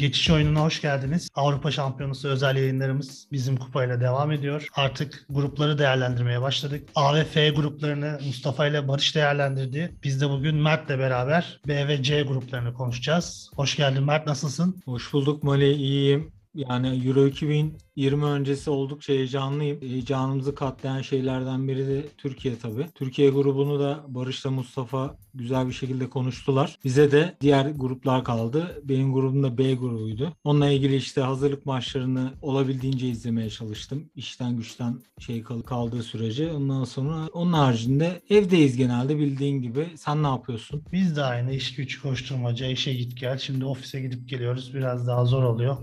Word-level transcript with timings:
Geçiş 0.00 0.30
oyununa 0.30 0.60
hoş 0.60 0.82
geldiniz. 0.82 1.28
Avrupa 1.34 1.70
Şampiyonası 1.70 2.28
özel 2.28 2.56
yayınlarımız 2.56 3.26
bizim 3.32 3.56
kupayla 3.56 4.00
devam 4.00 4.32
ediyor. 4.32 4.66
Artık 4.74 5.26
grupları 5.30 5.78
değerlendirmeye 5.78 6.42
başladık. 6.42 6.88
A 6.94 7.14
ve 7.14 7.24
F 7.24 7.50
gruplarını 7.50 8.18
Mustafa 8.26 8.66
ile 8.66 8.88
Barış 8.88 9.14
değerlendirdi. 9.14 9.94
Biz 10.04 10.20
de 10.20 10.30
bugün 10.30 10.56
Mert'le 10.56 10.88
beraber 10.88 11.60
B 11.68 11.88
ve 11.88 12.02
C 12.02 12.22
gruplarını 12.22 12.74
konuşacağız. 12.74 13.50
Hoş 13.56 13.76
geldin 13.76 14.04
Mert, 14.04 14.26
nasılsın? 14.26 14.82
Hoş 14.84 15.12
bulduk 15.12 15.42
Mali, 15.42 15.72
iyiyim. 15.72 16.32
Yani 16.54 17.06
Euro 17.06 17.26
2020 17.26 18.24
öncesi 18.24 18.70
oldukça 18.70 19.12
heyecanlıyım. 19.12 19.80
Heyecanımızı 19.80 20.54
katlayan 20.54 21.02
şeylerden 21.02 21.68
biri 21.68 21.86
de 21.86 22.06
Türkiye 22.18 22.58
tabii. 22.58 22.86
Türkiye 22.94 23.30
grubunu 23.30 23.80
da 23.80 24.04
Barış'la 24.08 24.50
Mustafa 24.50 25.16
güzel 25.34 25.68
bir 25.68 25.72
şekilde 25.72 26.10
konuştular. 26.10 26.78
Bize 26.84 27.12
de 27.12 27.36
diğer 27.40 27.70
gruplar 27.70 28.24
kaldı. 28.24 28.80
Benim 28.84 29.12
grubum 29.12 29.42
da 29.42 29.58
B 29.58 29.74
grubuydu. 29.74 30.32
Onunla 30.44 30.70
ilgili 30.70 30.96
işte 30.96 31.20
hazırlık 31.20 31.66
maçlarını 31.66 32.32
olabildiğince 32.42 33.08
izlemeye 33.08 33.50
çalıştım. 33.50 34.10
İşten 34.14 34.56
güçten 34.56 35.00
şey 35.18 35.42
kaldığı 35.42 36.02
sürece. 36.02 36.52
Ondan 36.52 36.84
sonra 36.84 37.28
onun 37.32 37.52
haricinde 37.52 38.22
evdeyiz 38.30 38.76
genelde 38.76 39.18
bildiğin 39.18 39.62
gibi. 39.62 39.86
Sen 39.96 40.22
ne 40.22 40.26
yapıyorsun? 40.26 40.82
Biz 40.92 41.16
de 41.16 41.22
aynı 41.22 41.52
iş 41.54 41.74
güç 41.74 42.00
koşturmaca, 42.00 42.66
işe 42.66 42.94
git 42.94 43.20
gel. 43.20 43.38
Şimdi 43.38 43.64
ofise 43.64 44.00
gidip 44.00 44.28
geliyoruz. 44.28 44.74
Biraz 44.74 45.06
daha 45.06 45.24
zor 45.24 45.42
oluyor. 45.42 45.76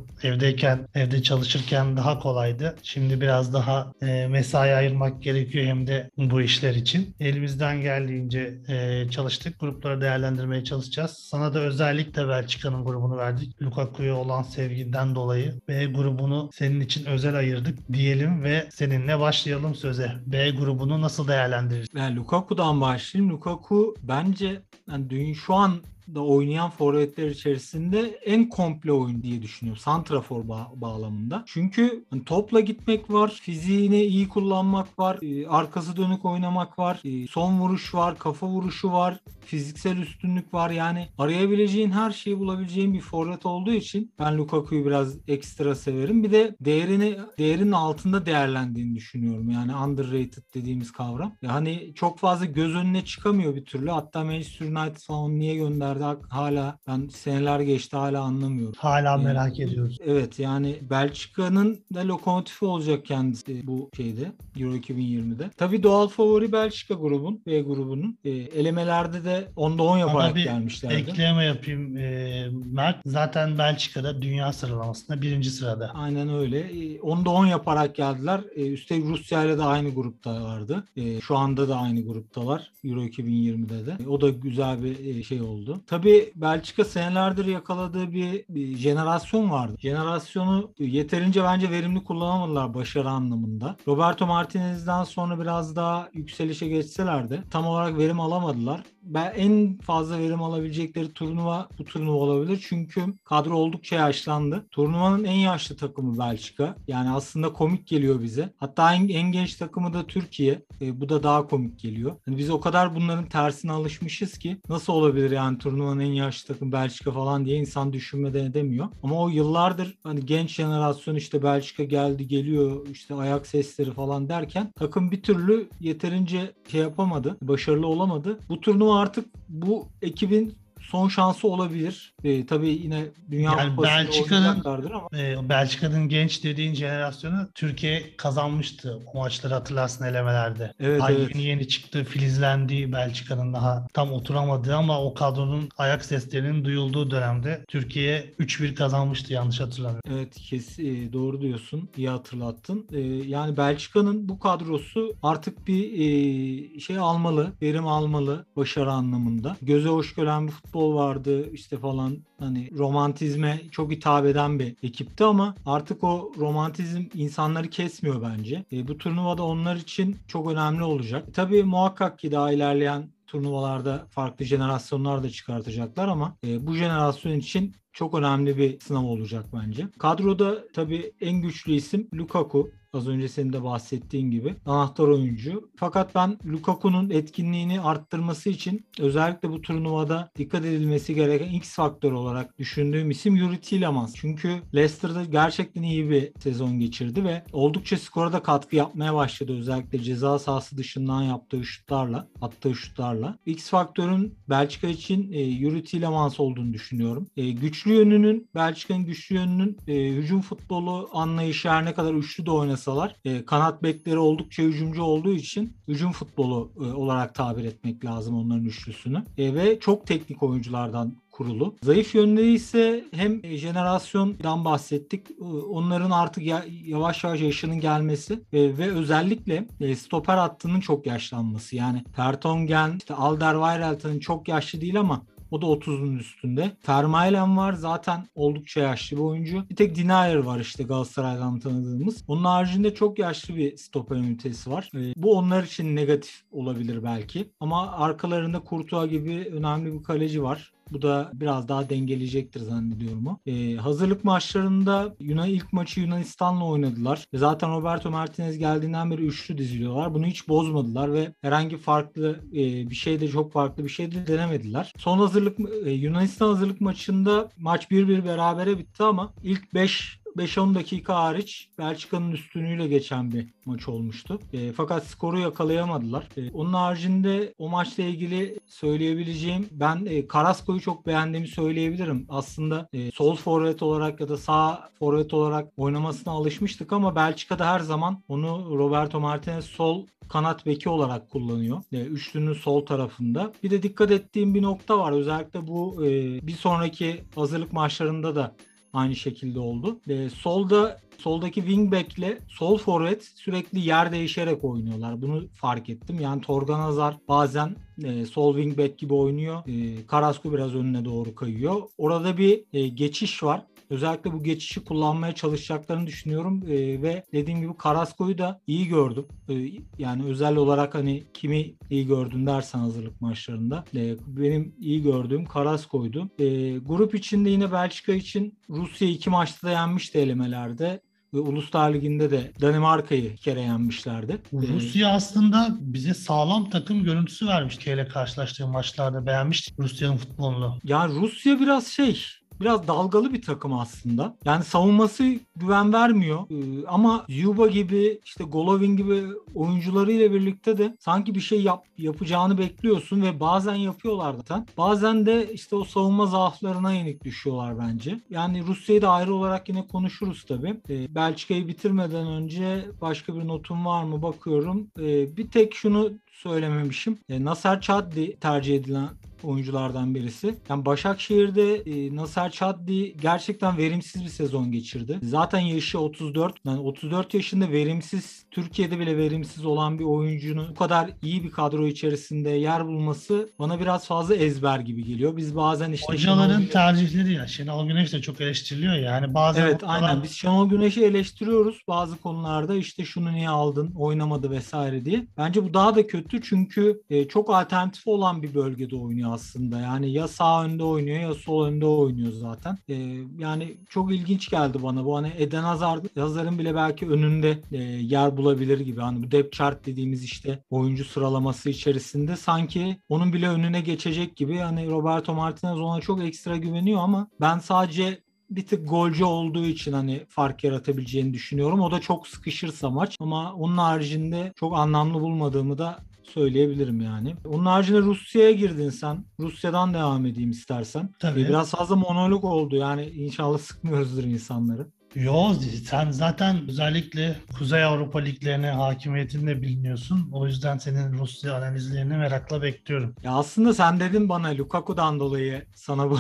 Evdeyken, 0.58 0.88
evde 0.96 1.24
çalışırken 1.24 1.98
daha 1.98 2.20
kolaydı. 2.20 2.76
Şimdi 2.84 3.22
biraz 3.22 3.54
daha 3.54 3.94
e, 4.02 4.28
mesai 4.28 4.74
ayırmak 4.74 5.24
gerekiyor 5.24 5.66
hem 5.66 5.88
de 5.88 6.10
bu 6.18 6.42
işler 6.42 6.76
için. 6.76 7.16
Elimizden 7.20 7.82
geldiğince 7.82 8.58
e, 8.68 9.10
çalıştık. 9.10 9.60
Grupları 9.60 10.02
değerlendirmeye 10.02 10.64
çalışacağız. 10.64 11.12
Sana 11.12 11.54
da 11.54 11.60
özellikle 11.60 12.28
Belçika'nın 12.28 12.86
grubunu 12.86 13.18
verdik. 13.18 13.62
Lukaku'ya 13.62 14.16
olan 14.16 14.44
sevginden 14.44 15.16
dolayı 15.16 15.54
B 15.68 15.86
grubunu 15.86 16.50
senin 16.54 16.82
için 16.82 17.06
özel 17.06 17.36
ayırdık 17.36 17.94
diyelim 17.94 18.44
ve 18.44 18.68
seninle 18.72 19.20
başlayalım 19.20 19.76
söze. 19.76 20.12
B 20.26 20.50
grubunu 20.50 21.02
nasıl 21.02 21.28
değerlendirirsin? 21.28 22.00
Ben 22.00 22.16
Lukaku'dan 22.16 22.82
başlayayım. 22.82 23.34
Lukaku 23.34 23.96
bence 24.02 24.62
yani 24.92 25.10
dün 25.10 25.34
şu 25.34 25.54
an 25.54 25.82
da 26.16 26.24
oynayan 26.26 26.70
forvetler 26.70 27.28
içerisinde 27.30 28.00
en 28.26 28.50
komple 28.50 28.92
oyun 28.92 29.24
diye 29.24 29.42
düşünüyorum. 29.42 29.82
Santrafor 29.82 30.42
ba- 30.44 30.82
bağlamında. 30.82 31.44
Çünkü 31.48 32.06
hani 32.10 32.26
topla 32.26 32.60
gitmek 32.60 33.12
var, 33.12 33.30
fiziğini 33.42 34.02
iyi 34.04 34.30
kullanmak 34.30 35.00
var, 35.00 35.20
e, 35.22 35.48
arkası 35.48 35.98
dönük 35.98 36.26
oynamak 36.26 36.80
var, 36.80 37.02
e, 37.04 37.28
son 37.28 37.60
vuruş 37.60 37.96
var, 37.96 38.18
kafa 38.20 38.48
vuruşu 38.48 38.92
var, 38.92 39.20
fiziksel 39.48 39.98
üstünlük 39.98 40.54
var. 40.54 40.70
Yani 40.70 41.10
arayabileceğin 41.18 41.92
her 41.92 42.12
şeyi 42.12 42.40
bulabileceğin 42.40 42.94
bir 42.94 43.02
forvet 43.02 43.46
olduğu 43.46 43.74
için 43.74 44.14
ben 44.20 44.38
Lukaku'yu 44.38 44.86
biraz 44.86 45.18
ekstra 45.28 45.76
severim. 45.76 46.24
Bir 46.24 46.32
de 46.32 46.56
değerini 46.62 47.18
değerinin 47.38 47.72
altında 47.72 48.26
değerlendiğini 48.26 48.96
düşünüyorum. 48.96 49.50
Yani 49.50 49.76
underrated 49.76 50.44
dediğimiz 50.54 50.92
kavram. 50.92 51.36
Yani 51.42 51.94
çok 51.96 52.20
fazla 52.20 52.46
göz 52.46 52.76
önüne 52.76 53.06
çıkamıyor 53.06 53.56
bir 53.56 53.66
türlü. 53.66 53.90
Hatta 53.90 54.24
Manchester 54.24 54.66
United 54.66 55.02
falan 55.08 55.40
niye 55.40 55.56
gönderdi 55.56 56.04
hala 56.30 56.80
ben 56.88 57.08
seneler 57.08 57.60
geçti 57.60 57.98
hala 57.98 58.22
anlamıyorum. 58.22 58.76
Hala 58.78 59.10
yani, 59.10 59.24
merak 59.24 59.60
ediyoruz. 59.60 59.98
Evet 60.06 60.40
yani 60.40 60.78
Belçika'nın 60.82 61.80
da 61.94 62.08
lokomotifi 62.08 62.66
olacak 62.66 63.06
kendisi 63.06 63.68
bu 63.68 63.90
şeyde 63.98 64.32
Euro 64.58 64.76
2020'de. 64.76 65.50
Tabii 65.58 65.84
doğal 65.84 66.08
favori 66.08 66.52
Belçika 66.52 66.94
grubun 66.94 67.42
B 67.46 67.62
grubunun. 67.62 68.18
E, 68.24 68.30
elemelerde 68.30 69.24
de 69.24 69.37
onda 69.56 69.84
10 69.84 69.98
yaparak 69.98 70.36
bir 70.36 70.44
gelmişlerdi. 70.44 70.94
Ekleme 70.94 71.46
yapayım 71.46 71.98
e, 71.98 72.48
Mert. 72.72 72.98
Zaten 73.06 73.58
Belçika'da 73.58 74.22
dünya 74.22 74.54
sıralamasında 74.54 75.22
birinci 75.22 75.50
sırada. 75.50 75.92
Aynen 75.94 76.30
öyle. 76.30 76.60
E, 76.60 77.00
onda 77.00 77.30
10 77.30 77.46
yaparak 77.46 77.96
geldiler. 77.96 78.42
E, 78.56 78.68
üstelik 78.68 79.06
Rusya 79.06 79.44
ile 79.44 79.58
de 79.58 79.64
aynı 79.64 79.90
grupta 79.90 80.44
vardı. 80.44 80.84
E, 80.96 81.22
şu 81.22 81.38
anda 81.38 81.70
da 81.70 81.78
aynı 81.78 82.06
gruptalar. 82.06 82.72
Euro 82.84 83.04
2020'de 83.04 83.86
de. 83.86 84.04
E, 84.04 84.08
o 84.08 84.22
da 84.22 84.30
güzel 84.30 84.84
bir 84.84 85.06
e, 85.06 85.24
şey 85.24 85.42
oldu. 85.42 85.82
Tabii 85.88 86.32
Belçika 86.36 86.86
senelerdir 86.86 87.46
yakaladığı 87.46 88.12
bir, 88.12 88.46
bir 88.50 88.78
jenerasyon 88.78 89.52
vardı. 89.52 89.76
Jenerasyonu 89.80 90.72
yeterince 90.80 91.44
bence 91.44 91.72
verimli 91.72 92.04
kullanamadılar 92.04 92.74
başarı 92.74 93.10
anlamında. 93.10 93.76
Roberto 93.88 94.28
Martinez'den 94.28 95.04
sonra 95.04 95.40
biraz 95.40 95.76
daha 95.76 96.10
yükselişe 96.14 96.68
geçselerdi 96.68 97.44
tam 97.52 97.68
olarak 97.68 97.98
verim 97.98 98.20
alamadılar. 98.20 98.84
Ben 99.08 99.34
en 99.38 99.78
fazla 99.78 100.20
verim 100.20 100.44
alabilecekleri 100.44 101.14
turnuva 101.14 101.68
bu 101.80 101.86
turnuva 101.86 102.16
olabilir. 102.16 102.66
Çünkü 102.70 103.06
kadro 103.24 103.58
oldukça 103.58 103.96
yaşlandı. 103.96 104.68
Turnuvanın 104.72 105.24
en 105.24 105.36
yaşlı 105.36 105.76
takımı 105.78 106.20
Belçika. 106.20 106.76
Yani 106.88 107.10
aslında 107.10 107.54
komik 107.54 107.88
geliyor 107.88 108.22
bize. 108.22 108.54
Hatta 108.58 108.94
en, 108.96 109.08
en 109.08 109.32
genç 109.32 109.56
takımı 109.56 109.94
da 109.94 110.08
Türkiye. 110.08 110.62
E, 110.82 111.02
bu 111.02 111.10
da 111.10 111.24
daha 111.24 111.48
komik 111.48 111.80
geliyor. 111.80 112.16
Yani 112.28 112.38
biz 112.38 112.50
o 112.50 112.60
kadar 112.60 112.96
bunların 112.96 113.26
tersine 113.26 113.72
alışmışız 113.72 114.38
ki 114.38 114.58
nasıl 114.70 114.94
olabilir 114.94 115.32
yani 115.32 115.58
turnuvanın 115.58 116.00
en 116.00 116.12
yaşlı 116.12 116.54
takım 116.54 116.72
Belçika 116.72 117.12
falan 117.12 117.46
diye 117.46 117.58
insan 117.58 117.94
düşünmeden 117.94 118.46
edemiyor. 118.46 118.88
Ama 119.04 119.22
o 119.22 119.30
yıllardır 119.30 119.98
hani 120.04 120.26
genç 120.26 120.56
jenerasyon 120.56 121.16
işte 121.16 121.44
Belçika 121.44 121.84
geldi 121.84 122.28
geliyor 122.28 122.88
işte 122.92 123.16
ayak 123.16 123.48
sesleri 123.48 123.92
falan 123.92 124.30
derken 124.30 124.72
takım 124.76 125.12
bir 125.12 125.22
türlü 125.22 125.70
yeterince 125.80 126.52
şey 126.72 126.82
yapamadı. 126.82 127.38
Başarılı 127.42 127.88
olamadı. 127.88 128.40
Bu 128.50 128.62
turnuva 128.62 128.97
artık 128.98 129.26
bu 129.50 129.88
ekibin 130.02 130.56
son 130.88 131.08
şansı 131.08 131.48
olabilir. 131.48 132.14
E, 132.24 132.46
tabii 132.46 132.70
yine 132.70 133.04
Dünya 133.32 133.52
yani 133.52 133.82
Belçika'nın 133.84 134.62
ama. 134.66 135.08
E, 135.18 135.50
Belçika'nın 135.50 136.10
genç 136.10 136.44
dediğin 136.44 136.74
jenerasyonu 136.74 137.50
Türkiye 137.56 138.18
kazanmıştı. 138.18 139.00
O 139.14 139.18
maçları 139.18 139.54
hatırlarsın 139.54 140.06
elemelerde. 140.06 140.74
Evet, 140.80 141.02
Ay, 141.02 141.16
evet. 141.16 141.36
Yeni 141.36 141.44
yeni 141.48 141.68
çıktı, 141.68 142.04
filizlendi 142.04 142.92
Belçika'nın 142.92 143.54
daha 143.54 143.88
tam 143.94 144.14
oturamadığı 144.14 144.76
ama 144.76 145.04
o 145.04 145.14
kadronun 145.14 145.70
ayak 145.78 146.06
seslerinin 146.06 146.66
duyulduğu 146.66 147.12
dönemde 147.12 147.66
Türkiye 147.68 148.34
3-1 148.40 148.76
kazanmıştı 148.76 149.34
yanlış 149.34 149.60
hatırlamıyorum. 149.60 150.12
Evet 150.12 150.36
kes 150.36 150.80
e, 150.80 151.14
doğru 151.14 151.42
diyorsun. 151.42 151.90
İyi 151.98 152.10
hatırlattın. 152.10 152.88
E, 152.94 153.00
yani 153.28 153.58
Belçika'nın 153.58 154.30
bu 154.30 154.40
kadrosu 154.40 155.16
artık 155.24 155.68
bir 155.68 155.84
e, 155.94 156.80
şey 156.80 156.98
almalı, 156.98 157.52
verim 157.62 157.88
almalı 157.88 158.46
başarı 158.56 158.92
anlamında. 158.92 159.58
Göze 159.62 159.90
hoş 159.90 160.14
gören 160.14 160.48
bir 160.48 160.52
futbol 160.52 160.77
futbol 160.78 160.96
vardı 160.96 161.52
işte 161.52 161.78
falan 161.78 162.18
hani 162.40 162.70
romantizme 162.78 163.62
çok 163.72 163.92
hitap 163.92 164.26
eden 164.26 164.60
bir 164.60 164.76
ekipti 164.84 165.24
ama 165.24 165.56
artık 165.66 166.04
o 166.04 166.32
romantizm 166.38 167.04
insanları 167.14 167.70
kesmiyor 167.70 168.22
bence. 168.22 168.66
E, 168.72 168.88
bu 168.88 168.98
turnuvada 168.98 169.44
onlar 169.44 169.76
için 169.76 170.18
çok 170.28 170.52
önemli 170.52 170.84
olacak. 170.84 171.30
E, 171.30 171.32
tabii 171.32 171.64
muhakkak 171.64 172.20
ki 172.20 172.32
daha 172.32 172.52
ilerleyen 172.52 173.10
turnuvalarda 173.28 174.08
farklı 174.10 174.46
jenerasyonlar 174.46 175.24
da 175.24 175.30
çıkartacaklar 175.30 176.08
ama 176.08 176.38
e, 176.48 176.68
bu 176.68 176.76
jenerasyon 176.76 177.34
için 177.34 177.76
çok 177.94 178.14
önemli 178.14 178.58
bir 178.58 178.80
sınav 178.80 179.04
olacak 179.04 179.46
bence. 179.54 179.88
Kadroda 180.00 180.68
tabii 180.74 181.12
en 181.22 181.42
güçlü 181.42 181.74
isim 181.74 182.08
Lukaku. 182.14 182.72
Az 182.98 183.08
önce 183.08 183.28
senin 183.28 183.54
de 183.54 183.64
bahsettiğin 183.64 184.32
gibi 184.32 184.56
anahtar 184.66 185.08
oyuncu. 185.08 185.70
Fakat 185.76 186.16
ben 186.16 186.38
Lukaku'nun 186.46 187.10
etkinliğini 187.10 187.82
arttırması 187.82 188.50
için 188.50 188.86
özellikle 189.00 189.50
bu 189.50 189.62
turnuvada 189.62 190.32
dikkat 190.38 190.66
edilmesi 190.66 191.16
gereken 191.16 191.50
X 191.50 191.76
faktör 191.76 192.12
olarak 192.12 192.60
düşündüğüm 192.60 193.12
isim 193.12 193.36
Yuri 193.36 193.62
Tillemans. 193.62 194.14
Çünkü 194.16 194.62
Leicester'da 194.76 195.26
gerçekten 195.26 195.84
iyi 195.84 196.10
bir 196.10 196.32
sezon 196.40 196.80
geçirdi 196.80 197.24
ve 197.24 197.44
oldukça 197.52 197.98
skora 197.98 198.34
da 198.34 198.44
katkı 198.44 198.76
yapmaya 198.76 199.16
başladı. 199.16 199.58
Özellikle 199.58 200.00
ceza 200.00 200.40
sahası 200.40 200.78
dışından 200.78 201.22
yaptığı 201.22 201.64
şutlarla, 201.64 202.28
attığı 202.42 202.76
şutlarla. 202.76 203.38
X 203.46 203.70
faktörün 203.70 204.36
Belçika 204.50 204.88
için 204.88 205.32
e, 205.32 205.42
Yuri 205.42 205.84
Tillemans 205.84 206.40
olduğunu 206.40 206.74
düşünüyorum. 206.74 207.28
E, 207.38 207.52
güçlü 207.52 207.94
yönünün, 207.94 208.50
Belçika'nın 208.56 209.06
güçlü 209.06 209.36
yönünün 209.36 209.78
e, 209.88 210.10
hücum 210.10 210.42
futbolu 210.42 211.10
anlayışı 211.14 211.70
her 211.70 211.86
ne 211.86 211.94
kadar 211.94 212.14
üçlü 212.14 212.46
de 212.46 212.52
oynasa 212.52 212.87
oynasalar 212.88 213.16
e, 213.26 213.46
kanat 213.46 213.84
bekleri 213.84 214.18
oldukça 214.18 214.64
hücumcu 214.64 215.04
olduğu 215.04 215.34
için 215.34 215.74
hücum 215.88 216.12
futbolu 216.12 216.72
e, 216.80 216.94
olarak 216.94 217.36
tabir 217.36 217.64
etmek 217.64 218.06
lazım 218.06 218.36
onların 218.36 218.66
üçlüsünü. 218.66 219.24
E, 219.38 219.56
ve 219.56 219.80
çok 219.80 220.08
teknik 220.08 220.44
oyunculardan 220.44 221.14
kurulu. 221.32 221.76
Zayıf 221.84 222.16
yönleri 222.16 222.54
ise 222.54 223.06
hem 223.12 223.46
jenerasyondan 223.46 224.66
bahsettik. 224.66 225.32
E, 225.32 225.44
onların 225.44 226.12
artık 226.12 226.44
yavaş 226.88 227.24
yavaş 227.24 227.42
yaşının 227.42 227.80
gelmesi 227.80 228.34
e, 228.54 228.78
ve 228.78 228.92
özellikle 228.92 229.68
e, 229.80 229.96
stoper 229.96 230.38
hattının 230.38 230.80
çok 230.80 231.06
yaşlanması. 231.06 231.76
Yani 231.76 232.04
Vertonghen, 232.18 232.96
işte 232.98 233.14
Alderweirelt'in 233.14 234.20
çok 234.20 234.48
yaşlı 234.48 234.82
değil 234.82 235.00
ama 235.00 235.22
o 235.52 235.62
da 235.62 235.66
30'un 235.66 236.18
üstünde. 236.18 236.72
Vermaelen 236.90 237.58
var 237.58 237.74
zaten 237.74 238.28
oldukça 238.36 238.80
yaşlı 238.80 239.18
bir 239.18 239.22
oyuncu. 239.22 239.70
Bir 239.70 239.76
tek 239.76 239.96
Denier 239.96 240.36
var 240.36 240.60
işte 240.60 240.84
Galatasaray'dan 240.84 241.60
tanıdığımız. 241.60 242.24
Onun 242.28 242.44
haricinde 242.44 242.96
çok 242.96 243.20
yaşlı 243.20 243.56
bir 243.56 243.78
stoper 243.78 244.16
ünitesi 244.16 244.72
var. 244.72 244.90
E, 244.96 245.14
bu 245.16 245.38
onlar 245.38 245.64
için 245.64 245.96
negatif 245.96 246.42
olabilir 246.52 247.04
belki. 247.04 247.52
Ama 247.60 247.92
arkalarında 247.92 248.60
Kurtuğa 248.60 249.06
gibi 249.06 249.50
önemli 249.54 249.94
bir 249.94 250.04
kaleci 250.04 250.44
var. 250.44 250.74
Bu 250.92 251.02
da 251.02 251.32
biraz 251.34 251.68
daha 251.68 251.90
dengeleyecektir 251.90 252.60
zannediyorum 252.60 253.28
o. 253.28 253.40
Ee, 253.46 253.76
hazırlık 253.76 254.24
maçlarında 254.24 255.16
Yunan 255.20 255.50
ilk 255.50 255.74
maçı 255.74 256.00
Yunanistan'la 256.00 256.66
oynadılar. 256.66 257.26
Zaten 257.34 257.72
Roberto 257.72 258.12
Martinez 258.12 258.58
geldiğinden 258.58 259.12
beri 259.12 259.22
üçlü 259.22 259.58
diziliyorlar. 259.58 260.14
Bunu 260.14 260.26
hiç 260.26 260.48
bozmadılar 260.48 261.14
ve 261.14 261.34
herhangi 261.42 261.78
farklı 261.78 262.40
e, 262.54 262.90
bir 262.90 262.96
şey 262.96 263.22
de 263.22 263.28
çok 263.28 263.52
farklı 263.52 263.84
bir 263.84 263.90
şey 263.90 264.12
de 264.12 264.28
denemediler. 264.28 264.94
Son 264.98 265.20
hazırlık 265.20 265.60
e, 265.86 265.92
Yunanistan 265.92 266.48
hazırlık 266.48 266.82
maçında 266.82 267.50
maç 267.58 267.92
1-1 267.92 268.26
berabere 268.26 268.78
bitti 268.78 269.04
ama 269.04 269.34
ilk 269.44 269.74
5 269.74 270.20
5-10 270.38 270.76
dakika 270.76 271.16
hariç 271.16 271.70
Belçika'nın 271.78 272.32
üstünlüğüyle 272.32 272.88
geçen 272.88 273.32
bir 273.32 273.48
maç 273.66 273.88
olmuştu. 273.88 274.40
E, 274.54 274.72
fakat 274.72 275.06
skoru 275.06 275.40
yakalayamadılar. 275.40 276.28
E, 276.38 276.52
onun 276.52 276.74
haricinde 276.74 277.54
o 277.58 277.70
maçla 277.70 278.04
ilgili 278.04 278.60
söyleyebileceğim 278.66 279.68
ben 279.72 280.06
e, 280.06 280.28
Carrasco'yu 280.28 280.82
çok 280.82 281.08
beğendiğimi 281.08 281.48
söyleyebilirim. 281.48 282.26
Aslında 282.30 282.88
e, 282.94 283.12
sol 283.12 283.36
forvet 283.36 283.84
olarak 283.84 284.20
ya 284.20 284.30
da 284.30 284.38
sağ 284.38 284.90
forvet 285.00 285.34
olarak 285.34 285.68
oynamasına 285.78 286.34
alışmıştık 286.34 286.94
ama 286.94 287.16
Belçika'da 287.16 287.68
her 287.68 287.80
zaman 287.80 288.24
onu 288.28 288.78
Roberto 288.78 289.20
Martinez 289.20 289.66
sol 289.66 290.06
kanat 290.30 290.66
beki 290.66 290.90
olarak 290.90 291.30
kullanıyor. 291.30 291.82
E, 291.92 292.02
üçlünün 292.02 292.54
sol 292.54 292.86
tarafında. 292.86 293.52
Bir 293.64 293.70
de 293.70 293.84
dikkat 293.84 294.12
ettiğim 294.12 294.56
bir 294.56 294.62
nokta 294.62 295.00
var. 295.00 295.12
Özellikle 295.12 295.68
bu 295.68 296.06
e, 296.06 296.10
bir 296.48 296.56
sonraki 296.56 297.24
hazırlık 297.36 297.74
maçlarında 297.74 298.36
da 298.36 298.56
aynı 298.98 299.16
şekilde 299.16 299.60
oldu. 299.60 300.00
E, 300.10 300.30
solda 300.30 301.00
soldaki 301.18 301.62
wingback 301.62 302.18
ile 302.18 302.38
sol 302.48 302.78
forvet 302.78 303.24
sürekli 303.24 303.80
yer 303.80 304.12
değişerek 304.12 304.64
oynuyorlar. 304.64 305.22
Bunu 305.22 305.48
fark 305.54 305.90
ettim. 305.90 306.20
Yani 306.20 306.42
Torgan 306.42 306.80
Hazar 306.80 307.18
bazen 307.28 307.76
e, 308.04 308.26
sol 308.26 308.56
wingback 308.56 308.98
gibi 308.98 309.14
oynuyor. 309.14 309.64
E, 309.68 310.08
Carrasco 310.12 310.54
biraz 310.54 310.76
önüne 310.76 311.06
doğru 311.06 311.36
kayıyor. 311.36 311.82
Orada 311.98 312.38
bir 312.38 312.64
e, 312.74 312.88
geçiş 312.88 313.44
var. 313.44 313.62
Özellikle 313.90 314.34
bu 314.34 314.44
geçişi 314.44 314.84
kullanmaya 314.84 315.36
çalışacaklarını 315.36 316.08
düşünüyorum 316.08 316.64
e, 316.68 317.02
ve 317.02 317.24
dediğim 317.34 317.62
gibi 317.62 317.72
Carrasco'yu 317.84 318.38
da 318.38 318.62
iyi 318.68 318.88
gördüm. 318.88 319.26
E, 319.50 319.54
yani 319.98 320.24
özel 320.26 320.56
olarak 320.56 320.96
hani 320.96 321.24
kimi 321.34 321.76
iyi 321.90 322.08
gördün 322.08 322.46
dersen 322.46 322.80
hazırlık 322.80 323.22
maçlarında. 323.22 323.86
E, 323.96 324.16
benim 324.28 324.76
iyi 324.80 325.04
gördüğüm 325.04 325.46
Carrasco'ydu. 325.54 326.30
E, 326.40 326.78
grup 326.78 327.16
içinde 327.16 327.50
yine 327.50 327.72
Belçika 327.72 328.14
için 328.14 328.60
Rusya 328.70 329.08
iki 329.08 329.30
maçta 329.30 329.68
da 329.68 329.72
yenmişti 329.72 330.18
elemelerde 330.18 331.02
ve 331.34 331.40
Uluslar 331.40 331.94
Ligi'nde 331.94 332.32
de 332.32 332.52
Danimarka'yı 332.62 333.24
bir 333.24 333.38
kere 333.38 333.62
yenmişlerdi. 333.62 334.38
Rusya 334.54 335.10
aslında 335.10 335.78
bize 335.80 336.14
sağlam 336.14 336.70
takım 336.70 337.04
görüntüsü 337.04 337.48
vermiş 337.48 337.78
ile 337.78 338.08
karşılaştığı 338.08 338.68
maçlarda. 338.68 339.26
Beğenmiştik 339.26 339.80
Rusya'nın 339.80 340.18
futbolunu. 340.18 340.80
Yani 340.84 341.16
Rusya 341.22 341.60
biraz 341.60 341.88
şey 341.88 342.22
biraz 342.62 342.88
dalgalı 342.88 343.34
bir 343.34 343.42
takım 343.42 343.74
aslında. 343.74 344.36
Yani 344.46 344.64
savunması 344.64 345.36
güven 345.56 345.94
vermiyor. 345.94 346.40
Ee, 346.50 346.88
ama 346.88 347.26
Yuba 347.28 347.68
gibi 347.68 348.20
işte 348.26 348.44
Golovin 348.44 348.98
gibi 348.98 349.24
oyuncularıyla 349.56 350.34
birlikte 350.34 350.78
de 350.78 350.98
sanki 351.00 351.36
bir 351.36 351.40
şey 351.40 351.62
yap, 351.62 351.86
yapacağını 351.98 352.58
bekliyorsun 352.58 353.22
ve 353.22 353.40
bazen 353.40 353.76
yapıyorlar 353.76 354.34
zaten. 354.34 354.68
Bazen 354.78 355.26
de 355.26 355.54
işte 355.54 355.76
o 355.76 355.84
savunma 355.84 356.26
zaaflarına 356.26 356.94
yenik 356.94 357.24
düşüyorlar 357.24 357.80
bence. 357.80 358.20
Yani 358.30 358.64
Rusya'yı 358.68 359.02
da 359.02 359.10
ayrı 359.10 359.34
olarak 359.34 359.70
yine 359.70 359.88
konuşuruz 359.88 360.46
tabii. 360.46 360.80
Ee, 360.90 361.16
Belçika'yı 361.16 361.68
bitirmeden 361.68 362.28
önce 362.28 362.86
başka 363.02 363.36
bir 363.36 363.48
notum 363.48 363.86
var 363.86 364.04
mı 364.04 364.22
bakıyorum. 364.22 364.88
Ee, 365.00 365.38
bir 365.38 365.52
tek 365.52 365.76
şunu 365.76 366.12
söylememişim. 366.32 367.18
E, 367.30 367.46
Nasser 367.46 367.82
Chadli 367.82 368.36
tercih 368.36 368.76
edilen 368.76 369.10
oyunculardan 369.44 370.16
birisi. 370.16 370.56
Yani 370.70 370.86
Başakşehir'de 370.86 371.76
e, 371.76 372.16
Nasser 372.16 372.52
Chadli 372.52 373.18
gerçekten 373.22 373.78
verimsiz 373.78 374.24
bir 374.24 374.30
sezon 374.30 374.72
geçirdi. 374.72 375.20
Zaten 375.24 375.60
yaşı 375.60 376.00
34. 376.00 376.56
Yani 376.66 376.80
34 376.80 377.34
yaşında 377.34 377.72
verimsiz, 377.72 378.46
Türkiye'de 378.52 379.00
bile 379.00 379.18
verimsiz 379.18 379.66
olan 379.66 380.00
bir 380.00 380.04
oyuncunun 380.04 380.70
bu 380.70 380.76
kadar 380.76 381.10
iyi 381.22 381.44
bir 381.44 381.52
kadro 381.52 381.88
içerisinde 381.88 382.50
yer 382.50 382.88
bulması 382.88 383.50
bana 383.60 383.80
biraz 383.80 384.06
fazla 384.08 384.36
ezber 384.36 384.80
gibi 384.80 385.04
geliyor. 385.04 385.38
Biz 385.38 385.56
bazen 385.56 385.92
işte 385.92 386.14
Hocaların 386.14 386.60
Şenol... 386.60 386.72
tercihleri 386.72 387.34
ya. 387.34 387.48
Şenol 387.48 387.88
Güneş 387.88 388.14
de 388.14 388.22
çok 388.22 388.42
eleştiriliyor 388.42 388.94
yani. 388.94 389.34
Bazen 389.34 389.62
evet 389.62 389.78
kadar... 389.80 389.94
aynen. 389.94 390.24
Biz 390.24 390.32
Şenol 390.32 390.70
Güneş'i 390.70 391.06
eleştiriyoruz 391.06 391.82
bazı 391.88 392.18
konularda. 392.18 392.76
işte 392.76 393.06
şunu 393.06 393.34
niye 393.34 393.50
aldın, 393.50 393.92
oynamadı 393.96 394.52
vesaire 394.52 395.06
diye. 395.06 395.28
Bence 395.38 395.64
bu 395.64 395.74
daha 395.74 395.96
da 395.96 396.08
kötü 396.08 396.42
çünkü 396.42 397.02
e, 397.10 397.28
çok 397.28 397.50
alternatif 397.50 398.08
olan 398.08 398.44
bir 398.44 398.54
bölgede 398.54 398.96
oynuyor 398.96 399.27
oynuyor 399.28 399.34
aslında. 399.34 399.80
Yani 399.80 400.12
ya 400.12 400.28
sağ 400.28 400.64
önde 400.64 400.84
oynuyor 400.84 401.20
ya 401.20 401.34
sol 401.34 401.66
önde 401.66 401.86
oynuyor 401.86 402.32
zaten. 402.32 402.78
E, 402.90 402.96
yani 403.38 403.78
çok 403.90 404.12
ilginç 404.12 404.50
geldi 404.50 404.84
bana. 404.84 405.06
Bu 405.06 405.18
hani 405.18 405.32
Eden 405.38 405.64
Hazard, 405.64 406.06
Hazard'ın 406.18 406.60
bile 406.60 406.76
belki 406.76 407.10
önünde 407.10 407.62
e, 407.72 407.78
yer 407.84 408.38
bulabilir 408.38 408.80
gibi. 408.80 409.02
Hani 409.02 409.24
bu 409.24 409.32
depth 409.32 409.58
chart 409.58 409.86
dediğimiz 409.86 410.24
işte 410.24 410.64
oyuncu 410.70 411.06
sıralaması 411.06 411.70
içerisinde 411.70 412.36
sanki 412.36 412.98
onun 413.10 413.34
bile 413.34 413.50
önüne 413.50 413.82
geçecek 413.82 414.36
gibi. 414.36 414.58
Hani 414.58 414.90
Roberto 414.90 415.34
Martinez 415.34 415.80
ona 415.80 416.02
çok 416.02 416.24
ekstra 416.24 416.58
güveniyor 416.58 417.00
ama 417.00 417.28
ben 417.42 417.60
sadece 417.60 418.20
bir 418.50 418.66
tık 418.66 418.90
golcü 418.90 419.24
olduğu 419.24 419.66
için 419.66 419.94
hani 419.94 420.26
fark 420.30 420.64
yaratabileceğini 420.64 421.34
düşünüyorum. 421.34 421.80
O 421.82 421.92
da 421.92 422.00
çok 422.00 422.28
sıkışırsa 422.28 422.90
maç 422.90 423.18
ama 423.20 423.54
onun 423.54 423.78
haricinde 423.78 424.54
çok 424.56 424.78
anlamlı 424.78 425.22
bulmadığımı 425.22 425.78
da 425.78 426.00
söyleyebilirim 426.30 427.02
yani. 427.02 427.36
Onun 427.46 427.66
haricinde 427.66 428.00
Rusya'ya 428.02 428.52
girdin 428.52 428.90
sen. 428.90 429.26
Rusya'dan 429.40 429.94
devam 429.94 430.26
edeyim 430.26 430.52
istersen. 430.52 431.14
Tabii. 431.20 431.42
Ee, 431.42 431.50
biraz 431.50 431.72
fazla 431.72 431.96
monolog 431.96 432.44
oldu 432.44 432.76
yani 432.76 433.06
inşallah 433.06 433.58
sıkmıyoruzdur 433.58 434.24
insanları. 434.24 434.88
Yo 435.16 435.54
sen 435.86 436.12
zaten 436.12 436.70
özellikle 436.70 437.36
Kuzey 437.58 437.84
Avrupa 437.84 438.20
liglerine 438.20 438.70
hakimiyetinde 438.70 439.62
biliniyorsun. 439.62 440.30
O 440.34 440.48
yüzden 440.48 440.78
senin 440.78 441.14
Rusya 441.14 441.56
analizlerini 441.56 442.18
merakla 442.18 442.62
bekliyorum. 442.62 443.16
Ya 443.24 443.32
aslında 443.32 443.74
sen 443.74 444.00
dedin 444.00 444.30
bana 444.30 444.58
Lukaku'dan 444.58 445.20
dolayı 445.20 445.66
sana 445.76 446.10
bu 446.10 446.20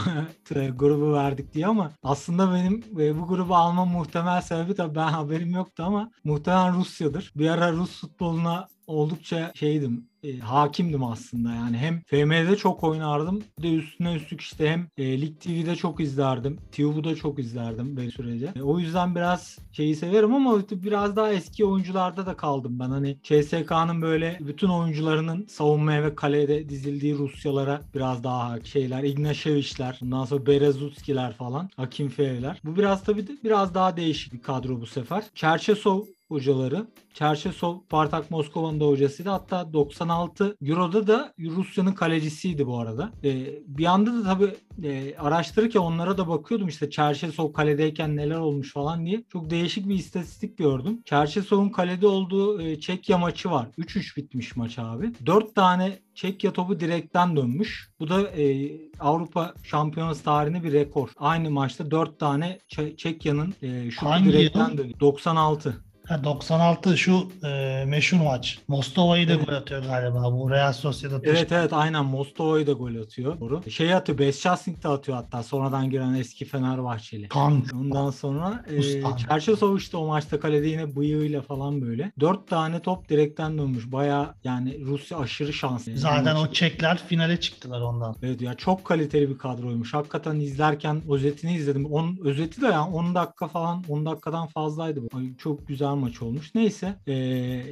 grubu 0.75 1.13
verdik 1.13 1.53
diye 1.53 1.67
ama 1.67 1.91
aslında 2.03 2.53
benim 2.53 2.83
e, 2.99 3.19
bu 3.19 3.27
grubu 3.27 3.55
alma 3.55 3.85
muhtemel 3.85 4.41
sebebi 4.41 4.75
tabii 4.75 4.95
ben 4.95 5.07
haberim 5.07 5.51
yoktu 5.51 5.83
ama 5.83 6.11
muhtemelen 6.23 6.77
Rusya'dır. 6.79 7.31
Bir 7.35 7.49
ara 7.49 7.71
Rus 7.71 8.01
futboluna 8.01 8.67
oldukça 8.87 9.51
şeydim 9.55 10.09
e, 10.23 10.39
hakimdim 10.39 11.03
aslında. 11.03 11.53
Yani 11.53 11.77
hem 11.77 12.01
FM'de 12.01 12.55
çok 12.55 12.83
oynardım 12.83 13.43
bir 13.59 13.63
de 13.63 13.73
üstüne 13.73 14.13
üstlük 14.13 14.41
işte 14.41 14.69
hem 14.69 14.87
e, 14.97 15.21
Lig 15.21 15.39
TV'de 15.39 15.75
çok 15.75 15.99
izlerdim 15.99 16.57
TV'de 16.71 17.15
çok 17.15 17.39
izlerdim 17.39 17.97
bir 17.97 18.11
sürece. 18.11 18.53
E, 18.55 18.61
o 18.61 18.79
yüzden 18.79 19.15
biraz 19.15 19.57
şeyi 19.71 19.95
severim 19.95 20.33
ama 20.33 20.61
biraz 20.71 21.15
daha 21.15 21.33
eski 21.33 21.65
oyuncularda 21.65 22.25
da 22.25 22.37
kaldım 22.37 22.79
ben. 22.79 22.89
Hani 22.89 23.17
CSK'nın 23.23 24.01
böyle 24.01 24.37
bütün 24.41 24.67
oyuncularının 24.67 25.45
savunmaya 25.45 26.03
ve 26.03 26.15
kalede 26.15 26.69
dizildiği 26.69 27.17
Rusyalara 27.17 27.81
biraz 27.95 28.23
daha 28.23 28.61
şeyler 28.63 29.03
Ignashevic'ler 29.03 29.99
ondan 30.03 30.25
sonra 30.25 30.45
Berezutski'ler 30.45 31.33
falan 31.33 31.69
Akimfeev'ler 31.77 32.61
bu 32.63 32.75
biraz 32.75 33.03
tabii 33.03 33.25
biraz 33.43 33.73
daha 33.73 33.97
değişik 33.97 34.33
bir 34.33 34.41
kadro 34.41 34.81
bu 34.81 34.85
sefer. 34.85 35.23
Çerçesov 35.35 36.05
hocaları. 36.29 36.87
Çerçesov 37.13 37.79
Spartak 37.79 38.31
Moskova'nın 38.31 38.79
da 38.79 38.85
hocasıydı. 38.85 39.29
Hatta 39.29 39.73
96 39.73 40.57
Euro'da 40.61 41.07
da 41.07 41.33
Rusya'nın 41.39 41.91
kalecisiydi 41.91 42.67
bu 42.67 42.79
arada. 42.79 43.11
Ee, 43.23 43.59
bir 43.67 43.85
anda 43.85 44.13
da 44.13 44.23
tabii 44.23 44.55
e, 44.87 45.17
araştırırken 45.17 45.79
onlara 45.79 46.17
da 46.17 46.27
bakıyordum 46.27 46.67
işte 46.67 46.89
Çerçesov 46.89 47.53
kaledeyken 47.53 48.15
neler 48.15 48.37
olmuş 48.37 48.73
falan 48.73 49.05
diye. 49.05 49.23
Çok 49.29 49.49
değişik 49.49 49.89
bir 49.89 49.95
istatistik 49.95 50.57
gördüm. 50.57 51.01
Çerçesov'un 51.05 51.69
kalede 51.69 52.07
olduğu 52.07 52.61
e, 52.61 52.79
Çekya 52.79 53.17
maçı 53.17 53.51
var. 53.51 53.67
3-3 53.77 54.17
bitmiş 54.17 54.55
maç 54.55 54.79
abi. 54.79 55.11
4 55.25 55.55
tane 55.55 55.99
Çekya 56.15 56.53
topu 56.53 56.79
direkten 56.79 57.35
dönmüş. 57.35 57.89
Bu 57.99 58.09
da 58.09 58.21
e, 58.21 58.71
Avrupa 58.99 59.53
Şampiyonası 59.63 60.23
tarihinde 60.23 60.63
bir 60.63 60.73
rekor. 60.73 61.09
Aynı 61.17 61.51
maçta 61.51 61.91
4 61.91 62.19
tane 62.19 62.59
Çekya'nın 62.97 63.53
e, 63.61 63.91
şutu 63.91 64.25
direkten 64.25 64.77
dönüyor. 64.77 64.99
96. 64.99 65.86
Ha, 66.07 66.23
96 66.23 66.97
şu 66.97 67.31
e, 67.43 67.83
meşhur 67.87 68.17
maç. 68.17 68.59
Mostova'yı 68.67 69.27
da 69.27 69.33
evet. 69.33 69.45
gol 69.47 69.53
atıyor 69.53 69.83
galiba. 69.83 70.33
Bu 70.33 70.51
Real 70.51 70.73
Sociedad. 70.73 71.23
Evet 71.23 71.51
evet 71.51 71.73
aynen 71.73 72.05
Mostova'yı 72.05 72.67
da 72.67 72.71
gol 72.71 72.95
atıyor. 72.95 73.39
Doğru. 73.39 73.71
Şey 73.71 73.93
atıyor. 73.93 74.17
Besçasnik 74.17 74.83
de 74.83 74.87
atıyor 74.87 75.17
hatta. 75.17 75.43
Sonradan 75.43 75.89
giren 75.89 76.13
eski 76.13 76.45
Fenerbahçeli. 76.45 77.29
Tank. 77.29 77.73
Ondan 77.73 78.11
sonra 78.11 78.65
e, 78.69 78.81
Çerçesov 79.17 79.77
işte 79.77 79.97
o 79.97 80.07
maçta 80.07 80.39
kalede 80.39 80.67
yine 80.67 80.95
bıyığıyla 80.95 81.41
falan 81.41 81.81
böyle. 81.81 82.11
Dört 82.19 82.47
tane 82.47 82.79
top 82.79 83.09
direkten 83.09 83.57
dönmüş. 83.57 83.91
Baya 83.91 84.35
yani 84.43 84.85
Rusya 84.85 85.17
aşırı 85.17 85.53
şanslı. 85.53 85.97
Zaten 85.97 86.35
o 86.35 86.51
Çekler 86.51 86.97
finale 86.97 87.39
çıktılar 87.39 87.81
ondan. 87.81 88.15
Evet 88.23 88.41
ya 88.41 88.53
çok 88.53 88.85
kaliteli 88.85 89.29
bir 89.29 89.37
kadroymuş. 89.37 89.93
Hakikaten 89.93 90.35
izlerken 90.35 91.01
özetini 91.09 91.55
izledim. 91.55 91.85
On, 91.85 92.17
özeti 92.23 92.61
de 92.61 92.65
yani 92.65 92.95
10 92.95 93.15
dakika 93.15 93.47
falan 93.47 93.83
10 93.89 94.05
dakikadan 94.05 94.47
fazlaydı. 94.47 95.01
Çok 95.37 95.67
güzel 95.67 95.96
maç 95.97 96.21
olmuş. 96.21 96.55
Neyse 96.55 96.95
e, 97.07 97.13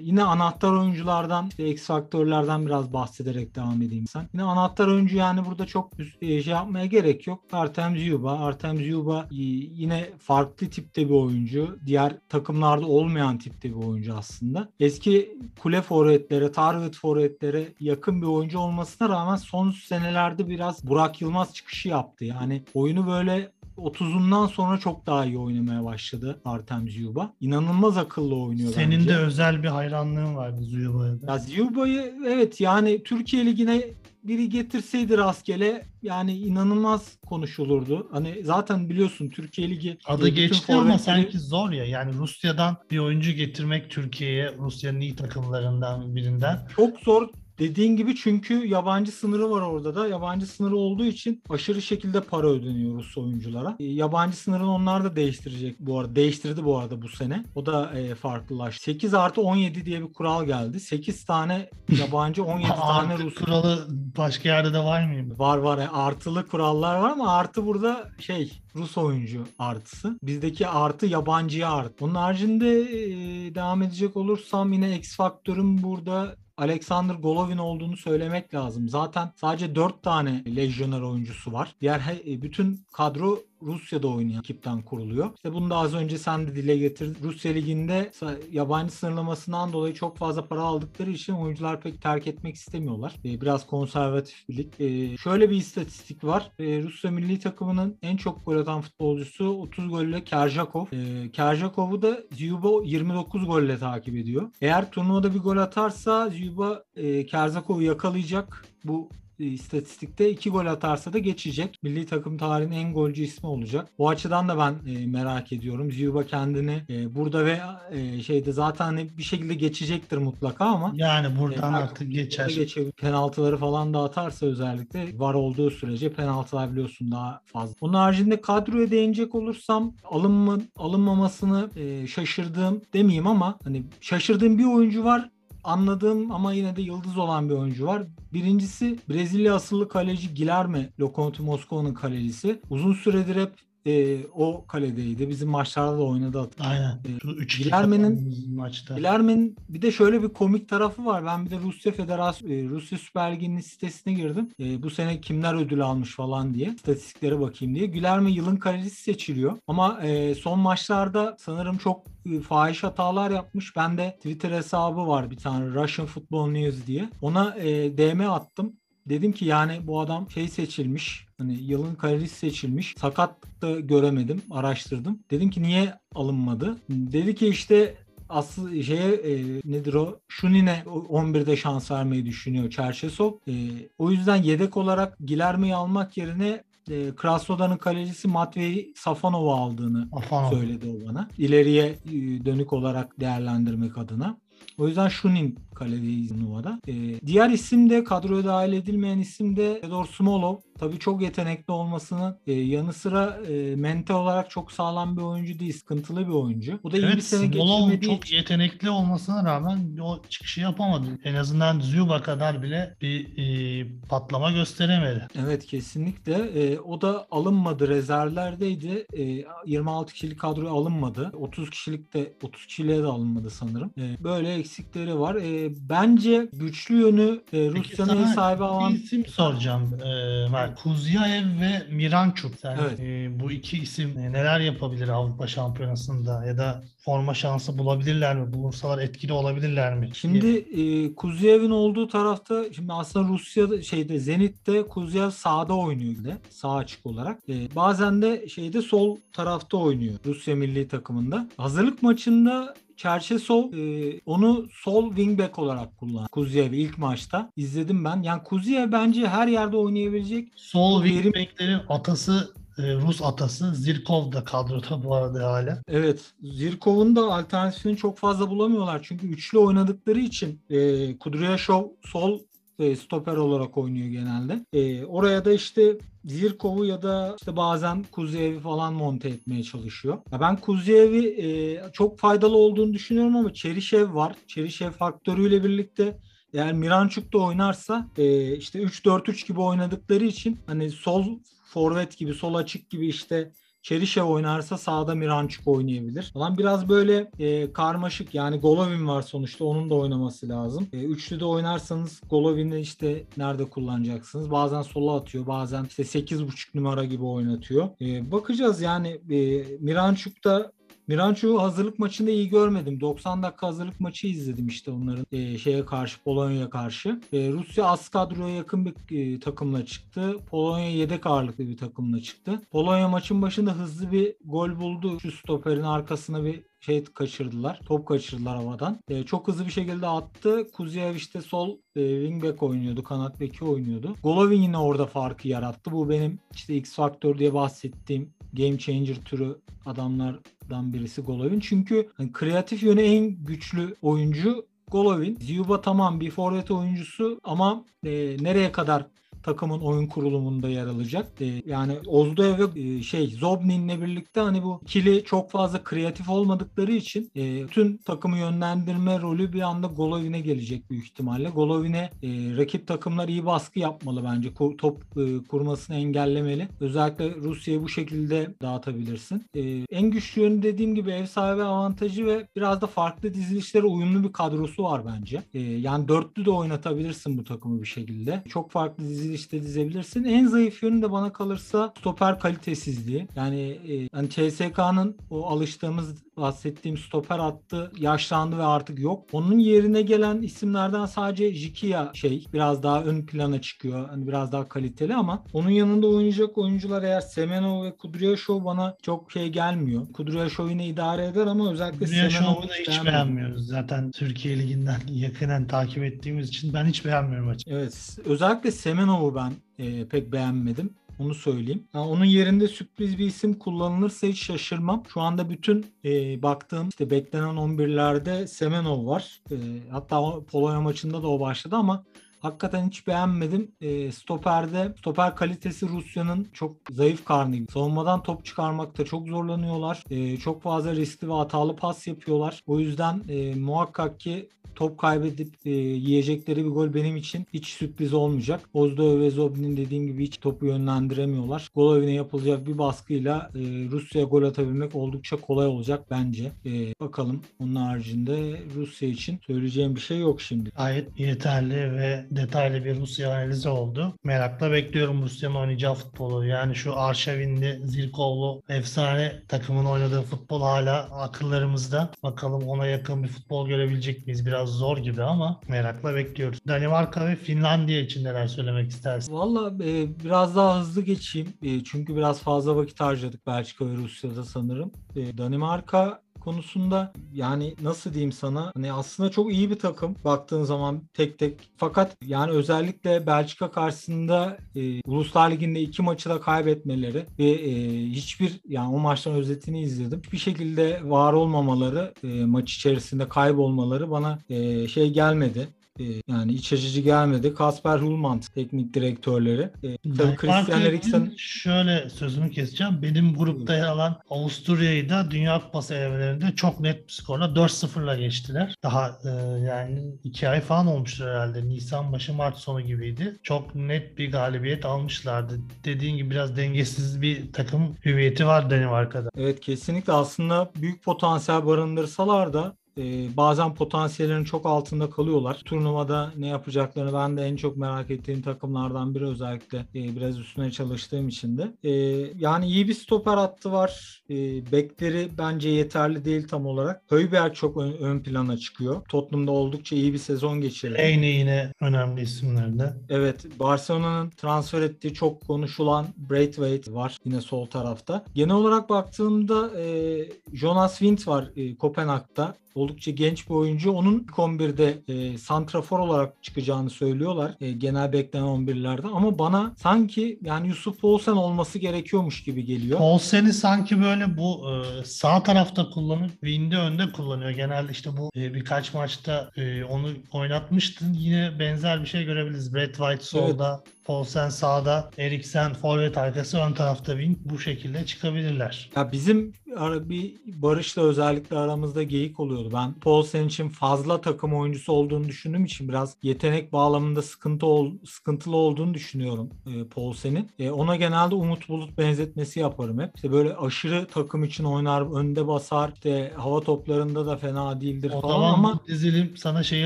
yine 0.01 0.24
anahtar 0.24 0.72
oyunculardan 0.72 1.48
işte 1.50 1.70
X 1.70 1.86
faktörlerden 1.88 2.65
biraz 2.65 2.94
bahsederek 2.94 3.55
devam 3.55 3.82
edeyim 3.82 4.08
sen. 4.08 4.29
Yine 4.34 4.44
anahtar 4.44 4.88
oyuncu 4.88 5.17
yani 5.17 5.46
burada 5.46 5.65
çok 5.65 5.91
e, 6.22 6.44
şey 6.44 6.53
yapmaya 6.53 6.86
gerek 6.86 7.27
yok. 7.27 7.44
Artem 7.51 7.98
Zyuba. 7.98 8.39
Artem 8.39 8.77
Zyuba 8.77 9.27
yine 9.32 10.10
farklı 10.20 10.70
tipte 10.70 11.10
bir 11.10 11.13
oyuncu. 11.13 11.77
Diğer 11.86 12.15
takımlarda 12.29 12.86
olmayan 12.86 13.38
tipte 13.38 13.70
bir 13.70 13.86
oyuncu 13.86 14.15
aslında. 14.15 14.70
Eski 14.79 15.38
kule 15.60 15.82
forvetlere, 15.82 16.51
target 16.51 16.96
forvetlere 16.96 17.74
yakın 17.79 18.22
bir 18.22 18.27
oyuncu 18.27 18.60
olmasına 18.60 19.10
rağmen 19.10 19.36
son 19.36 19.72
senelerde 19.72 20.50
biraz 20.50 20.88
Burak 20.88 21.22
Yılmaz 21.22 21.53
çıkışı 21.53 21.89
yaptı. 21.89 22.25
Yani 22.25 22.63
oyunu 22.74 23.08
böyle 23.08 23.51
30'undan 23.77 24.48
sonra 24.48 24.77
çok 24.77 25.05
daha 25.05 25.25
iyi 25.25 25.38
oynamaya 25.38 25.84
başladı 25.84 26.41
Artem 26.46 26.89
Zyuba. 26.89 27.34
İnanılmaz 27.41 27.98
akıllı 27.98 28.36
oynuyor 28.36 28.74
Senin 28.74 29.00
bence. 29.00 29.10
de 29.10 29.15
özel 29.17 29.63
bir 29.63 29.67
hayranlığın 29.67 30.36
vardı 30.36 30.62
Zuyuba'ya 30.63 31.22
da. 31.22 31.32
Ya 31.32 31.38
Zyuba'yı 31.38 32.13
evet 32.27 32.62
yani 32.62 33.03
Türkiye 33.03 33.46
Ligi'ne 33.46 33.82
biri 34.24 34.50
getirseydi 34.50 35.17
rastgele 35.17 35.86
yani 36.03 36.38
inanılmaz 36.38 37.17
konuşulurdu. 37.27 38.08
Hani 38.12 38.41
zaten 38.44 38.89
biliyorsun 38.89 39.29
Türkiye 39.29 39.70
Ligi 39.70 39.98
Adı 40.05 40.27
geçti 40.29 40.74
ama 40.74 40.84
forvetleri- 40.96 41.00
sanki 41.00 41.39
zor 41.39 41.72
ya. 41.72 41.86
Yani 41.86 42.13
Rusya'dan 42.13 42.77
bir 42.91 42.98
oyuncu 43.00 43.32
getirmek 43.32 43.89
Türkiye'ye, 43.91 44.55
Rusya'nın 44.58 45.01
iyi 45.01 45.15
takımlarından 45.15 46.15
birinden. 46.15 46.67
Çok 46.75 47.00
zor 47.00 47.29
dediğin 47.60 47.96
gibi 47.96 48.16
çünkü 48.16 48.68
yabancı 48.68 49.12
sınırı 49.12 49.52
var 49.52 49.62
orada 49.62 49.96
da. 49.96 50.08
Yabancı 50.08 50.46
sınırı 50.46 50.76
olduğu 50.76 51.06
için 51.06 51.44
aşırı 51.50 51.82
şekilde 51.82 52.22
para 52.22 52.48
ödeniyor 52.48 52.96
Rus 52.98 53.18
oyunculara. 53.18 53.76
E, 53.80 53.84
yabancı 53.84 54.38
sınırını 54.38 54.72
onlar 54.72 55.04
da 55.04 55.16
değiştirecek 55.16 55.76
bu 55.80 56.00
arada. 56.00 56.16
Değiştirdi 56.16 56.64
bu 56.66 56.78
arada 56.78 57.02
bu 57.02 57.10
sene. 57.10 57.44
O 57.56 57.66
da 57.66 58.00
e, 58.00 58.16
farklılaştı. 58.16 58.84
8 58.84 59.14
artı 59.14 59.42
17 59.42 59.86
diye 59.86 60.02
bir 60.02 60.14
kural 60.14 60.46
geldi. 60.46 60.80
8 60.80 61.26
tane 61.26 61.70
yabancı 62.00 62.44
17 62.44 62.68
tane 62.68 63.18
Rus. 63.18 63.36
kuralı 63.36 63.88
başka 64.18 64.50
yerde 64.50 64.74
de 64.74 64.80
var 64.80 65.06
mıyım? 65.06 65.40
Var 65.40 65.58
var 65.58 65.78
e, 65.78 65.88
artılı 65.88 66.48
kurallar 66.48 66.96
var 66.96 67.10
ama 67.10 67.34
artı 67.34 67.66
burada 67.66 68.10
şey 68.20 68.62
Rus 68.76 68.98
oyuncu 68.98 69.48
artısı. 69.60 70.20
Bizdeki 70.24 70.68
artı 70.68 71.06
yabancıya 71.06 71.72
artı. 71.72 72.06
Onun 72.06 72.16
haricinde 72.16 72.82
e, 72.82 73.56
devam 73.56 73.82
edecek 73.82 74.18
olursam 74.18 74.74
yine 74.74 74.98
X 74.98 75.16
Faktör'ün 75.16 75.84
burada 75.84 76.36
Alexander 76.58 77.16
Golovin 77.16 77.58
olduğunu 77.58 77.98
söylemek 77.98 78.54
lazım. 78.54 78.90
Zaten 78.90 79.32
sadece 79.36 79.76
4 79.76 80.04
tane 80.04 80.44
lejyoner 80.56 81.02
oyuncusu 81.02 81.54
var. 81.54 81.76
Diğer 81.82 82.02
e, 82.28 82.42
bütün 82.42 82.86
kadro 82.94 83.40
Rusya'da 83.66 84.08
oynayan 84.08 84.40
ekipten 84.40 84.82
kuruluyor. 84.82 85.30
İşte 85.36 85.54
bunu 85.54 85.70
da 85.70 85.76
az 85.76 85.94
önce 85.94 86.18
sen 86.18 86.48
de 86.48 86.56
dile 86.56 86.78
getirdin. 86.78 87.18
Rusya 87.24 87.52
Ligi'nde 87.52 88.12
yabancı 88.52 88.94
sınırlamasından 88.94 89.74
dolayı 89.74 89.94
çok 89.94 90.18
fazla 90.18 90.48
para 90.48 90.62
aldıkları 90.62 91.12
için 91.12 91.34
oyuncular 91.34 91.82
pek 91.82 92.02
terk 92.02 92.28
etmek 92.28 92.56
istemiyorlar. 92.56 93.16
Ee, 93.26 93.42
biraz 93.42 93.68
konservatif 93.68 94.50
bir 94.50 94.58
lig. 94.58 94.74
Ee, 94.80 95.18
şöyle 95.18 95.50
bir 95.50 95.56
istatistik 95.56 96.24
var. 96.24 96.52
Ee, 96.60 96.84
Rusya 96.84 97.12
milli 97.12 97.40
takımının 97.40 97.98
en 98.02 98.18
çok 98.18 98.46
gol 98.46 98.58
atan 98.58 98.82
futbolcusu 98.82 99.50
30 99.50 99.90
golle 99.90 100.24
Kerjakov. 100.24 100.86
Kerjakov'u 101.34 102.02
da 102.02 102.20
Zyuba 102.32 102.84
29 102.84 103.46
golle 103.46 103.78
takip 103.80 104.16
ediyor. 104.16 104.52
Eğer 104.62 104.92
turnuvada 104.92 105.34
bir 105.34 105.40
gol 105.40 105.58
atarsa 105.58 106.30
Zyuba 106.30 106.84
e, 106.96 107.26
Kerjakov'u 107.26 107.82
yakalayacak. 107.82 108.66
Bu 108.84 109.10
istatistikte 109.39 110.30
iki 110.30 110.50
gol 110.50 110.65
atarsa 110.65 111.13
da 111.13 111.18
geçecek. 111.18 111.80
Milli 111.84 112.06
takım 112.06 112.38
tarihinin 112.38 112.75
en 112.75 112.94
golcü 112.94 113.24
ismi 113.24 113.50
olacak. 113.50 113.88
Bu 114.00 114.10
açıdan 114.10 114.48
da 114.50 114.58
ben 114.58 114.92
e, 114.94 115.08
merak 115.08 115.54
ediyorum. 115.54 115.92
Zyuba 115.92 116.24
kendini 116.24 116.82
e, 116.89 117.15
burada 117.15 117.46
ve 117.46 117.60
e, 117.92 118.22
şeyde 118.22 118.51
zaten 118.51 118.86
hani 118.86 119.18
bir 119.18 119.24
şekilde 119.24 119.54
geçecektir 119.54 120.18
mutlaka 120.18 120.65
ama 120.65 120.92
Yani 120.96 121.39
buradan 121.39 121.74
e, 121.74 121.75
artık 121.77 122.12
geçer. 122.12 122.50
geçebilir. 122.50 122.92
Penaltıları 122.92 123.58
falan 123.58 123.94
da 123.94 124.04
atarsa 124.04 124.46
özellikle 124.46 125.20
var 125.20 125.34
olduğu 125.34 125.72
sürece 125.72 126.13
penaltılar 126.13 126.72
biliyorsun 126.72 127.12
daha 127.12 127.42
fazla. 127.46 127.75
Onun 127.82 127.94
haricinde 127.94 128.42
kadroya 128.42 128.92
değinecek 128.92 129.36
olursam 129.36 129.94
alınma, 130.04 130.58
alınmamasını 130.77 131.70
e, 131.75 132.08
şaşırdığım 132.08 132.82
demeyeyim 132.94 133.27
ama 133.27 133.58
hani 133.63 133.84
şaşırdığım 134.01 134.58
bir 134.58 134.65
oyuncu 134.65 135.04
var 135.04 135.30
anladığım 135.66 136.32
ama 136.32 136.54
yine 136.54 136.76
de 136.76 136.82
yıldız 136.82 137.18
olan 137.18 137.50
bir 137.50 137.54
oyuncu 137.54 137.86
var. 137.86 138.04
Birincisi 138.34 139.00
Brezilya 139.10 139.56
asıllı 139.56 139.90
kaleci 139.90 140.36
Guilherme 140.36 140.90
Lokomotiv 141.00 141.44
Moskova'nın 141.44 141.94
kalecisi. 141.94 142.62
Uzun 142.70 142.94
süredir 142.94 143.36
hep 143.36 143.54
e, 143.88 144.18
o 144.34 144.65
kaledeydi. 144.68 145.30
Bizim 145.30 145.50
maçlarda 145.50 145.98
da 145.98 146.04
oynadı. 146.04 146.50
Aynen. 146.60 146.89
E, 146.92 147.20
Şu 147.22 147.30
3 147.30 147.58
Guilherme'nin- 147.63 148.56
maçta. 148.56 148.98
Bilermen'in 148.98 149.56
bir 149.70 149.82
de 149.82 149.92
şöyle 149.92 150.24
bir 150.24 150.27
komik 150.30 150.70
tarafı 150.70 151.06
var. 151.06 151.25
Ben 151.25 151.46
bir 151.46 151.51
de 151.51 151.60
Rusya 151.60 151.92
Federasyon, 151.92 152.50
e, 152.50 152.63
Rusya 152.70 152.98
Süper 152.98 153.36
Ligi'nin 153.36 153.60
sitesine 153.62 154.13
girdim. 154.13 154.50
E, 154.60 154.84
bu 154.84 154.89
sene 154.89 155.22
kimler 155.22 155.54
ödül 155.54 155.82
almış 155.82 156.15
falan 156.15 156.54
diye. 156.54 156.70
İstatistiklere 156.75 157.39
bakayım 157.39 157.75
diye. 157.75 157.86
Gülerme 157.86 158.32
yılın 158.32 158.56
kalecisi 158.56 159.01
seçiliyor. 159.04 159.58
Ama 159.68 160.00
e, 160.04 160.36
son 160.36 160.60
maçlarda 160.60 161.36
sanırım 161.39 161.77
çok 161.77 162.06
e, 162.25 162.39
fahiş 162.39 162.84
hatalar 162.84 163.32
yapmış. 163.32 163.75
Ben 163.75 163.98
de 163.98 164.13
Twitter 164.18 164.51
hesabı 164.51 165.08
var 165.08 165.32
bir 165.32 165.38
tane 165.38 165.65
Russian 165.65 166.08
Football 166.08 166.48
News 166.51 166.75
diye. 166.88 167.10
Ona 167.22 167.56
e, 167.60 167.98
DM 167.98 168.30
attım. 168.30 168.74
Dedim 169.10 169.32
ki 169.32 169.46
yani 169.46 169.80
bu 169.88 170.00
adam 170.00 170.32
şey 170.32 170.48
seçilmiş. 170.48 171.28
Hani 171.38 171.54
yılın 171.54 171.96
kalecisi 171.96 172.36
seçilmiş. 172.36 172.94
Sakatlık 172.98 173.62
da 173.62 173.80
göremedim. 173.80 174.42
Araştırdım. 174.52 175.20
Dedim 175.32 175.50
ki 175.50 175.64
niye 175.64 175.94
alınmadı? 176.16 176.78
Dedi 176.90 177.36
ki 177.36 177.48
işte 177.48 177.96
asıl 178.30 178.82
şeye 178.82 179.14
e, 179.14 179.62
nedir 179.66 179.94
o? 179.94 180.20
Şunine 180.28 180.84
11'de 180.86 181.58
şans 181.58 181.92
vermeyi 181.92 182.26
düşünüyor 182.26 182.70
Çerçesov. 182.70 183.32
E, 183.48 183.54
o 183.98 184.12
yüzden 184.12 184.36
yedek 184.36 184.78
olarak 184.78 185.18
Gilerme'yi 185.26 185.76
almak 185.76 186.18
yerine 186.18 186.64
e, 186.92 187.16
Krasnodar'ın 187.16 187.78
kalecisi 187.78 188.28
Matvey 188.28 188.94
Safanov'u 188.96 189.54
aldığını 189.54 190.10
Afanov. 190.12 190.52
söyledi 190.52 190.88
o 190.88 191.08
bana. 191.10 191.30
İleriye 191.38 191.86
e, 191.86 192.12
dönük 192.46 192.74
olarak 192.74 193.20
değerlendirmek 193.20 193.98
adına. 193.98 194.38
O 194.77 194.88
yüzden 194.88 195.08
Shunin 195.08 195.60
kaledeyiz 195.75 196.32
Nuva'da. 196.32 196.79
Ee, 196.88 197.20
diğer 197.25 197.50
isim 197.50 197.89
de 197.89 198.03
kadroya 198.03 198.46
dahil 198.46 198.74
edilmeyen 198.74 199.20
isim 199.20 199.55
de 199.55 199.79
Fedor 199.82 200.05
Smolov. 200.05 200.55
Tabii 200.79 201.00
çok 201.00 201.22
yetenekli 201.22 201.72
olmasının 201.72 202.38
e, 202.48 202.53
yanı 202.53 202.94
sıra 202.94 203.39
e, 203.48 203.75
mental 203.75 204.15
olarak 204.15 204.50
çok 204.50 204.72
sağlam 204.72 205.17
bir 205.17 205.22
oyuncu 205.22 205.60
değil. 205.60 205.74
Sıkıntılı 205.74 206.27
bir 206.27 206.34
oyuncu. 206.34 206.79
O 206.84 206.91
da 206.91 206.98
iyi 206.98 207.03
bir 207.03 207.08
Evet, 207.08 207.24
sene 207.24 207.46
geçirmediği 207.48 208.12
çok 208.12 208.32
yetenekli 208.32 208.89
olmasına 208.89 209.46
rağmen 209.46 209.98
o 209.98 210.22
çıkışı 210.29 210.62
yapamadı. 210.62 211.08
En 211.24 211.36
azından 211.36 211.79
Zyuba 211.79 212.22
kadar 212.22 212.63
bile 212.63 212.96
bir 213.01 213.38
e, 213.38 213.88
patlama 214.10 214.51
gösteremedi. 214.51 215.27
Evet 215.39 215.65
kesinlikle. 215.65 216.34
Ee, 216.34 216.79
o 216.79 217.01
da 217.01 217.27
alınmadı. 217.32 217.88
Rezervlerdeydi. 217.88 219.05
Ee, 219.13 219.46
26 219.65 220.13
kişilik 220.13 220.39
kadroya 220.39 220.72
alınmadı. 220.72 221.32
30 221.34 221.70
kişilik 221.70 222.13
de 222.13 222.34
30 222.44 222.65
kişiliğe 222.65 223.03
de 223.03 223.08
alınmadı 223.08 223.50
sanırım. 223.50 223.91
Ee, 223.98 224.24
böyle 224.24 224.65
eksikleri 224.66 225.20
var. 225.20 225.36
Ee, 225.36 225.72
bence 225.90 226.50
güçlü 226.54 226.96
yönü 226.96 227.42
e, 227.54 227.70
Rusya'nın 227.70 228.26
sahibi 228.26 228.64
alan 228.64 228.94
isim 228.94 229.26
soracağım 229.26 230.00
e, 230.02 230.50
Mert. 230.50 230.82
Kuzyaev 230.82 231.46
ve 231.62 231.96
Miranchuk. 231.96 232.56
Sen 232.62 232.78
Evet. 232.82 233.00
e, 233.00 233.40
bu 233.40 233.52
iki 233.52 233.78
isim 233.78 234.18
e, 234.18 234.32
neler 234.32 234.60
yapabilir 234.60 235.08
Avrupa 235.08 235.48
Şampiyonası'nda 235.48 236.46
ya 236.46 236.58
da 236.58 236.84
forma 236.98 237.34
şansı 237.34 237.78
bulabilirler 237.78 238.36
mi? 238.36 238.54
Bulursalar 238.54 239.00
etkili 239.00 239.34
olabilirler 239.34 239.96
mi? 239.96 240.10
Şimdi 240.14 240.48
e, 240.58 241.16
Kuzyev'in 241.16 241.70
olduğu 241.70 242.08
tarafta 242.08 242.74
şimdi 242.74 242.94
aslında 242.94 243.30
Rusya'da 243.30 243.82
şeyde 243.82 244.20
Zenit'te 244.20 244.84
Kuzyev 244.84 245.30
sağda 245.30 245.74
oynuyor 245.78 246.24
de 246.24 246.38
sağ 246.50 246.76
açık 246.76 247.06
olarak. 247.06 247.40
E, 247.50 247.76
bazen 247.76 248.22
de 248.22 248.50
şeyde 248.50 248.82
sol 248.82 249.18
tarafta 249.34 249.78
oynuyor 249.78 250.14
Rusya 250.26 250.56
milli 250.56 250.88
takımında. 250.88 251.48
Hazırlık 251.58 252.04
maçında 252.04 252.76
Çerçesov 252.98 253.74
e, 253.74 254.20
onu 254.25 254.68
sol 254.72 255.08
wingback 255.08 255.60
olarak 255.60 255.98
kullandı. 255.98 256.30
Kuzyev 256.32 256.72
ilk 256.72 256.98
maçta 256.98 257.52
izledim 257.56 258.06
ben. 258.06 258.24
Yani 258.24 258.44
Kuzyev 258.44 258.92
bence 258.92 259.28
her 259.28 259.48
yerde 259.48 259.78
oynayabilecek 259.78 260.48
Sol 260.56 261.04
wingback'lerin 261.04 261.80
atası 261.90 262.54
e, 262.78 262.96
Rus 262.96 263.22
atası 263.22 263.75
Zirkov 263.75 264.32
da 264.32 264.44
kadroda 264.44 265.04
bu 265.04 265.16
arada 265.16 265.52
hala. 265.52 265.82
Evet. 265.88 266.34
Zirkov'un 266.44 267.16
da 267.16 267.22
alternatifini 267.22 267.98
çok 267.98 268.18
fazla 268.18 268.50
bulamıyorlar. 268.50 269.00
Çünkü 269.04 269.28
üçlü 269.28 269.58
oynadıkları 269.58 270.20
için 270.20 270.62
e, 270.70 271.18
Kudryashov 271.18 271.84
sol 272.02 272.40
e, 272.79 272.96
stoper 272.96 273.36
olarak 273.36 273.77
oynuyor 273.77 274.08
genelde. 274.08 274.65
E, 274.74 275.05
oraya 275.05 275.46
da 275.46 275.51
işte 275.53 275.98
Zirkov'u 276.25 276.86
ya 276.86 277.01
da 277.01 277.36
işte 277.39 277.55
bazen 277.55 278.03
Kuzeyev'i 278.12 278.60
falan 278.60 278.94
monte 278.94 279.29
etmeye 279.29 279.63
çalışıyor. 279.63 280.17
Ya 280.32 280.39
ben 280.39 280.58
Kuzeyev'i 280.58 281.27
e, 281.27 281.82
çok 281.94 282.20
faydalı 282.20 282.58
olduğunu 282.58 282.94
düşünüyorum 282.94 283.36
ama 283.36 283.53
Çerişev 283.53 284.13
var. 284.13 284.36
Çerişev 284.48 284.91
faktörüyle 284.91 285.63
birlikte 285.63 286.17
eğer 286.53 286.74
Miranchuk 286.74 287.34
da 287.34 287.38
oynarsa 287.38 288.08
e, 288.17 288.55
işte 288.55 288.79
3-4-3 288.79 289.48
gibi 289.48 289.60
oynadıkları 289.60 290.25
için 290.25 290.58
hani 290.67 290.89
sol 290.89 291.25
forvet 291.65 292.17
gibi, 292.17 292.34
sol 292.34 292.55
açık 292.55 292.89
gibi 292.89 293.08
işte 293.08 293.51
Çerişev 293.86 294.24
oynarsa 294.24 294.77
sağda 294.77 295.15
Miranchuk 295.15 295.68
oynayabilir. 295.68 296.32
Falan 296.34 296.58
biraz 296.58 296.89
böyle 296.89 297.32
e, 297.39 297.74
karmaşık 297.74 298.36
yani 298.36 298.58
Golovin 298.58 299.08
var 299.08 299.22
sonuçta 299.22 299.65
onun 299.65 299.89
da 299.89 299.96
oynaması 299.96 300.50
lazım. 300.50 300.88
E, 300.94 301.04
üçlüde 301.04 301.46
oynarsanız 301.46 302.22
Golovin'i 302.30 302.80
işte 302.80 303.24
nerede 303.38 303.65
kullanacaksınız? 303.70 304.51
Bazen 304.51 304.82
sola 304.82 305.15
atıyor 305.15 305.48
bazen 305.48 305.86
işte 305.86 306.04
8.5 306.04 306.68
numara 306.75 307.04
gibi 307.06 307.24
oynatıyor. 307.24 307.89
E, 308.01 308.32
bakacağız 308.32 308.82
yani 308.82 309.08
e, 309.30 309.65
Miranchuk 309.80 310.44
da 310.44 310.72
Miranchuk'u 311.08 311.62
hazırlık 311.62 312.00
maçında 312.00 312.32
iyi 312.32 312.50
görmedim. 312.50 313.02
90 313.02 313.44
dakika 313.44 313.68
hazırlık 313.68 314.00
maçı 314.00 314.28
izledim 314.28 314.68
işte 314.68 314.92
onların 314.92 315.26
e, 315.32 315.58
şeye 315.58 315.86
karşı 315.86 316.24
Polonya'ya 316.24 316.70
karşı. 316.70 317.22
E, 317.34 317.52
Rusya 317.52 317.86
az 317.86 318.10
kadroya 318.10 318.56
yakın 318.56 318.86
bir 318.86 319.36
e, 319.36 319.40
takımla 319.40 319.86
çıktı. 319.86 320.36
Polonya 320.50 320.90
yedek 320.90 321.26
ağırlıklı 321.26 321.68
bir 321.68 321.78
takımla 321.78 322.22
çıktı. 322.22 322.62
Polonya 322.72 323.08
maçın 323.08 323.42
başında 323.42 323.72
hızlı 323.72 324.12
bir 324.12 324.36
gol 324.46 324.80
buldu. 324.80 325.20
Şu 325.20 325.32
stoperin 325.32 325.84
arkasına 325.84 326.44
bir 326.44 326.64
şey 326.86 327.04
kaçırdılar. 327.04 327.80
Top 327.86 328.08
kaçırdılar 328.08 328.56
havadan. 328.56 329.00
E, 329.10 329.24
çok 329.24 329.48
hızlı 329.48 329.66
bir 329.66 329.72
şekilde 329.72 330.08
attı. 330.08 330.72
Kuzyev 330.74 331.16
işte 331.16 331.42
sol 331.42 331.78
e, 331.96 332.22
wingback 332.22 332.64
oynuyordu. 332.64 333.04
Kanat 333.04 333.40
beki 333.40 333.66
oynuyordu. 333.66 334.16
Golovin 334.24 334.62
yine 334.62 334.78
orada 334.78 335.06
farkı 335.06 335.48
yarattı. 335.48 335.92
Bu 335.92 336.10
benim 336.10 336.40
işte 336.56 336.76
X 336.76 336.96
Factor 336.96 337.38
diye 337.38 337.54
bahsettiğim 337.54 338.34
game 338.56 338.78
changer 338.78 339.16
türü 339.16 339.56
adamlardan 339.86 340.94
birisi 340.94 341.22
Golovin. 341.22 341.60
Çünkü 341.60 342.10
hani 342.18 342.32
kreatif 342.32 342.84
yönü 342.84 343.02
en 343.02 343.30
güçlü 343.30 343.96
oyuncu 344.02 344.66
Golovin. 344.92 345.38
Zyuba 345.42 345.82
tamam 345.82 346.20
bir 346.20 346.32
forvet 346.32 346.72
oyuncusu 346.72 347.40
ama 347.44 347.86
e, 348.06 348.38
nereye 348.40 348.72
kadar 348.72 349.06
takımın 349.46 349.80
oyun 349.80 350.08
kurulumunda 350.08 350.70
yer 350.70 350.88
alacak. 350.88 351.42
E, 351.42 351.62
yani 351.66 351.98
Ozdoev 352.08 352.60
ve 352.60 352.82
e, 352.82 353.04
şey 353.04 353.28
Zobnin'le 353.28 354.02
birlikte 354.02 354.40
hani 354.40 354.64
bu 354.64 354.80
ikili 354.82 355.24
çok 355.24 355.52
fazla 355.52 355.84
kreatif 355.84 356.30
olmadıkları 356.30 356.92
için 356.92 357.32
e, 357.36 357.64
bütün 357.68 357.98
takımı 357.98 358.38
yönlendirme 358.38 359.20
rolü 359.22 359.54
bir 359.54 359.62
anda 359.62 359.88
Golovin'e 359.88 360.40
gelecek 360.40 360.90
büyük 360.90 361.06
ihtimalle. 361.06 361.50
Golovin'e 361.50 362.10
e, 362.24 362.30
rakip 362.58 362.88
takımlar 362.88 363.28
iyi 363.28 363.46
baskı 363.46 363.80
yapmalı 363.80 364.24
bence. 364.24 364.54
Top 364.54 365.02
e, 365.18 365.48
kurmasını 365.48 365.96
engellemeli. 365.96 366.68
Özellikle 366.80 367.36
Rusya'yı 367.36 367.82
bu 367.82 367.90
şekilde 367.90 368.56
dağıtabilirsin. 368.62 369.46
En 369.92 370.12
güçlü 370.12 370.42
yönü 370.42 370.64
dediğim 370.64 370.96
gibi 370.96 371.12
ev 371.12 371.25
sahibi 371.25 371.64
avantajı 371.64 372.25
ve 372.25 372.48
biraz 372.56 372.82
da 372.82 372.88
farklı 372.88 373.34
dizilişlere 373.34 373.86
uyumlu 373.86 374.28
bir 374.28 374.34
kadrosu 374.34 374.84
var 374.84 375.02
bence. 375.06 375.44
Yani 375.60 376.08
dörtlü 376.08 376.46
de 376.46 376.52
oynatabilirsin 376.52 377.38
bu 377.38 377.44
takımı 377.44 377.82
bir 377.82 377.88
şekilde. 377.88 378.44
Çok 378.50 378.72
farklı 378.72 379.04
diziliş 379.04 379.35
işte 379.36 379.62
dizebilirsin. 379.62 380.24
En 380.24 380.48
zayıf 380.48 380.84
yönü 380.84 381.01
de 381.01 381.12
bana 381.12 381.34
kalırsa 381.34 381.94
stoper 382.00 382.39
kalitesizliği. 382.39 383.27
Yani 383.36 383.62
e, 383.62 384.10
hani 384.12 384.30
CSK'nın 384.30 385.15
o 385.30 385.46
alıştığımız 385.46 386.25
bahsettiğim 386.38 386.98
stoper 386.98 387.39
attı 387.39 387.92
yaşlandı 387.98 388.58
ve 388.58 388.63
artık 388.63 389.00
yok. 389.00 389.27
Onun 389.32 389.60
yerine 389.60 390.01
gelen 390.01 390.42
isimlerden 390.42 391.06
sadece 391.06 391.54
Jikia 391.54 392.13
şey 392.13 392.46
biraz 392.54 392.84
daha 392.84 393.04
ön 393.04 393.25
plana 393.25 393.62
çıkıyor. 393.62 394.10
Hani 394.10 394.27
biraz 394.27 394.51
daha 394.51 394.70
kaliteli 394.70 395.15
ama 395.15 395.44
onun 395.54 395.70
yanında 395.70 396.08
oynayacak 396.08 396.58
oyuncular 396.58 397.04
eğer 397.04 397.22
Semenov 397.22 397.84
ve 397.84 397.96
Kudryashov 397.98 398.65
bana 398.65 398.98
çok 399.01 399.32
şey 399.32 399.50
gelmiyor. 399.50 400.08
Kudryashov 400.13 400.70
yine 400.70 400.88
idare 400.88 401.25
eder 401.25 401.48
ama 401.48 401.72
özellikle 401.72 402.08
Semenov'u 402.08 402.63
hiç 402.63 403.06
beğenmiyoruz. 403.06 403.68
Zaten 403.68 404.12
Türkiye 404.12 404.60
Ligi'nden 404.60 405.00
yakinen 405.08 405.68
takip 405.68 406.04
ettiğimiz 406.04 406.50
için 406.50 406.74
ben 406.74 406.86
hiç 406.86 407.06
beğenmiyorum 407.06 407.50
açıkçası. 407.50 407.77
Evet. 407.77 408.18
Özellikle 408.25 408.72
Semenov'u 408.72 409.36
ben 409.36 409.54
e, 409.80 410.08
pek 410.08 410.32
beğenmedim. 410.32 410.89
Onu 411.20 411.36
söyleyeyim. 411.36 411.88
Yani 411.94 412.08
onun 412.08 412.26
yerinde 412.26 412.68
sürpriz 412.68 413.18
bir 413.18 413.26
isim 413.26 413.54
kullanılırsa 413.54 414.28
hiç 414.28 414.44
şaşırmam. 414.44 415.04
Şu 415.14 415.22
anda 415.22 415.50
bütün 415.50 415.86
e, 416.06 416.42
baktığım 416.42 416.90
işte 416.90 417.10
beklenen 417.10 417.56
11'lerde 417.56 418.48
Semenov 418.48 419.08
var. 419.08 419.42
E, 419.52 419.56
hatta 419.92 420.46
Polonya 420.52 420.82
maçında 420.82 421.24
da 421.24 421.28
o 421.28 421.40
başladı 421.40 421.76
ama 421.76 422.04
Hakikaten 422.46 422.88
hiç 422.88 423.08
beğenmedim. 423.08 423.72
E, 423.82 424.12
stoperde 424.12 424.94
stoper 425.00 425.36
kalitesi 425.36 425.90
Rusya'nın 425.90 426.48
çok 426.54 426.76
zayıf 426.92 427.26
karnı. 427.26 427.56
Savunmadan 427.74 428.24
top 428.24 428.46
çıkarmakta 428.46 429.06
çok 429.06 429.28
zorlanıyorlar. 429.28 430.04
E, 430.10 430.38
çok 430.38 430.62
fazla 430.62 430.96
riskli 430.96 431.30
ve 431.30 431.34
hatalı 431.34 431.75
pas 431.75 432.08
yapıyorlar. 432.08 432.64
O 432.68 432.80
yüzden 432.80 433.22
e, 433.30 433.56
muhakkak 433.56 434.20
ki 434.20 434.50
top 434.75 434.98
kaybedip 434.98 435.53
e, 435.66 435.70
yiyecekleri 435.70 436.66
bir 436.66 436.70
gol 436.70 436.94
benim 436.94 437.18
için 437.18 437.48
hiç 437.53 437.68
sürpriz 437.68 438.14
olmayacak. 438.14 438.70
Ozdo 438.74 439.20
ve 439.20 439.29
Zobnin 439.29 439.77
dediğim 439.77 440.07
gibi 440.07 440.24
hiç 440.24 440.38
topu 440.38 440.66
yönlendiremiyorlar. 440.66 441.70
Gol 441.75 441.98
evine 441.98 442.14
yapılacak 442.14 442.68
bir 442.68 442.77
baskıyla 442.77 443.51
e, 443.55 443.59
Rusya'ya 443.92 444.27
gol 444.27 444.44
atabilmek 444.44 444.96
oldukça 444.96 445.38
kolay 445.38 445.68
olacak 445.68 446.05
bence. 446.11 446.51
E, 446.66 446.94
bakalım 447.00 447.42
onun 447.59 447.75
haricinde 447.75 448.61
Rusya 448.75 449.09
için 449.09 449.40
söyleyeceğim 449.48 449.96
bir 449.96 450.01
şey 450.01 450.20
yok 450.20 450.42
şimdi. 450.42 450.70
Gayet 450.70 451.20
yeterli 451.20 451.94
ve 451.94 452.25
detaylı 452.31 452.85
bir 452.85 452.96
Rusya 452.96 453.31
analizi 453.31 453.70
oldu. 453.70 454.14
Merakla 454.24 454.72
bekliyorum 454.72 455.22
Rusya'nın 455.22 455.55
oynayacağı 455.55 455.94
futbolu. 455.94 456.46
Yani 456.46 456.75
şu 456.75 457.00
Arşavinli, 457.00 457.79
Zilkovlu 457.83 458.61
efsane 458.70 459.42
takımın 459.48 459.85
oynadığı 459.85 460.22
futbol 460.22 460.61
hala 460.61 461.01
akıllarımızda. 461.01 462.09
Bakalım 462.24 462.68
ona 462.68 462.85
yakın 462.85 463.24
bir 463.24 463.27
futbol 463.27 463.68
görebilecek 463.68 464.25
miyiz? 464.25 464.46
Biraz 464.46 464.65
zor 464.70 464.98
gibi 464.98 465.24
ama 465.24 465.60
merakla 465.68 466.16
bekliyoruz. 466.16 466.60
Danimarka 466.68 467.28
ve 467.28 467.36
Finlandiya 467.36 468.01
için 468.01 468.24
neler 468.24 468.48
söylemek 468.48 468.92
istersin? 468.92 469.34
Valla 469.34 469.84
e, 469.84 470.20
biraz 470.24 470.56
daha 470.56 470.80
hızlı 470.80 471.01
geçeyim. 471.01 471.54
E, 471.62 471.84
çünkü 471.84 472.16
biraz 472.16 472.42
fazla 472.42 472.75
vakit 472.75 473.00
harcadık 473.00 473.48
Belçika 473.48 473.86
ve 473.86 473.96
Rusya'da 473.96 474.44
sanırım. 474.44 474.92
E, 475.16 475.38
Danimarka 475.38 476.25
konusunda 476.46 477.14
yani 477.34 477.75
nasıl 477.81 478.14
diyeyim 478.14 478.31
sana? 478.31 478.72
Hani 478.75 478.94
aslında 478.94 479.31
çok 479.31 479.53
iyi 479.53 479.70
bir 479.70 479.79
takım 479.79 480.16
baktığın 480.24 480.64
zaman 480.64 481.01
tek 481.14 481.40
tek. 481.40 481.70
Fakat 481.77 482.18
yani 482.25 482.51
özellikle 482.51 483.27
Belçika 483.27 483.72
karşısında 483.72 484.58
e, 484.75 485.01
Uluslar 485.05 485.51
Ligi'nde 485.51 485.81
iki 485.81 486.01
maçı 486.01 486.29
da 486.29 486.42
kaybetmeleri 486.42 487.25
ve 487.40 487.50
e, 487.50 488.05
hiçbir 488.10 488.60
yani 488.68 488.96
o 488.96 489.00
maçtan 489.00 489.34
özetini 489.34 489.81
izledim. 489.81 490.22
Hiçbir 490.25 490.38
şekilde 490.38 491.01
var 491.03 491.34
olmamaları 491.34 492.14
e, 492.24 492.27
maç 492.27 492.74
içerisinde 492.74 493.29
kaybolmaları 493.29 494.12
bana 494.12 494.40
e, 494.50 494.88
şey 494.88 495.14
gelmedi 495.14 495.68
e, 496.00 496.03
yani 496.27 496.53
iç 496.53 496.74
açıcı 496.74 497.01
gelmedi. 497.01 497.53
Kasper 497.53 497.98
Hulmand 497.98 498.44
teknik 498.55 498.94
direktörleri. 498.94 499.62
E, 499.62 499.98
tabii 500.18 500.36
Christian 500.36 500.81
Eriksen 500.81 501.34
şöyle 501.38 502.10
sözümü 502.10 502.51
keseceğim. 502.51 503.01
Benim 503.01 503.34
grupta 503.34 503.75
yer 503.75 503.88
alan 503.88 504.20
Avusturya'yı 504.29 505.10
da 505.10 505.31
Dünya 505.31 505.62
Kupası 505.62 505.94
evrelerinde 505.94 506.55
çok 506.55 506.79
net 506.79 507.08
bir 507.08 507.14
skorla 507.14 507.46
4-0'la 507.46 508.16
geçtiler. 508.16 508.75
Daha 508.84 509.20
e, 509.24 509.29
yani 509.60 510.00
2 510.24 510.50
ay 510.50 510.62
falan 510.62 510.88
olmuştur 510.88 511.25
herhalde. 511.25 511.70
Nisan 511.70 512.14
başı 512.14 512.34
Mart 512.34 512.58
sonu 512.58 512.81
gibiydi. 512.81 513.38
Çok 513.44 513.75
net 513.75 514.18
bir 514.18 514.31
galibiyet 514.31 514.86
almışlardı. 514.86 515.60
Dediğin 515.86 516.18
gibi 516.18 516.29
biraz 516.29 516.58
dengesiz 516.58 517.22
bir 517.22 517.53
takım 517.53 517.96
hüviyeti 518.05 518.48
var 518.48 518.70
Danimarka'da. 518.70 519.29
Evet 519.38 519.60
kesinlikle 519.60 520.14
aslında 520.14 520.72
büyük 520.75 521.03
potansiyel 521.03 521.66
barındırsalar 521.66 522.53
da 522.53 522.75
e, 522.98 523.38
bazen 523.38 523.74
potansiyellerin 523.75 524.44
çok 524.44 524.66
altında 524.66 525.10
kalıyorlar. 525.10 525.62
Turnuvada 525.66 526.31
ne 526.38 526.48
yapacaklarını 526.48 527.14
ben 527.14 527.38
de 527.38 527.46
en 527.46 527.55
çok 527.55 527.77
merak 527.77 528.12
ettiğim 528.12 528.42
takımlardan 528.42 529.16
biri 529.16 529.25
özellikle 529.25 529.77
e, 529.77 530.16
biraz 530.16 530.40
üstüne 530.40 530.72
çalıştığım 530.72 531.27
için 531.27 531.58
de. 531.58 531.74
E, 531.84 531.92
yani 532.38 532.66
iyi 532.66 532.88
bir 532.88 532.94
stoper 532.94 533.38
hattı 533.38 533.72
var. 533.72 534.22
E, 534.29 534.36
bekleri 534.72 535.29
bence 535.38 535.70
yeterli 535.70 536.25
değil 536.25 536.48
tam 536.48 536.66
olarak. 536.66 537.01
Höyberg 537.10 537.53
çok 537.53 537.77
ön, 537.77 537.92
ön 537.92 538.20
plana 538.20 538.58
çıkıyor. 538.58 539.01
Tottenham'da 539.10 539.51
oldukça 539.51 539.96
iyi 539.96 540.14
bir 540.14 540.18
sezon 540.18 540.62
geçirdi. 540.62 540.96
Eyne 541.00 541.27
yine 541.27 541.72
önemli 541.81 542.22
isimlerde. 542.22 542.94
Evet. 543.10 543.60
Barcelona'nın 543.60 544.29
transfer 544.29 544.81
ettiği 544.81 545.14
çok 545.14 545.48
konuşulan 545.48 546.05
Braithwaite 546.29 546.94
var 546.94 547.18
yine 547.25 547.42
sol 547.42 547.66
tarafta. 547.66 548.25
Genel 548.36 548.55
olarak 548.55 548.90
baktığımda 548.90 549.81
e, 549.81 550.18
Jonas 550.53 551.00
Wind 551.00 551.27
var 551.27 551.50
e, 551.55 551.75
Kopenhag'da 551.75 552.55
oldukça 552.75 553.11
genç 553.11 553.50
bir 553.50 553.53
oyuncu. 553.53 553.92
Onun 553.92 554.20
11'de 554.20 554.98
e, 555.07 555.38
santrafor 555.38 556.00
olarak 556.00 556.44
çıkacağını 556.44 556.90
söylüyorlar. 556.90 557.51
E, 557.61 557.72
genel 557.72 558.14
beklenen 558.14 558.46
11'lerde 558.46 559.07
ama 559.07 559.40
bana 559.40 559.74
sanki 559.77 560.40
yani 560.44 560.68
Yusuf 560.68 561.03
Olsen 561.03 561.31
olması 561.31 561.79
gerekiyormuş 561.79 562.44
gibi 562.44 562.66
geliyor. 562.66 563.00
Olsen'i 563.00 563.53
sanki 563.53 564.01
böyle 564.01 564.38
bu 564.38 564.66
e, 564.72 565.05
sağ 565.05 565.44
tarafta 565.44 565.90
kullanıp 565.90 566.31
wing'de 566.31 566.77
önde 566.77 567.11
kullanıyor. 567.11 567.50
Genelde 567.50 567.92
işte 567.92 568.09
bu 568.18 568.31
e, 568.38 568.53
birkaç 568.53 568.94
maçta 568.94 569.51
e, 569.57 569.83
onu 569.83 570.09
oynatmıştın. 570.31 571.14
Yine 571.14 571.59
benzer 571.59 572.01
bir 572.01 572.07
şey 572.07 572.25
görebiliriz. 572.25 572.74
Brad 572.74 572.94
White 572.94 573.24
solda, 573.24 573.81
evet. 573.85 573.96
Paulsen 574.05 574.50
sağda, 574.50 575.11
Eriksen 575.18 575.74
forvet 575.74 576.18
arkası 576.18 576.57
ön 576.57 576.74
tarafta 576.74 577.11
wing 577.11 577.38
bu 577.46 577.59
şekilde 577.59 578.05
çıkabilirler. 578.05 578.90
Ya 578.96 579.11
bizim 579.11 579.53
ara 579.75 580.09
bir 580.09 580.35
Barış'la 580.46 581.01
özellikle 581.01 581.57
aramızda 581.57 582.03
geyik 582.03 582.40
oluyordu. 582.40 582.70
Ben 582.74 582.94
Paulsen 582.94 583.46
için 583.46 583.70
fazla 583.70 584.22
takım 584.22 584.53
oyuncusu 584.53 584.94
olduğunu 584.94 585.27
düşündüğüm 585.27 585.66
için 585.66 585.90
biraz 585.90 586.18
yetenek 586.24 586.74
bağlamında 586.74 587.22
sıkıntı 587.22 587.66
ol, 587.66 587.92
sıkıntılı 588.05 588.55
olduğunu 588.55 588.94
düşünüyorum 588.94 589.50
e, 589.68 589.83
Paulsen'in. 589.83 590.50
E, 590.59 590.72
ona 590.72 590.96
genelde 590.96 591.35
Umut 591.35 591.70
Bulut 591.70 591.98
benzetmesi 591.98 592.59
yaparım 592.59 593.00
hep. 593.00 593.16
İşte 593.16 593.31
böyle 593.31 593.55
aşırı 593.55 594.07
takım 594.14 594.44
için 594.44 594.64
oynar, 594.64 595.20
önde 595.20 595.48
basar, 595.48 595.92
işte 595.94 596.33
hava 596.38 596.61
toplarında 596.61 597.25
da 597.25 597.38
fena 597.38 597.81
değildir 597.81 598.11
O 598.16 598.22
falan 598.22 598.53
ama 598.53 598.79
dizilim 598.88 599.38
sana 599.38 599.64
şeyi 599.64 599.85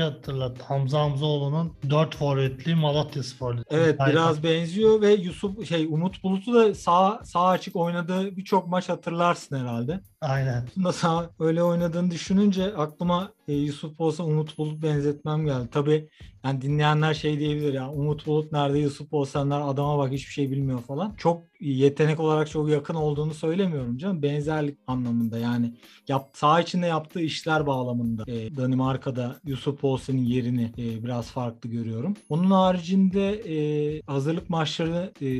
hatırlattı. 0.00 0.64
Hamza 0.64 1.00
Hamzaoğlu'nun 1.00 1.72
4 1.90 2.16
forvetli 2.16 2.74
Malatya 2.74 3.22
Spor'du. 3.22 3.64
Evet 3.70 3.96
Aynen. 3.98 4.12
biraz 4.12 4.42
benziyor 4.42 5.00
ve 5.00 5.12
Yusuf 5.12 5.68
şey 5.68 5.86
Umut 5.86 6.22
Bulut'u 6.22 6.54
da 6.54 6.74
sağ 6.74 7.20
sağ 7.24 7.46
açık 7.46 7.76
oynadığı 7.76 8.36
birçok 8.36 8.66
maç 8.68 8.88
hatırlarsın 8.88 9.56
herhalde. 9.56 9.79
Aynen. 10.20 10.66
Aslında 10.66 10.92
sağ 10.92 11.30
öyle 11.38 11.62
oynadığını 11.62 12.10
düşününce 12.10 12.76
aklıma 12.76 13.32
e, 13.50 13.54
Yusuf 13.54 14.00
olsa 14.00 14.24
Umut 14.24 14.58
Bulut 14.58 14.82
benzetmem 14.82 15.46
geldi. 15.46 15.68
Tabii 15.72 16.08
yani 16.44 16.62
dinleyenler 16.62 17.14
şey 17.14 17.38
diyebilir 17.38 17.72
ya 17.72 17.90
Umut 17.92 18.26
Bulut 18.26 18.52
nerede 18.52 18.78
Yusuf 18.78 19.12
Olsenler 19.12 19.60
adama 19.60 19.98
bak 19.98 20.12
hiçbir 20.12 20.32
şey 20.32 20.50
bilmiyor 20.50 20.80
falan. 20.80 21.14
Çok 21.16 21.42
yetenek 21.60 22.20
olarak 22.20 22.50
çok 22.50 22.70
yakın 22.70 22.94
olduğunu 22.94 23.34
söylemiyorum 23.34 23.98
canım. 23.98 24.22
Benzerlik 24.22 24.78
anlamında 24.86 25.38
yani 25.38 25.74
yap, 26.08 26.30
sağ 26.32 26.60
içinde 26.60 26.86
yaptığı 26.86 27.20
işler 27.20 27.66
bağlamında 27.66 28.24
e, 28.26 28.56
Danimarka'da 28.56 29.40
Yusuf 29.44 29.84
Olsen'in 29.84 30.24
yerini 30.24 30.72
e, 30.78 31.04
biraz 31.04 31.30
farklı 31.30 31.70
görüyorum. 31.70 32.16
Onun 32.28 32.50
haricinde 32.50 33.30
e, 33.30 34.00
hazırlık 34.06 34.50
maçları 34.50 35.12
e, 35.22 35.30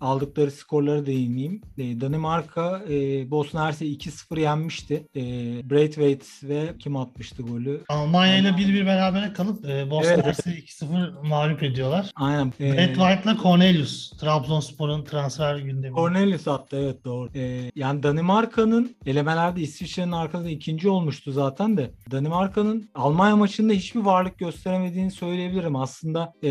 aldıkları 0.00 0.50
skorlara 0.50 1.06
değineyim. 1.06 1.60
E, 1.78 2.00
Danimarka 2.00 2.84
e, 2.88 3.30
Bosna 3.30 3.66
Hersek'i 3.66 4.10
2-0 4.10 4.40
yenmişti. 4.40 5.06
E, 5.16 5.22
Braithwaite 5.70 6.26
ve 6.42 6.74
kim 6.78 6.96
atmıştı 6.96 7.33
golü? 7.42 7.80
Almanya 7.88 8.36
ile 8.38 8.48
1-1 8.48 8.86
berabere 8.86 9.32
kalıp 9.32 9.64
e, 9.68 9.90
Bosna 9.90 10.12
Evet. 10.12 10.26
Hersek'i 10.26 10.84
2-0 10.84 11.28
mağlup 11.28 11.62
ediyorlar. 11.62 12.10
Aynen. 12.16 12.52
E, 12.60 12.72
Brad 12.72 12.94
White'la 12.94 13.36
Cornelius. 13.42 14.10
Trabzonspor'un 14.10 15.04
transfer 15.04 15.56
gündemi. 15.56 15.94
Cornelius 15.94 16.48
attı 16.48 16.76
evet 16.76 17.04
doğru. 17.04 17.30
Ee, 17.34 17.70
yani 17.74 18.02
Danimarka'nın 18.02 18.96
elemelerde 19.06 19.60
İsviçre'nin 19.60 20.12
arkasında 20.12 20.50
ikinci 20.50 20.88
olmuştu 20.88 21.32
zaten 21.32 21.76
de. 21.76 21.90
Danimarka'nın 22.10 22.90
Almanya 22.94 23.36
maçında 23.36 23.72
hiçbir 23.72 24.00
varlık 24.00 24.38
gösteremediğini 24.38 25.10
söyleyebilirim. 25.10 25.76
Aslında 25.76 26.32
e, 26.44 26.50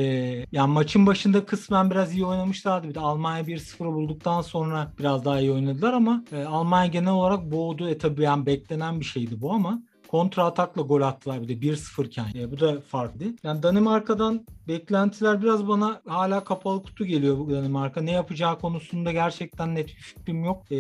yani 0.52 0.74
maçın 0.74 1.06
başında 1.08 1.46
kısmen 1.46 1.92
biraz 1.92 2.14
iyi 2.14 2.26
oynamışlardı. 2.26 2.90
Bir 2.90 2.96
de 2.96 3.00
Almanya 3.00 3.44
1-0 3.44 3.94
bulduktan 3.94 4.42
sonra 4.42 4.94
biraz 5.00 5.26
daha 5.26 5.40
iyi 5.40 5.52
oynadılar 5.52 5.94
ama 5.94 6.24
e, 6.32 6.44
Almanya 6.44 6.88
genel 6.88 7.12
olarak 7.12 7.52
boğdu. 7.52 7.90
E 7.90 7.98
tabii 7.98 8.24
yani 8.24 8.46
beklenen 8.46 9.00
bir 9.00 9.06
şeydi 9.06 9.42
bu 9.42 9.54
ama 9.54 9.82
kontra 10.14 10.46
atakla 10.46 10.82
gol 10.82 11.02
attılar 11.02 11.42
bir 11.42 11.48
de 11.48 11.54
1-0 11.54 12.06
iken. 12.06 12.26
E, 12.36 12.52
bu 12.52 12.60
da 12.60 12.82
farklı. 12.82 13.26
Yani 13.44 13.64
Danimarka'dan 13.64 14.46
beklentiler 14.68 15.42
biraz 15.42 15.68
bana 15.68 16.02
hala 16.08 16.44
kapalı 16.44 16.84
kutu 16.84 17.06
geliyor 17.06 17.38
bu 17.38 17.52
Danimarka. 17.52 18.02
Ne 18.02 18.12
yapacağı 18.12 18.60
konusunda 18.60 19.12
gerçekten 19.12 19.76
net 19.76 19.88
bir 19.88 20.02
fikrim 20.02 20.44
yok. 20.44 20.72
E, 20.72 20.78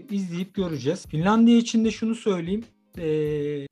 izleyip 0.00 0.54
göreceğiz. 0.54 1.06
Finlandiya 1.06 1.58
için 1.58 1.84
de 1.84 1.90
şunu 1.90 2.14
söyleyeyim. 2.14 2.64
E, 2.98 3.06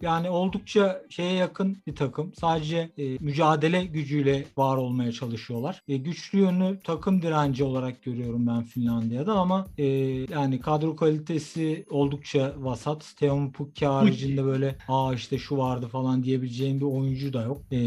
yani 0.02 0.30
oldukça 0.30 1.02
şeye 1.08 1.32
yakın 1.32 1.82
bir 1.86 1.96
takım. 1.96 2.32
Sadece 2.40 2.90
e, 2.98 3.16
mücadele 3.20 3.84
gücüyle 3.84 4.44
var 4.56 4.76
olmaya 4.76 5.12
çalışıyorlar. 5.12 5.82
E, 5.88 5.96
güçlü 5.96 6.38
yönü 6.38 6.80
takım 6.84 7.22
direnci 7.22 7.64
olarak 7.64 8.02
görüyorum 8.02 8.46
ben 8.46 8.62
Finlandiya'da 8.62 9.32
ama 9.32 9.66
e, 9.78 9.84
yani 10.32 10.60
kadro 10.60 10.96
kalitesi 10.96 11.86
oldukça 11.90 12.54
vasat. 12.56 13.14
Teemu 13.18 13.52
Pukki 13.52 13.86
haricinde 13.86 14.44
böyle 14.44 14.76
aa 14.88 15.14
işte 15.14 15.38
şu 15.38 15.56
vardı 15.56 15.86
falan 15.86 16.22
diyebileceğim 16.22 16.80
bir 16.80 16.84
oyuncu 16.84 17.32
da 17.32 17.42
yok. 17.42 17.62
E, 17.72 17.78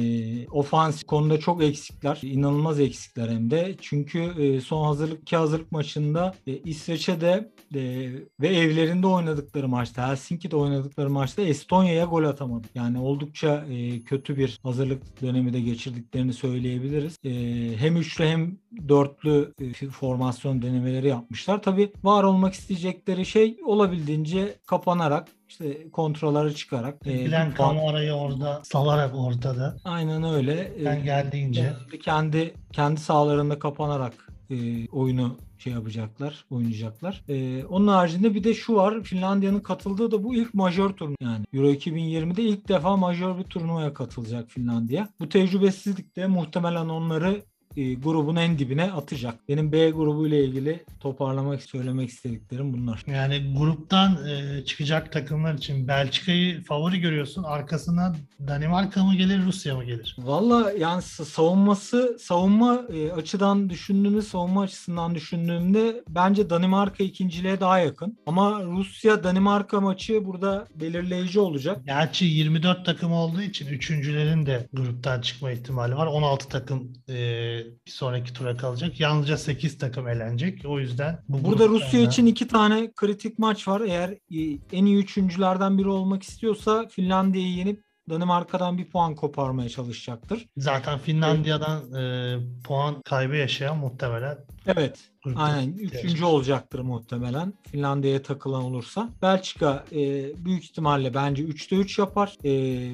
ofansif 0.47 1.07
konuda 1.07 1.39
çok 1.39 1.63
eksikler. 1.63 2.19
İnanılmaz 2.21 2.79
eksikler 2.79 3.29
hem 3.29 3.51
de. 3.51 3.75
Çünkü 3.81 4.19
e, 4.19 4.61
son 4.61 4.85
hazırlık 4.85 5.21
iki 5.21 5.37
hazırlık 5.37 5.71
maçında 5.71 6.35
e, 6.47 6.57
İsveç'e 6.57 7.21
de 7.21 7.51
e, 7.75 8.11
ve 8.41 8.47
evlerinde 8.47 9.07
oynadıkları 9.07 9.67
maçta 9.67 10.09
Helsinki'de 10.09 10.55
oynadıkları 10.55 11.09
maçta 11.09 11.20
Estonya'ya 11.41 12.05
gol 12.05 12.23
atamadı. 12.23 12.67
Yani 12.75 12.99
oldukça 12.99 13.65
e, 13.69 13.99
kötü 14.01 14.37
bir 14.37 14.59
hazırlık 14.63 15.21
dönemi 15.21 15.53
de 15.53 15.61
geçirdiklerini 15.61 16.33
söyleyebiliriz. 16.33 17.17
E, 17.23 17.31
hem 17.77 17.97
üçlü 17.97 18.25
hem 18.25 18.57
dörtlü 18.89 19.53
e, 19.61 19.73
formasyon 19.89 20.61
denemeleri 20.61 21.07
yapmışlar. 21.07 21.61
Tabii 21.61 21.91
var 22.03 22.23
olmak 22.23 22.53
isteyecekleri 22.53 23.25
şey 23.25 23.57
olabildiğince 23.65 24.55
kapanarak 24.65 25.27
işte 25.49 25.89
kontrolları 25.91 26.55
çıkarak 26.55 27.07
e, 27.07 27.09
bir 27.25 27.31
puan- 27.31 27.57
Camara'yı 27.57 28.13
orada 28.13 28.61
salarak 28.63 29.15
ortada. 29.15 29.77
aynen 29.85 30.23
öyle. 30.23 30.71
E, 30.81 30.85
Ben 30.85 31.03
geldiğince. 31.03 31.61
Genelde 31.61 31.99
kendi 31.99 32.53
kendi 32.71 32.99
sahalarında 32.99 33.59
kapanarak 33.59 34.13
e, 34.51 34.87
oyunu 34.87 35.37
şey 35.57 35.73
yapacaklar, 35.73 36.45
oynayacaklar. 36.49 37.23
E, 37.29 37.65
onun 37.65 37.87
haricinde 37.87 38.35
bir 38.35 38.43
de 38.43 38.53
şu 38.53 38.75
var. 38.75 39.03
Finlandiya'nın 39.03 39.59
katıldığı 39.59 40.11
da 40.11 40.23
bu 40.23 40.35
ilk 40.35 40.53
majör 40.53 40.89
turnu 40.89 41.15
yani. 41.21 41.45
Euro 41.53 41.67
2020'de 41.71 42.43
ilk 42.43 42.67
defa 42.67 42.97
majör 42.97 43.37
bir 43.37 43.43
turnuvaya 43.43 43.93
katılacak 43.93 44.49
Finlandiya. 44.49 45.09
Bu 45.19 45.29
tecrübesizlik 45.29 46.15
de 46.15 46.27
muhtemelen 46.27 46.89
onları 46.89 47.41
e, 47.77 47.93
grubun 47.93 48.35
en 48.35 48.59
dibine 48.59 48.91
atacak. 48.91 49.35
Benim 49.49 49.71
B 49.71 49.89
grubu 49.89 50.27
ile 50.27 50.45
ilgili 50.45 50.83
toparlamak, 50.99 51.63
söylemek 51.63 52.09
istediklerim 52.09 52.73
bunlar. 52.73 53.03
Yani 53.07 53.53
gruptan 53.57 54.27
e, 54.27 54.65
çıkacak 54.65 55.11
takımlar 55.11 55.53
için 55.53 55.87
Belçika'yı 55.87 56.63
favori 56.63 56.99
görüyorsun. 56.99 57.43
Arkasından 57.43 58.15
Danimarka 58.47 59.03
mı 59.03 59.15
gelir, 59.15 59.45
Rusya 59.45 59.75
mı 59.75 59.83
gelir? 59.83 60.15
Valla 60.19 60.71
yani 60.71 61.01
sa- 61.01 61.25
savunması 61.25 62.17
savunma 62.19 62.81
e, 62.93 63.11
açıdan 63.11 63.69
düşündüğümde 63.69 64.21
savunma 64.21 64.61
açısından 64.61 65.15
düşündüğümde 65.15 66.03
bence 66.09 66.49
Danimarka 66.49 67.03
ikinciliğe 67.03 67.59
daha 67.59 67.79
yakın. 67.79 68.17
Ama 68.25 68.63
Rusya 68.63 69.23
Danimarka 69.23 69.81
maçı 69.81 70.25
burada 70.25 70.67
belirleyici 70.75 71.39
olacak. 71.39 71.81
Gerçi 71.85 72.25
24 72.25 72.85
takım 72.85 73.11
olduğu 73.11 73.41
için 73.41 73.67
üçüncülerin 73.67 74.45
de 74.45 74.67
gruptan 74.73 75.21
çıkma 75.21 75.51
ihtimali 75.51 75.95
var. 75.95 76.07
16 76.07 76.49
takım 76.49 76.93
e, 77.09 77.60
bir 77.65 77.91
sonraki 77.91 78.33
tura 78.33 78.57
kalacak. 78.57 78.99
Yalnızca 78.99 79.37
8 79.37 79.77
takım 79.77 80.07
elenecek. 80.07 80.61
O 80.65 80.79
yüzden 80.79 81.23
bu 81.29 81.45
Burada 81.45 81.67
Rusya 81.67 82.01
için 82.01 82.25
iki 82.25 82.47
tane 82.47 82.91
kritik 82.95 83.39
maç 83.39 83.67
var. 83.67 83.81
Eğer 83.81 84.09
e, 84.09 84.59
en 84.71 84.85
iyi 84.85 84.97
üçüncülerden 84.97 85.77
biri 85.77 85.89
olmak 85.89 86.23
istiyorsa 86.23 86.87
Finlandiya'yı 86.87 87.53
yenip 87.53 87.83
Danimarka'dan 88.09 88.77
bir 88.77 88.89
puan 88.89 89.15
koparmaya 89.15 89.69
çalışacaktır. 89.69 90.47
zaten 90.57 90.99
Finlandiya'dan 90.99 91.93
e, 91.93 92.35
puan 92.63 93.01
kaybı 93.01 93.35
yaşayan 93.35 93.77
muhtemelen 93.77 94.37
Evet. 94.67 95.11
Aynen. 95.35 95.73
Üçüncü 95.73 96.25
olacaktır 96.25 96.79
muhtemelen. 96.79 97.53
Finlandiya'ya 97.71 98.21
takılan 98.21 98.63
olursa. 98.63 99.09
Belçika 99.21 99.85
e, 99.91 99.97
büyük 100.45 100.63
ihtimalle 100.63 101.13
bence 101.13 101.43
3'te 101.43 101.75
3 101.75 101.99
yapar. 101.99 102.37
E, 102.43 102.51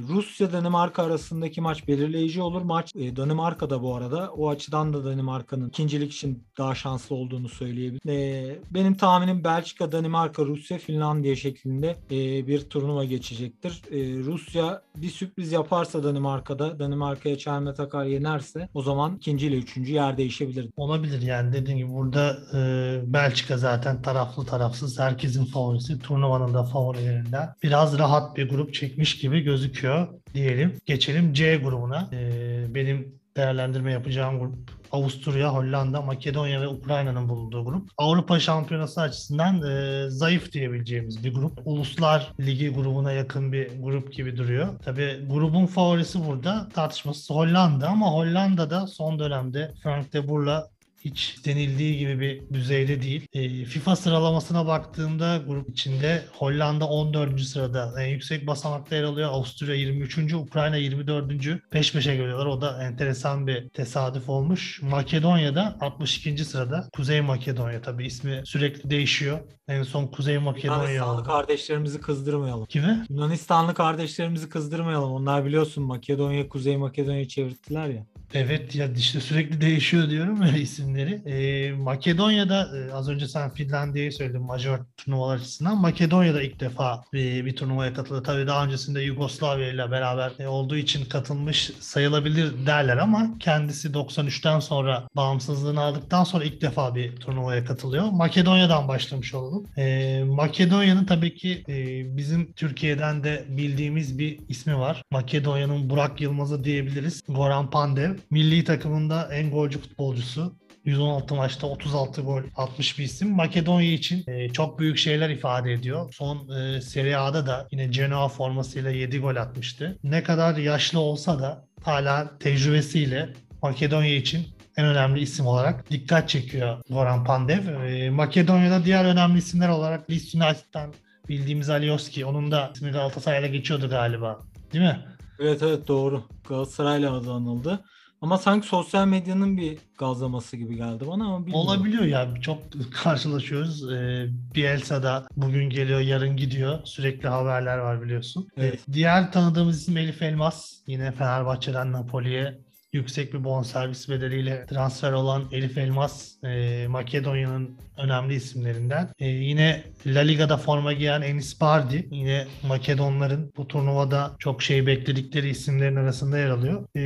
Rusya 0.10 0.54
Danimarka 0.54 1.04
arasındaki 1.04 1.62
maç 1.62 1.88
belirleyici 1.88 2.42
olur. 2.42 2.62
Maç 2.62 2.92
e, 2.96 3.16
Danimarka'da 3.16 3.82
bu 3.82 3.96
arada. 3.96 4.32
O 4.32 4.50
açıdan 4.50 4.94
da 4.94 5.06
Danimarka'nın 5.06 5.70
ikincilik 5.70 6.14
için 6.14 6.44
daha 6.58 6.76
şanslı 6.76 7.16
olduğunu 7.16 7.50
söyleyebilirim. 7.50 8.10
E, 8.10 8.56
benim 8.72 8.98
tahminim 8.98 9.44
Belçika, 9.44 9.92
Danimarka, 9.92 10.46
Rusya, 10.46 10.78
Finlandiya 10.78 11.36
şeklinde 11.36 11.96
e, 12.12 12.48
bir 12.48 12.60
turnuva 12.70 13.04
geçecektir. 13.04 13.82
E, 13.92 14.24
Rusya 14.24 14.82
bir 14.96 15.10
sürpriz 15.10 15.52
yaparsa 15.52 16.04
Danimarka'da, 16.04 16.80
Danimarka'ya 16.80 17.38
çelme 17.38 17.74
takar 17.74 18.06
yenerse 18.06 18.70
o 18.74 18.82
zaman 18.82 19.16
ikinci 19.16 19.48
ile 19.48 19.56
üçüncü 19.56 19.94
yer 19.94 20.18
değişebilir. 20.18 20.70
Olabilir 20.78 21.22
yani 21.22 21.54
dediğim 21.62 21.78
gibi 21.78 21.94
burada 21.94 22.38
e, 22.54 23.14
Belçika 23.14 23.58
zaten 23.58 24.02
taraflı 24.02 24.46
tarafsız 24.46 25.00
herkesin 25.00 25.46
favorisi. 25.46 26.00
Turnuvanın 26.00 26.54
da 26.54 26.64
favorilerinden. 26.64 27.50
Biraz 27.64 28.00
rahat 28.00 28.38
bir 28.38 28.50
grup 28.50 28.74
çekmiş 28.74 29.18
gibi 29.18 29.42
gözüküyor 29.42 30.08
diyelim. 30.34 30.74
Geçelim 30.86 31.34
C 31.34 31.58
grubuna. 31.58 32.10
E, 32.14 32.76
benim 32.76 33.20
değerlendirme 33.38 33.92
yapacağım 33.92 34.40
grup 34.40 34.78
Avusturya, 34.92 35.54
Hollanda, 35.54 36.02
Makedonya 36.02 36.62
ve 36.62 36.68
Ukrayna'nın 36.68 37.30
bulunduğu 37.30 37.66
grup. 37.66 37.90
Avrupa 37.98 38.40
Şampiyonası 38.40 39.02
açısından 39.02 39.62
e, 39.62 40.10
zayıf 40.10 40.54
diyebileceğimiz 40.54 41.24
bir 41.24 41.34
grup. 41.34 41.60
Uluslar 41.66 42.34
Ligi 42.40 42.70
grubuna 42.70 43.12
yakın 43.12 43.52
bir 43.52 43.70
grup 43.82 44.14
gibi 44.14 44.38
duruyor. 44.38 44.68
Tabii 44.86 45.26
grubun 45.30 45.66
favorisi 45.66 46.26
burada 46.28 46.70
tartışmasız 46.74 47.30
Hollanda 47.30 47.88
ama 47.88 48.12
Hollanda'da 48.12 48.88
son 48.88 49.20
dönemde 49.20 49.74
Frank 49.84 50.14
de 50.14 50.30
Boer'la 50.30 50.70
hiç 51.06 51.46
denildiği 51.46 51.98
gibi 51.98 52.20
bir 52.20 52.54
düzeyde 52.54 53.02
değil. 53.02 53.28
E, 53.34 53.66
FIFA 53.66 53.96
sıralamasına 53.96 54.68
baktığımda 54.68 55.38
grup 55.48 55.70
içinde 55.70 56.24
Hollanda 56.38 56.88
14. 56.88 57.42
sırada 57.42 58.04
en 58.04 58.08
yüksek 58.08 58.48
basamakta 58.48 58.96
yer 58.96 59.04
alıyor. 59.04 59.30
Avusturya 59.30 59.76
23. 59.76 60.34
Ukrayna 60.34 60.76
24. 60.76 61.72
Peş 61.72 61.94
peşe 61.94 62.16
geliyorlar. 62.16 62.46
O 62.46 62.62
da 62.62 62.84
enteresan 62.84 63.48
bir 63.48 63.70
tesadüf 63.70 64.30
olmuş. 64.30 64.82
Makedonya'da 64.82 65.78
62. 65.82 66.46
sırada. 66.46 66.90
Kuzey 66.94 67.22
Makedonya 67.22 67.82
tabii 67.82 68.06
ismi 68.06 68.42
sürekli 68.46 68.90
değişiyor. 68.90 69.40
En 69.68 69.84
son 69.84 70.08
Kuzey 70.08 70.38
Makedonya 70.38 70.92
Yunanistanlı 70.92 71.24
kardeşlerimizi 71.24 72.02
kızdırmayalım. 72.02 72.66
Kimi? 72.66 73.06
Yunanistanlı 73.10 73.74
kardeşlerimizi 73.74 74.50
kızdırmayalım. 74.50 75.12
Onlar 75.12 75.46
biliyorsun 75.46 75.84
Makedonya, 75.84 76.50
Kuzey 76.50 76.78
Makedonya'yı 76.78 77.28
çevirttiler 77.28 77.88
ya. 77.88 78.06
Evet 78.34 78.76
ya 78.76 78.94
işte 78.98 79.20
sürekli 79.20 79.62
değişiyor 79.62 80.10
diyorum 80.10 80.42
ya 80.42 80.58
isimleri. 80.88 81.22
Ee, 81.26 81.72
Makedonya'da 81.72 82.70
e, 82.78 82.94
az 82.94 83.10
önce 83.10 83.28
sen 83.28 83.50
Finlandiya'yı 83.50 84.12
söyledin 84.12 84.42
majör 84.42 84.80
turnuvalar 84.98 85.36
açısından. 85.36 85.78
Makedonya'da 85.78 86.42
ilk 86.42 86.60
defa 86.60 87.04
bir, 87.14 87.46
bir 87.46 87.56
turnuvaya 87.56 87.94
katıldı. 87.94 88.24
Tabii 88.24 88.48
daha 88.48 88.66
öncesinde 88.66 89.02
Yugoslavya 89.02 89.68
ile 89.68 89.92
beraber 89.92 90.32
e, 90.40 90.48
olduğu 90.48 90.76
için 90.76 91.06
katılmış 91.06 91.72
sayılabilir 91.80 92.66
derler 92.66 92.98
ama 92.98 93.30
kendisi 93.40 93.88
93'ten 93.88 94.60
sonra 94.60 95.08
bağımsızlığını 95.16 95.82
aldıktan 95.82 96.24
sonra 96.24 96.44
ilk 96.44 96.62
defa 96.62 96.96
bir 96.96 97.16
turnuvaya 97.16 97.66
katılıyor. 97.66 98.04
Makedonya'dan 98.12 98.88
başlamış 98.88 99.34
olalım. 99.34 99.66
Ee, 99.78 100.24
Makedonya'nın 100.24 101.06
tabii 101.06 101.36
ki 101.36 101.64
e, 101.70 102.18
bizim 102.18 102.54
Türkiye'den 102.54 103.24
de 103.24 103.46
bildiğimiz 103.50 104.20
bir 104.20 104.40
ismi 104.50 104.78
var. 104.78 105.02
Makedonya'nın 105.12 105.90
Burak 105.90 106.22
Yılmaz'ı 106.22 106.64
diyebiliriz. 106.64 107.22
Goran 107.30 107.70
Pandev. 107.70 108.16
Milli 108.32 108.64
takımında 108.64 109.30
en 109.34 109.52
golcü 109.52 109.80
futbolcusu. 109.80 110.54
116 110.88 111.36
maçta 111.36 111.68
36 111.68 112.22
gol 112.22 112.42
atmış 112.56 113.00
bir 113.00 113.04
isim. 113.04 113.32
Makedonya 113.32 113.94
için 113.94 114.24
e, 114.28 114.50
çok 114.50 114.80
büyük 114.80 114.98
şeyler 114.98 115.30
ifade 115.30 115.74
ediyor. 115.74 116.14
Son 116.14 116.50
e, 116.50 116.82
Serie 116.82 117.16
A'da 117.16 117.48
da 117.48 117.68
yine 117.72 117.88
Genoa 117.88 118.28
formasıyla 118.28 118.92
7 118.92 119.20
gol 119.20 119.36
atmıştı. 119.36 119.98
Ne 120.04 120.24
kadar 120.24 120.58
yaşlı 120.58 121.00
olsa 121.00 121.40
da 121.40 121.66
hala 121.84 122.38
tecrübesiyle 122.38 123.30
Makedonya 123.62 124.16
için 124.16 124.48
en 124.78 124.86
önemli 124.86 125.20
isim 125.20 125.48
olarak 125.48 125.90
dikkat 125.90 126.30
çekiyor 126.30 126.82
Goran 126.90 127.24
Pandev. 127.24 127.68
E, 127.68 128.10
Makedonya'da 128.10 128.86
diğer 128.86 129.06
önemli 129.06 129.38
isimler 129.38 129.70
olarak 129.70 130.12
Leeds 130.12 130.36
United'dan 130.36 130.94
bildiğimiz 131.30 131.70
Alioski. 131.70 132.26
Onun 132.26 132.52
da 132.52 132.72
ismi 132.76 132.92
Galatasaray'la 132.92 133.48
geçiyordu 133.48 133.90
galiba. 133.90 134.40
Değil 134.74 134.84
mi? 134.84 135.00
Evet 135.40 135.64
evet 135.64 135.88
doğru. 135.88 136.24
Galatasaray'la 136.50 137.14
adı 137.14 137.32
anıldı. 137.32 137.80
Ama 138.22 138.38
sanki 138.38 138.68
sosyal 138.68 139.08
medyanın 139.08 139.58
bir 139.58 139.78
gazlaması 139.98 140.58
gibi 140.58 140.76
geldi 140.76 141.08
bana 141.08 141.26
ama 141.26 141.40
bilmiyorum. 141.40 141.68
Olabiliyor 141.68 142.04
ya 142.04 142.34
çok 142.42 142.60
karşılaşıyoruz. 143.04 143.92
Ee, 143.92 144.28
Bielsa 144.56 145.04
da 145.04 145.28
bugün 145.36 145.70
geliyor 145.70 146.00
yarın 146.00 146.38
gidiyor. 146.38 146.80
Sürekli 146.84 147.28
haberler 147.30 147.78
var 147.78 148.02
biliyorsun. 148.02 148.48
Evet. 148.58 148.80
Ee, 148.90 148.94
diğer 148.94 149.32
tanıdığımız 149.32 149.82
isim 149.82 149.98
Elif 149.98 150.22
Elmas. 150.22 150.74
Yine 150.88 151.12
Fenerbahçe'den 151.12 151.92
Napoli'ye 151.92 152.60
yüksek 152.98 153.34
bir 153.34 153.44
bonservis 153.44 154.10
bedeliyle 154.10 154.66
transfer 154.66 155.12
olan 155.12 155.44
Elif 155.52 155.78
Elmas 155.78 156.44
e, 156.44 156.86
Makedonya'nın 156.88 157.78
önemli 157.98 158.36
isimlerinden. 158.36 159.10
E, 159.20 159.28
yine 159.28 159.84
La 160.06 160.20
Liga'da 160.20 160.58
forma 160.58 160.94
giyen 160.94 161.22
Enis 161.22 161.62
Bardi 161.62 162.08
yine 162.12 162.48
Makedonların 162.68 163.52
bu 163.58 163.68
turnuvada 163.68 164.32
çok 164.40 164.62
şey 164.62 164.88
bekledikleri 164.88 165.50
isimlerin 165.50 165.96
arasında 165.96 166.38
yer 166.38 166.50
alıyor. 166.50 166.86
E, 166.96 167.02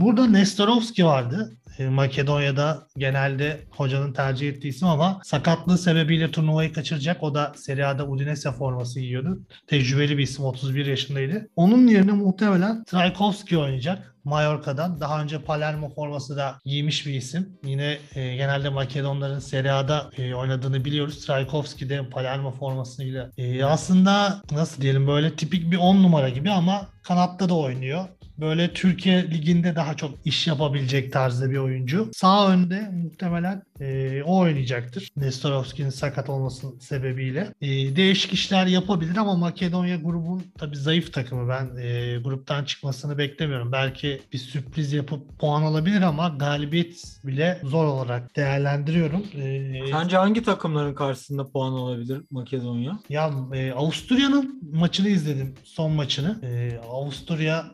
burada 0.00 0.26
Nestorovski 0.26 1.04
vardı. 1.04 1.52
E, 1.78 1.88
Makedonya'da 1.88 2.86
genelde 2.96 3.60
hocanın 3.70 4.12
tercih 4.12 4.48
ettiği 4.48 4.68
isim 4.68 4.88
ama 4.88 5.20
sakatlığı 5.24 5.78
sebebiyle 5.78 6.30
turnuvayı 6.30 6.72
kaçıracak. 6.72 7.22
O 7.22 7.34
da 7.34 7.52
Serie 7.56 7.84
A'da 7.84 8.06
Udinese 8.06 8.52
forması 8.52 9.00
giyiyordu. 9.00 9.40
Tecrübeli 9.66 10.18
bir 10.18 10.22
isim 10.22 10.44
31 10.44 10.86
yaşındaydı. 10.86 11.48
Onun 11.56 11.86
yerine 11.86 12.12
muhtemelen 12.12 12.84
Trajkovski 12.84 13.58
oynayacak. 13.58 14.11
Mallorca'dan. 14.24 15.00
Daha 15.00 15.22
önce 15.22 15.38
Palermo 15.38 15.88
forması 15.94 16.36
da 16.36 16.58
giymiş 16.64 17.06
bir 17.06 17.14
isim. 17.14 17.58
Yine 17.64 17.98
e, 18.14 18.36
genelde 18.36 18.68
Makedonların 18.68 19.38
Serie 19.38 19.70
A'da 19.70 20.10
e, 20.18 20.34
oynadığını 20.34 20.84
biliyoruz. 20.84 21.26
Trajkovski 21.26 21.88
de 21.88 22.08
Palermo 22.08 22.50
formasıyla. 22.50 23.30
E, 23.38 23.64
aslında 23.64 24.42
nasıl 24.50 24.82
diyelim 24.82 25.06
böyle 25.06 25.36
tipik 25.36 25.70
bir 25.70 25.76
10 25.76 26.02
numara 26.02 26.28
gibi 26.28 26.50
ama 26.50 26.86
kanatta 27.02 27.48
da 27.48 27.54
oynuyor. 27.54 28.08
Böyle 28.42 28.72
Türkiye 28.72 29.30
Ligi'nde 29.30 29.76
daha 29.76 29.94
çok 29.96 30.10
iş 30.24 30.46
yapabilecek 30.46 31.12
tarzda 31.12 31.50
bir 31.50 31.56
oyuncu. 31.56 32.10
Sağ 32.14 32.48
önde 32.48 32.88
muhtemelen 32.92 33.62
e, 33.80 34.22
o 34.22 34.38
oynayacaktır. 34.38 35.08
Nestorovski'nin 35.16 35.90
sakat 35.90 36.28
olmasının 36.28 36.78
sebebiyle. 36.78 37.54
E, 37.60 37.68
değişik 37.96 38.32
işler 38.32 38.66
yapabilir 38.66 39.16
ama 39.16 39.36
Makedonya 39.36 39.96
grubun 39.96 40.42
tabii 40.58 40.76
zayıf 40.76 41.12
takımı. 41.12 41.48
Ben 41.48 41.76
e, 41.82 42.18
gruptan 42.18 42.64
çıkmasını 42.64 43.18
beklemiyorum. 43.18 43.72
Belki 43.72 44.20
bir 44.32 44.38
sürpriz 44.38 44.92
yapıp 44.92 45.38
puan 45.38 45.62
alabilir 45.62 46.02
ama 46.02 46.28
galibiyet 46.28 47.02
bile 47.24 47.60
zor 47.64 47.84
olarak 47.84 48.36
değerlendiriyorum. 48.36 49.22
E, 49.34 49.72
Sence 49.90 50.16
hangi 50.16 50.42
takımların 50.42 50.94
karşısında 50.94 51.50
puan 51.50 51.72
alabilir 51.72 52.20
Makedonya? 52.30 52.98
ya 53.08 53.30
e, 53.54 53.72
Avusturya'nın 53.72 54.60
maçını 54.72 55.08
izledim 55.08 55.54
son 55.64 55.92
maçını. 55.92 56.38
E, 56.42 56.78
Avusturya 56.88 57.64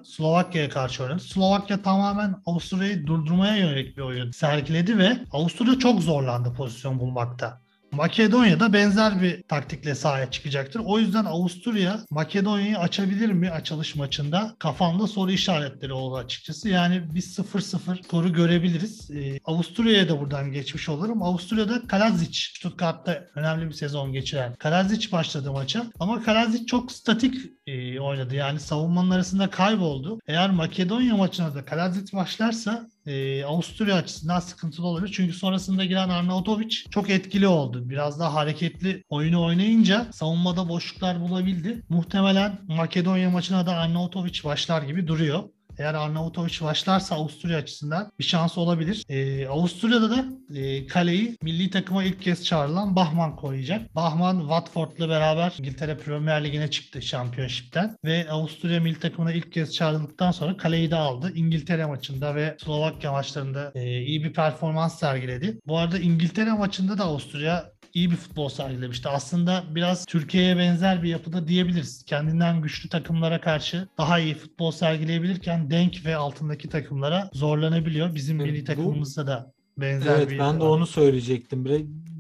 Slovakya'ya 0.59 0.69
karşı 0.69 1.03
oynadı. 1.03 1.21
Slovakya 1.21 1.83
tamamen 1.83 2.35
Avusturya'yı 2.47 3.07
durdurmaya 3.07 3.57
yönelik 3.57 3.97
bir 3.97 4.03
oyun 4.03 4.31
sergiledi 4.31 4.99
ve 4.99 5.19
Avusturya 5.33 5.79
çok 5.79 6.03
zorlandı 6.03 6.53
pozisyon 6.53 6.99
bulmakta. 7.01 7.61
Makedonya'da 7.93 8.73
benzer 8.73 9.23
bir 9.23 9.43
taktikle 9.43 9.95
sahaya 9.95 10.31
çıkacaktır. 10.31 10.81
O 10.85 10.99
yüzden 10.99 11.25
Avusturya 11.25 12.01
Makedonya'yı 12.11 12.79
açabilir 12.79 13.33
mi 13.33 13.51
açılış 13.51 13.97
maçında? 13.97 14.57
Kafamda 14.59 15.07
soru 15.07 15.31
işaretleri 15.31 15.93
oldu 15.93 16.17
açıkçası. 16.17 16.69
Yani 16.69 17.03
biz 17.15 17.39
0-0 17.39 18.05
skoru 18.05 18.33
görebiliriz. 18.33 19.11
Ee, 19.11 19.39
Avusturya'ya 19.45 20.09
da 20.09 20.21
buradan 20.21 20.53
geçmiş 20.53 20.89
olurum. 20.89 21.23
Avusturya'da 21.23 21.87
Kalazic, 21.87 22.39
Stuttgart'ta 22.39 23.25
önemli 23.35 23.69
bir 23.69 23.75
sezon 23.75 24.13
geçiren 24.13 24.55
Kalazic 24.55 25.13
başladı 25.13 25.53
maça. 25.53 25.85
Ama 26.01 26.23
Kalazic 26.23 26.67
çok 26.67 26.93
statik 26.93 27.35
e, 27.69 28.01
oynadı. 28.01 28.35
Yani 28.35 28.61
savunmanın 28.61 29.11
arasında 29.11 29.51
kayboldu. 29.51 30.19
Eğer 30.27 30.51
Makedonya 30.51 31.17
maçına 31.17 31.55
da 31.55 31.65
Kalazic 31.65 32.17
başlarsa 32.17 32.89
e, 33.07 33.45
Avusturya 33.45 33.97
açısından 33.97 34.41
sıkıntılı 34.41 34.87
olabilir. 34.87 35.13
Çünkü 35.17 35.33
sonrasında 35.33 35.85
giren 35.85 36.09
Arnautovic 36.09 36.77
çok 36.91 37.11
etkili 37.11 37.49
oldu. 37.49 37.91
Biraz 37.91 38.21
daha 38.21 38.35
hareketli 38.35 39.05
oyunu 39.09 39.45
oynayınca 39.45 40.07
savunmada 40.13 40.69
boşluklar 40.69 41.21
bulabildi. 41.21 41.83
Muhtemelen 41.89 42.59
Makedonya 42.69 43.31
maçına 43.31 43.67
da 43.67 43.77
Arnautovic 43.77 44.45
başlar 44.45 44.83
gibi 44.83 45.07
duruyor. 45.07 45.43
Eğer 45.79 45.95
Arnautovic 45.95 46.61
başlarsa 46.63 47.15
Avusturya 47.15 47.59
açısından 47.59 48.13
bir 48.19 48.25
şans 48.25 48.59
olabilir. 48.59 49.05
Ee, 49.09 49.47
Avusturya'da 49.47 50.11
da 50.11 50.25
e, 50.55 50.87
kaleyi 50.87 51.37
milli 51.43 51.71
takıma 51.71 52.05
ilk 52.05 52.23
kez 52.23 52.45
çağrılan 52.45 52.97
Bahman 52.97 53.37
koyacak. 53.37 53.95
Bahman 53.95 54.41
Watford'la 54.41 55.09
beraber 55.09 55.55
İngiltere 55.59 55.97
Premier 55.97 56.45
Ligi'ne 56.45 56.71
çıktı 56.71 57.01
Championship'ten 57.01 57.97
ve 58.05 58.31
Avusturya 58.31 58.81
milli 58.81 59.01
takımına 59.01 59.33
ilk 59.33 59.53
kez 59.53 59.75
çağrıldıktan 59.75 60.31
sonra 60.31 60.57
kaleyi 60.57 60.91
de 60.91 60.97
aldı. 60.97 61.33
İngiltere 61.35 61.87
maçında 61.87 62.35
ve 62.35 62.57
Slovakya 62.59 63.13
maçlarında 63.13 63.73
e, 63.75 64.01
iyi 64.03 64.25
bir 64.25 64.33
performans 64.33 64.99
sergiledi. 64.99 65.61
Bu 65.67 65.79
arada 65.79 65.99
İngiltere 65.99 66.53
maçında 66.53 66.99
da 66.99 67.05
Avusturya 67.05 67.78
iyi 67.95 68.11
bir 68.11 68.17
futbol 68.17 68.49
sergilemişti. 68.49 69.09
Aslında 69.09 69.65
biraz 69.75 70.05
Türkiye'ye 70.07 70.57
benzer 70.57 71.03
bir 71.03 71.09
yapıda 71.09 71.49
diyebiliriz. 71.49 72.03
Kendinden 72.03 72.63
güçlü 72.63 72.89
takımlara 72.89 73.41
karşı 73.41 73.89
daha 73.99 74.19
iyi 74.19 74.35
futbol 74.35 74.71
sergileyebilirken 74.71 75.71
denk 75.71 76.07
ve 76.07 76.17
altındaki 76.17 76.69
takımlara 76.69 77.31
zorlanabiliyor. 77.33 78.15
Bizim 78.15 78.41
Evet, 78.41 78.53
milli 78.53 78.65
takımımızda 78.65 79.27
da 79.27 79.53
benzer 79.81 80.17
Evet 80.17 80.31
bir 80.31 80.39
ben 80.39 80.61
de 80.61 80.65
onu 80.65 80.87
söyleyecektim. 80.87 81.67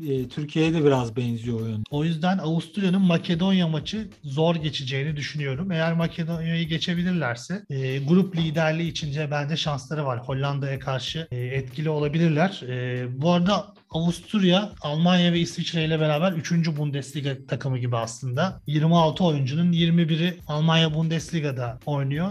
E, 0.08 0.28
Türkiye'ye 0.28 0.74
de 0.74 0.84
biraz 0.84 1.16
benziyor 1.16 1.60
o 1.60 1.66
yönde. 1.66 1.82
O 1.90 2.04
yüzden 2.04 2.38
Avusturya'nın 2.38 3.00
Makedonya 3.00 3.68
maçı 3.68 4.08
zor 4.22 4.56
geçeceğini 4.56 5.16
düşünüyorum. 5.16 5.72
Eğer 5.72 5.92
Makedonya'yı 5.92 6.68
geçebilirlerse 6.68 7.64
e, 7.70 7.98
grup 7.98 8.36
liderliği 8.36 8.90
içince 8.90 9.28
bence 9.30 9.56
şansları 9.56 10.06
var. 10.06 10.20
Hollanda'ya 10.20 10.78
karşı 10.78 11.28
e, 11.30 11.36
etkili 11.36 11.90
olabilirler. 11.90 12.62
E, 12.68 13.06
bu 13.22 13.30
arada 13.30 13.74
Avusturya, 13.90 14.72
Almanya 14.80 15.32
ve 15.32 15.38
İsviçre 15.38 15.84
ile 15.84 16.00
beraber 16.00 16.32
3. 16.32 16.76
Bundesliga 16.76 17.46
takımı 17.48 17.78
gibi 17.78 17.96
aslında. 17.96 18.60
26 18.66 19.24
oyuncunun 19.24 19.72
21'i 19.72 20.38
Almanya 20.48 20.94
Bundesliga'da 20.94 21.78
oynuyor. 21.86 22.30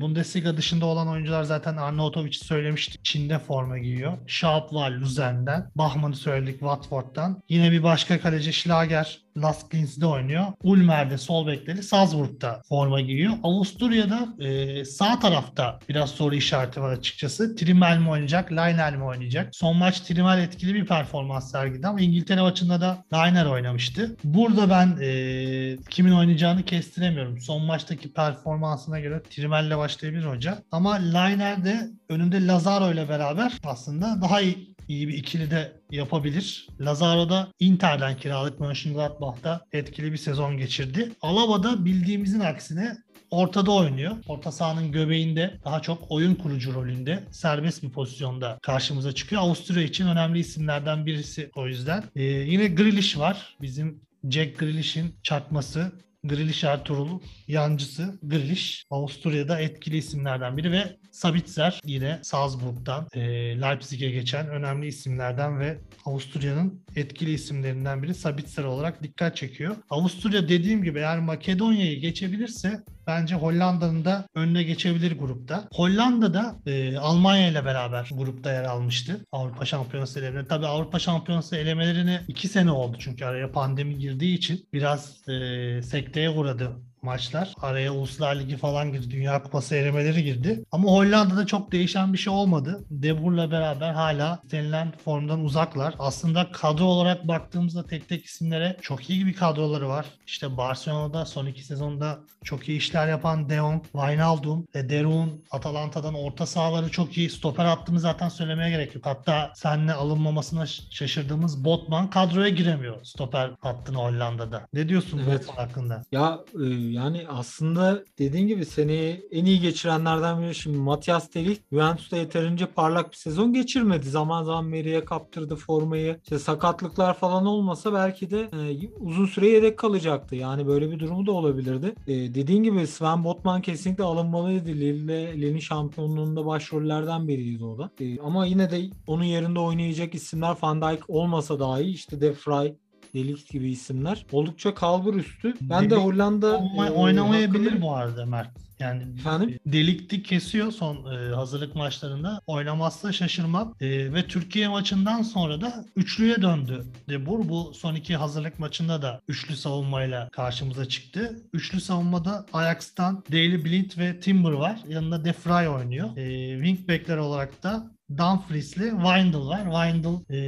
Bundesliga 0.00 0.56
dışında 0.56 0.86
olan 0.86 1.08
oyuncular 1.08 1.42
zaten 1.42 1.76
Arnautovic 1.76 2.32
söylemiştik. 2.32 3.04
Çin'de 3.04 3.38
forma 3.38 3.78
giyiyor. 3.78 4.18
Schaap 4.26 4.72
var 4.74 4.90
Luzern'den. 4.90 5.70
Bachmann'ı 5.74 6.16
söyledik 6.16 6.58
Watford'dan. 6.58 7.42
Yine 7.48 7.72
bir 7.72 7.82
başka 7.82 8.20
kaleci 8.20 8.52
Schlager 8.52 9.18
Lask 9.42 9.74
Linz'de 9.74 10.06
oynuyor. 10.06 10.44
Ulmer'de 10.62 11.18
sol 11.18 11.46
bekleri 11.46 11.82
Salzburg'da 11.82 12.62
forma 12.68 13.00
giyiyor. 13.00 13.32
Avusturya'da 13.42 14.44
e, 14.44 14.84
sağ 14.84 15.18
tarafta 15.18 15.78
biraz 15.88 16.10
soru 16.10 16.34
işareti 16.34 16.80
var 16.80 16.92
açıkçası. 16.92 17.56
Trimmel 17.56 17.98
mi 17.98 18.10
oynayacak, 18.10 18.52
Liner 18.52 18.96
mi 18.96 19.04
oynayacak? 19.04 19.56
Son 19.56 19.76
maç 19.76 20.00
Trimmel 20.00 20.38
etkili 20.38 20.74
bir 20.74 20.86
performans 20.86 21.50
sergiledi 21.50 21.86
ama 21.86 22.00
İngiltere 22.00 22.40
maçında 22.40 22.80
da 22.80 23.04
Liner 23.12 23.46
oynamıştı. 23.46 24.16
Burada 24.24 24.70
ben 24.70 24.98
e, 25.02 25.76
kimin 25.90 26.12
oynayacağını 26.12 26.62
kestiremiyorum. 26.62 27.40
Son 27.40 27.62
maçtaki 27.62 28.12
performansına 28.12 29.00
göre 29.00 29.22
Trimmel'le 29.22 29.78
başlayabilir 29.78 30.24
hoca. 30.24 30.62
Ama 30.72 30.94
Liner 30.94 31.64
de 31.64 31.88
önünde 32.08 32.46
Lazaro 32.46 32.92
ile 32.92 33.08
beraber 33.08 33.52
aslında 33.64 34.22
daha 34.22 34.40
iyi 34.40 34.77
iyi 34.88 35.08
bir 35.08 35.14
ikili 35.14 35.50
de 35.50 35.72
yapabilir. 35.90 36.66
Lazaro 36.80 37.30
da 37.30 37.48
Inter'den 37.60 38.16
kiralık 38.16 38.60
Mönchengladbach'ta 38.60 39.60
etkili 39.72 40.12
bir 40.12 40.16
sezon 40.16 40.56
geçirdi. 40.56 41.12
Alaba 41.22 41.62
da 41.62 41.84
bildiğimizin 41.84 42.40
aksine 42.40 42.96
ortada 43.30 43.72
oynuyor. 43.72 44.16
Orta 44.28 44.52
sahanın 44.52 44.92
göbeğinde 44.92 45.58
daha 45.64 45.82
çok 45.82 46.10
oyun 46.10 46.34
kurucu 46.34 46.74
rolünde 46.74 47.24
serbest 47.30 47.82
bir 47.82 47.90
pozisyonda 47.90 48.58
karşımıza 48.62 49.12
çıkıyor. 49.12 49.42
Avusturya 49.42 49.82
için 49.82 50.06
önemli 50.06 50.38
isimlerden 50.38 51.06
birisi 51.06 51.50
o 51.56 51.66
yüzden. 51.66 52.04
Ee, 52.16 52.22
yine 52.22 52.68
Grealish 52.68 53.18
var. 53.18 53.56
Bizim 53.60 54.00
Jack 54.30 54.58
Grealish'in 54.58 55.14
çakması. 55.22 55.92
Grealish 56.24 56.64
Ertuğrul 56.64 57.20
yancısı 57.48 58.18
Grealish. 58.22 58.84
Avusturya'da 58.90 59.60
etkili 59.60 59.96
isimlerden 59.96 60.56
biri 60.56 60.72
ve 60.72 60.96
Sabitzer 61.10 61.80
yine 61.84 62.18
Salzburg'dan 62.22 63.08
e, 63.14 63.20
Leipzig'e 63.60 64.10
geçen 64.10 64.48
önemli 64.48 64.86
isimlerden 64.86 65.60
ve 65.60 65.78
Avusturya'nın 66.04 66.82
etkili 66.96 67.32
isimlerinden 67.32 68.02
biri 68.02 68.14
Sabitzer 68.14 68.64
olarak 68.64 69.02
dikkat 69.02 69.36
çekiyor. 69.36 69.76
Avusturya 69.90 70.48
dediğim 70.48 70.82
gibi 70.82 70.98
eğer 70.98 71.18
Makedonya'yı 71.18 72.00
geçebilirse 72.00 72.82
bence 73.06 73.34
Hollanda'nın 73.34 74.04
da 74.04 74.28
önüne 74.34 74.62
geçebilir 74.62 75.18
grupta. 75.18 75.68
Hollanda 75.72 76.56
e, 76.66 76.96
Almanya 76.96 77.48
ile 77.48 77.64
beraber 77.64 78.10
grupta 78.14 78.52
yer 78.52 78.64
almıştı. 78.64 79.20
Avrupa 79.32 79.64
Şampiyonası 79.64 80.18
elemeleri. 80.18 80.48
Tabii 80.48 80.66
Avrupa 80.66 80.98
Şampiyonası 80.98 81.56
elemelerine 81.56 82.20
iki 82.28 82.48
sene 82.48 82.70
oldu 82.70 82.96
çünkü 83.00 83.24
araya 83.24 83.52
pandemi 83.52 83.98
girdiği 83.98 84.36
için 84.36 84.68
biraz 84.72 85.28
e, 85.28 85.82
sekteye 85.82 86.30
uğradı 86.30 86.76
maçlar. 87.02 87.54
Araya 87.62 87.92
Uluslar 87.92 88.36
Ligi 88.36 88.56
falan 88.56 88.92
girdi. 88.92 89.10
Dünya 89.10 89.42
Kupası 89.42 89.74
elemeleri 89.74 90.24
girdi. 90.24 90.64
Ama 90.72 90.88
Hollanda'da 90.92 91.46
çok 91.46 91.72
değişen 91.72 92.12
bir 92.12 92.18
şey 92.18 92.32
olmadı. 92.32 92.84
De 92.90 93.22
Boer'la 93.22 93.50
beraber 93.50 93.92
hala 93.92 94.40
istenilen 94.44 94.92
formdan 95.04 95.44
uzaklar. 95.44 95.94
Aslında 95.98 96.52
kadro 96.52 96.84
olarak 96.84 97.28
baktığımızda 97.28 97.86
tek 97.86 98.08
tek 98.08 98.24
isimlere 98.24 98.76
çok 98.82 99.10
iyi 99.10 99.26
bir 99.26 99.34
kadroları 99.34 99.88
var. 99.88 100.06
İşte 100.26 100.56
Barcelona'da 100.56 101.24
son 101.24 101.46
iki 101.46 101.64
sezonda 101.64 102.18
çok 102.44 102.68
iyi 102.68 102.78
işler 102.78 103.08
yapan 103.08 103.48
De 103.48 103.56
Jong, 103.56 103.82
Wijnaldum, 103.82 104.66
e, 104.74 104.88
Derun, 104.88 105.44
Atalanta'dan 105.50 106.14
orta 106.14 106.46
sahaları 106.46 106.90
çok 106.90 107.18
iyi. 107.18 107.30
Stoper 107.30 107.64
hattını 107.64 108.00
zaten 108.00 108.28
söylemeye 108.28 108.70
gerek 108.70 108.94
yok. 108.94 109.06
Hatta 109.06 109.52
seninle 109.54 109.92
alınmamasına 109.92 110.66
şaşırdığımız 110.66 111.64
Botman 111.64 112.10
kadroya 112.10 112.48
giremiyor 112.48 113.04
stoper 113.04 113.50
hattını 113.60 113.96
Hollanda'da. 113.96 114.66
Ne 114.72 114.88
diyorsun 114.88 115.20
Evet. 115.28 115.48
Botman 115.48 115.64
hakkında? 115.66 116.02
Ya 116.12 116.38
e, 116.54 116.64
yani 116.92 117.26
aslında 117.28 118.04
dediğin 118.18 118.46
gibi 118.46 118.66
seneyi 118.66 119.28
en 119.30 119.44
iyi 119.44 119.60
geçirenlerden 119.60 120.42
biri 120.42 120.54
şimdi 120.54 120.78
Matias 120.78 121.34
de 121.34 121.44
Ligt 121.44 121.62
Juventus'ta 121.72 122.16
yeterince 122.16 122.66
parlak 122.66 123.10
bir 123.10 123.16
sezon 123.16 123.52
geçirmedi. 123.52 124.08
Zaman 124.08 124.44
zaman 124.44 124.64
Meri'ye 124.64 125.04
kaptırdı 125.04 125.56
formayı. 125.56 126.20
İşte 126.22 126.38
sakatlıklar 126.38 127.14
falan 127.14 127.46
olmasa 127.46 127.92
belki 127.92 128.30
de 128.30 128.40
e, 128.40 128.88
uzun 129.00 129.26
süre 129.26 129.48
yedek 129.48 129.78
kalacaktı. 129.78 130.36
Yani 130.36 130.66
böyle 130.66 130.90
bir 130.90 130.98
durumu 130.98 131.26
da 131.26 131.32
olabilirdi. 131.32 131.94
E, 132.06 132.34
dediğin 132.34 132.62
gibi 132.62 132.86
Sven 132.86 133.24
Botman 133.24 133.62
kesinlikle 133.62 134.04
alınmalıydı. 134.04 134.68
Lille, 134.68 135.32
Lille'in 135.32 135.58
şampiyonluğunda 135.58 136.46
başrollerden 136.46 137.28
biriydi 137.28 137.64
o 137.64 137.78
da. 137.78 137.90
E, 138.00 138.20
ama 138.20 138.46
yine 138.46 138.70
de 138.70 138.82
onun 139.06 139.24
yerinde 139.24 139.60
oynayacak 139.60 140.14
isimler 140.14 140.56
Van 140.62 140.82
Dijk 140.82 141.04
olmasa 141.08 141.60
dahi 141.60 141.82
işte 141.82 142.20
De 142.20 142.30
Vrij, 142.30 142.72
Delikt 143.14 143.50
gibi 143.52 143.70
isimler 143.70 144.26
oldukça 144.32 144.74
kalbur 144.74 145.14
üstü. 145.14 145.54
Ben 145.60 145.84
de 145.84 145.90
Delikt 145.90 146.04
Hollanda 146.06 146.46
Olma- 146.58 146.86
e, 146.86 146.90
oynamayabilir 146.90 147.64
hakkında- 147.64 147.82
bu 147.82 147.94
arada 147.94 148.26
Mert. 148.26 148.48
Yani 148.80 149.02
Efendim? 149.18 149.58
delikti 149.66 150.22
kesiyor 150.22 150.72
son 150.72 150.96
e, 151.14 151.34
hazırlık 151.34 151.74
maçlarında. 151.74 152.40
Oynamazsa 152.46 153.12
şaşırmam. 153.12 153.74
E, 153.80 154.12
ve 154.12 154.26
Türkiye 154.26 154.68
maçından 154.68 155.22
sonra 155.22 155.60
da 155.60 155.84
üçlüye 155.96 156.42
döndü. 156.42 156.84
De 157.08 157.26
Boer 157.26 157.48
bu 157.48 157.72
son 157.74 157.94
iki 157.94 158.16
hazırlık 158.16 158.58
maçında 158.58 159.02
da 159.02 159.20
üçlü 159.28 159.56
savunmayla 159.56 160.28
karşımıza 160.32 160.84
çıktı. 160.84 161.42
Üçlü 161.52 161.80
savunmada 161.80 162.46
Ajax'tan 162.52 163.24
Daley 163.32 163.64
Blind 163.64 163.90
ve 163.98 164.20
Timber 164.20 164.50
var. 164.52 164.80
Yanında 164.88 165.24
De 165.24 165.34
Vrij 165.46 165.68
oynuyor. 165.68 166.16
E, 166.16 166.52
wingbackler 166.64 167.16
olarak 167.16 167.62
da 167.62 167.90
Dumfries'li 168.16 168.90
Windle 168.90 169.38
var. 169.38 169.64
Windle 169.64 170.36
e, 170.36 170.38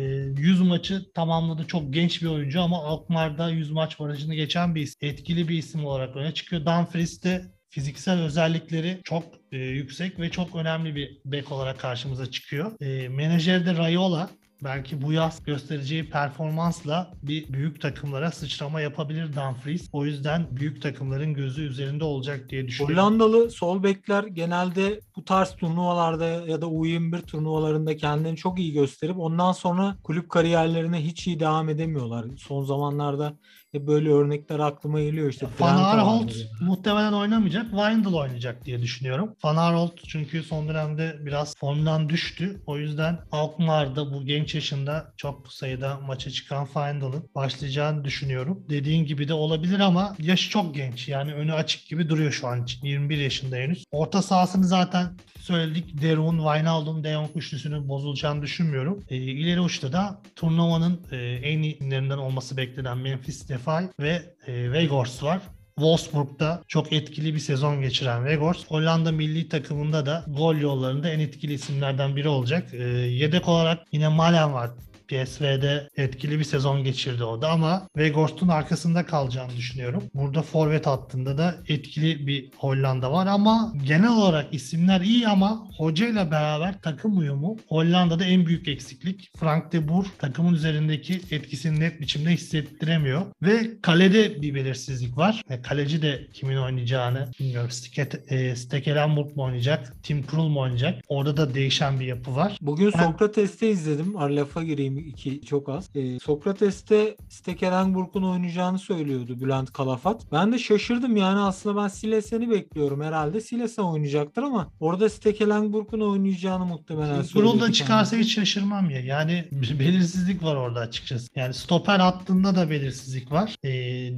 100 0.41 0.61
maçı 0.61 1.13
tamamladı. 1.13 1.67
Çok 1.67 1.95
genç 1.95 2.23
bir 2.23 2.27
oyuncu 2.27 2.61
ama 2.63 2.85
Alkmaar'da 2.85 3.51
100 3.51 3.71
maç 3.71 4.01
barajını 4.01 4.35
geçen 4.35 4.75
bir 4.75 4.83
isim. 4.83 5.09
Etkili 5.09 5.49
bir 5.49 5.59
isim 5.59 5.85
olarak 5.85 6.17
öne 6.17 6.35
çıkıyor. 6.35 6.67
Dumfries 6.67 7.25
de 7.25 7.45
fiziksel 7.71 8.21
özellikleri 8.21 9.01
çok 9.05 9.25
e, 9.53 9.59
yüksek 9.59 10.21
ve 10.21 10.31
çok 10.31 10.57
önemli 10.57 10.95
bir 10.95 11.21
bek 11.25 11.53
olarak 11.53 11.79
karşımıza 11.79 12.31
çıkıyor. 12.31 12.81
E, 12.81 13.09
menajer 13.09 13.67
de 13.67 13.77
Raiola 13.77 14.31
belki 14.65 15.03
bu 15.03 15.13
yaz 15.13 15.45
göstereceği 15.45 16.11
performansla 16.11 17.11
bir 17.23 17.53
büyük 17.53 17.81
takımlara 17.81 18.31
sıçrama 18.31 18.81
yapabilir 18.81 19.37
Dumfries. 19.37 19.89
O 19.93 20.05
yüzden 20.05 20.47
büyük 20.51 20.83
takımların 20.83 21.35
gözü 21.35 21.63
üzerinde 21.63 22.05
olacak 22.05 22.51
diye 22.51 22.67
düşünüyorum. 22.67 22.97
Hollandalı 22.97 23.51
sol 23.51 23.83
bekler 23.83 24.25
genelde 24.25 25.01
bu 25.17 25.25
tarz 25.25 25.57
turnuvalarda 25.57 26.27
ya 26.27 26.63
da 26.63 26.67
U21 26.67 27.23
turnuvalarında 27.23 27.97
kendini 27.97 28.37
çok 28.37 28.59
iyi 28.59 28.73
gösterip 28.73 29.19
ondan 29.19 29.53
sonra 29.53 29.97
kulüp 30.05 30.31
kariyerlerine 30.31 31.05
hiç 31.05 31.27
iyi 31.27 31.41
devam 31.41 31.69
edemiyorlar. 31.69 32.27
Son 32.39 32.65
zamanlarda 32.65 33.39
böyle 33.75 34.11
örnekler 34.11 34.59
aklıma 34.59 35.01
geliyor 35.01 35.31
işte. 35.31 35.47
Van 35.61 35.77
Aanholt 35.77 36.33
muhtemelen 36.61 37.13
oynamayacak. 37.13 37.65
Windle 37.71 38.17
oynayacak 38.17 38.65
diye 38.65 38.83
düşünüyorum. 38.83 39.35
Van 39.45 39.57
Aanholt 39.57 39.93
çünkü 40.07 40.43
son 40.43 40.69
dönemde 40.69 41.17
biraz 41.21 41.57
formdan 41.57 42.09
düştü. 42.09 42.63
O 42.67 42.79
yüzden 42.79 43.19
Alkmaar'da 43.33 44.15
bu 44.15 44.25
genç 44.27 44.55
yaşında 44.55 45.13
çok 45.17 45.53
sayıda 45.53 46.01
maça 46.07 46.31
çıkan 46.31 46.65
Windle'ın 46.65 47.31
başlayacağını 47.35 48.05
düşünüyorum. 48.05 48.65
Dediğin 48.71 49.05
gibi 49.05 49.29
de 49.29 49.35
olabilir 49.35 49.81
ama 49.81 50.17
yaşı 50.19 50.51
çok 50.51 50.75
genç. 50.75 51.09
Yani 51.09 51.35
önü 51.35 51.53
açık 51.53 51.87
gibi 51.87 52.09
duruyor 52.09 52.33
şu 52.33 52.49
an 52.49 52.65
için. 52.65 52.87
21 52.87 53.19
yaşında 53.19 53.57
henüz. 53.57 53.85
Orta 53.91 54.23
sahasını 54.23 54.67
zaten 54.67 55.07
söyledik. 55.41 56.03
Derun, 56.03 56.39
Wijnaldum, 56.39 57.05
De 57.05 57.13
Jong 57.13 57.31
üçlüsünün 57.35 57.89
bozulacağını 57.89 58.43
düşünmüyorum. 58.43 59.05
E, 59.09 59.17
ileri 59.17 59.61
uçta 59.61 59.93
da 59.93 60.21
turnuvanın 60.37 61.01
e, 61.13 61.17
en 61.17 61.63
iyilerinden 61.63 62.19
olması 62.19 62.57
beklenen 62.57 62.99
Memphis 62.99 63.49
Depay 63.49 63.60
ve 64.01 64.23
e, 64.47 64.65
Weghorst 64.65 65.23
var. 65.23 65.41
Wolfsburg'da 65.77 66.63
çok 66.69 66.93
etkili 66.93 67.35
bir 67.35 67.39
sezon 67.39 67.81
geçiren 67.81 68.19
Weghorst, 68.19 68.71
Hollanda 68.71 69.13
milli 69.13 69.49
takımında 69.49 70.07
da 70.07 70.25
gol 70.27 70.57
yollarında 70.57 71.11
en 71.11 71.21
etkili 71.21 71.53
isimlerden 71.53 72.17
biri 72.17 72.29
olacak. 72.29 72.75
E, 72.75 72.83
yedek 72.87 73.49
olarak 73.49 73.79
yine 73.93 74.09
Malen 74.09 74.53
var. 74.53 74.71
PSV'de 75.11 75.89
etkili 75.97 76.39
bir 76.39 76.45
sezon 76.45 76.85
geçirdi 76.85 77.25
o 77.25 77.43
da 77.43 77.51
ama 77.51 77.89
Weghorst'un 77.95 78.49
arkasında 78.49 79.07
kalacağını 79.07 79.57
düşünüyorum. 79.57 80.03
Burada 80.15 80.43
forvet 80.43 80.87
hattında 80.87 81.39
da 81.39 81.55
etkili 81.69 82.27
bir 82.27 82.51
Hollanda 82.57 83.13
var 83.13 83.27
ama 83.27 83.73
genel 83.87 84.13
olarak 84.17 84.55
isimler 84.55 85.01
iyi 85.01 85.29
ama 85.29 85.69
hocayla 85.79 86.31
beraber 86.31 86.81
takım 86.83 87.19
uyumu 87.19 87.57
Hollanda'da 87.69 88.25
en 88.25 88.47
büyük 88.47 88.69
eksiklik. 88.69 89.31
Frank 89.39 89.73
de 89.73 89.89
Boer 89.89 90.07
takımın 90.19 90.55
üzerindeki 90.55 91.21
etkisini 91.31 91.81
net 91.81 92.01
biçimde 92.01 92.31
hissettiremiyor 92.31 93.23
ve 93.43 93.81
kalede 93.83 94.43
bir 94.43 94.55
belirsizlik 94.55 95.17
var. 95.17 95.43
Ve 95.51 95.63
kaleci 95.63 96.03
de 96.03 96.27
kimin 96.33 96.57
oynayacağını 96.57 97.29
bilmiyorum. 97.41 97.71
Steket, 97.71 98.33
e, 98.33 98.57
Stekelenburg 98.57 99.37
mu 99.37 99.43
oynayacak? 99.43 99.95
Tim 100.03 100.27
Krul 100.27 100.49
mu 100.49 100.61
oynayacak? 100.61 101.03
Orada 101.09 101.37
da 101.37 101.55
değişen 101.55 102.01
bir 102.01 102.07
yapı 102.07 102.37
var. 102.37 102.59
Bugün 102.61 102.93
Ben- 102.99 103.05
Sokrates'te 103.05 103.71
izledim. 103.71 104.17
Ar 104.17 104.31
lafa 104.31 104.63
gireyim 104.63 105.00
iki 105.07 105.41
çok 105.41 105.69
az. 105.69 105.91
Ee, 105.95 106.19
Sokrates'te 106.19 107.17
Stekelenburg'un 107.29 108.23
oynayacağını 108.23 108.79
söylüyordu 108.79 109.41
Bülent 109.41 109.73
Kalafat. 109.73 110.33
Ben 110.33 110.53
de 110.53 110.59
şaşırdım 110.59 111.17
yani 111.17 111.41
aslında 111.41 111.83
ben 111.83 111.89
Silesen'i 111.89 112.51
bekliyorum 112.51 113.03
herhalde. 113.03 113.41
Silesen 113.41 113.83
oynayacaktır 113.83 114.43
ama 114.43 114.71
orada 114.81 115.09
Stekelenburg'un 115.09 116.01
oynayacağını 116.01 116.65
muhtemelen 116.65 117.19
da 117.19 117.25
söyledi 117.25 117.73
çıkarsa 117.73 118.17
hiç 118.17 118.35
şaşırmam 118.35 118.91
ya. 118.91 119.01
Yani 119.01 119.45
belirsizlik 119.53 120.43
var 120.43 120.57
orada 120.57 120.81
açıkçası. 120.81 121.29
Yani 121.37 121.55
stoper 121.55 121.99
hattında 121.99 122.57
da 122.57 122.71
belirsizlik 122.71 123.33
var. 123.33 123.55
Ee, 123.65 124.13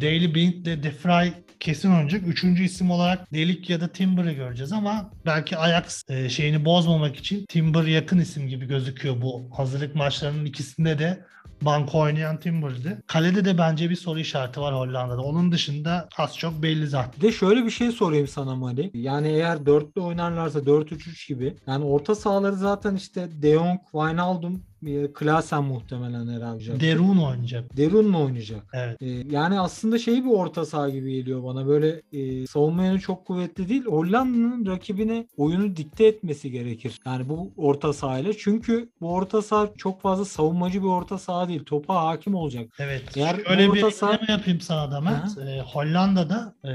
Daily 0.00 0.34
Blind 0.34 0.66
de 0.66 0.82
De 0.82 0.92
Vrij 1.04 1.32
kesin 1.60 1.90
oynayacak. 1.90 2.28
Üçüncü 2.28 2.64
isim 2.64 2.90
olarak 2.90 3.32
Delik 3.32 3.70
ya 3.70 3.80
da 3.80 3.88
Timber'ı 3.88 4.32
göreceğiz 4.32 4.72
ama 4.72 5.10
belki 5.26 5.56
Ajax 5.56 6.04
e, 6.08 6.28
şeyini 6.28 6.64
bozmamak 6.64 7.16
için 7.16 7.46
Timber 7.46 7.84
yakın 7.84 8.18
isim 8.18 8.48
gibi 8.48 8.66
gözüküyor 8.66 9.22
bu 9.22 9.50
hazırlık 9.60 9.94
maçlarının 9.94 10.44
ikisinde 10.44 10.98
de 10.98 11.24
banko 11.62 12.00
oynayan 12.00 12.40
Timber'di. 12.40 13.02
Kalede 13.06 13.44
de 13.44 13.58
bence 13.58 13.90
bir 13.90 13.96
soru 13.96 14.18
işareti 14.18 14.60
var 14.60 14.74
Hollanda'da. 14.74 15.22
Onun 15.22 15.52
dışında 15.52 16.08
az 16.18 16.38
çok 16.38 16.62
belli 16.62 16.86
zaten. 16.86 17.12
Bir 17.16 17.28
de 17.28 17.32
şöyle 17.32 17.64
bir 17.64 17.70
şey 17.70 17.92
sorayım 17.92 18.28
sana 18.28 18.56
Mali. 18.56 18.90
Yani 18.94 19.28
eğer 19.28 19.66
dörtlü 19.66 20.00
oynarlarsa 20.00 20.58
4-3-3 20.58 21.28
gibi. 21.28 21.56
Yani 21.66 21.84
orta 21.84 22.14
sahaları 22.14 22.56
zaten 22.56 22.94
işte 22.94 23.42
De 23.42 23.54
Jong, 23.54 23.80
Wijnaldum, 23.82 24.62
e, 24.86 25.12
Klaasen 25.12 25.64
muhtemelen 25.64 26.28
herhalde. 26.28 26.80
Derun 26.80 27.18
oynayacak. 27.18 27.76
Derun 27.76 28.06
mu 28.10 28.24
oynayacak? 28.24 28.62
Evet. 28.72 29.02
E, 29.02 29.06
yani 29.30 29.60
aslında 29.60 29.98
şey 29.98 30.24
bir 30.24 30.30
orta 30.30 30.66
saha 30.66 30.88
gibi 30.88 31.12
geliyor 31.12 31.44
bana. 31.44 31.66
Böyle 31.66 32.02
e, 32.12 32.46
savunma 32.46 32.84
yönü 32.84 33.00
çok 33.00 33.26
kuvvetli 33.26 33.68
değil. 33.68 33.84
Hollanda'nın 33.84 34.66
rakibine 34.66 35.26
oyunu 35.36 35.76
dikte 35.76 36.06
etmesi 36.06 36.50
gerekir. 36.50 37.00
Yani 37.06 37.28
bu 37.28 37.52
orta 37.56 37.92
sahayla. 37.92 38.32
Çünkü 38.38 38.88
bu 39.00 39.12
orta 39.12 39.42
saha 39.42 39.68
çok 39.76 40.00
fazla 40.02 40.24
savunmacı 40.24 40.82
bir 40.82 40.88
orta 40.88 41.18
saha 41.18 41.48
değil. 41.48 41.64
Topa 41.64 41.94
hakim 42.06 42.34
olacak. 42.34 42.68
Evet. 42.78 43.02
Eğer 43.16 43.40
Öyle 43.50 43.72
bir 43.72 43.90
saha- 43.90 44.10
eleme 44.14 44.32
yapayım 44.32 44.60
sana 44.60 44.90
da 44.92 45.00
Mert. 45.00 45.38
Ee, 45.38 45.60
Hollanda'da 45.60 46.54
e, 46.64 46.70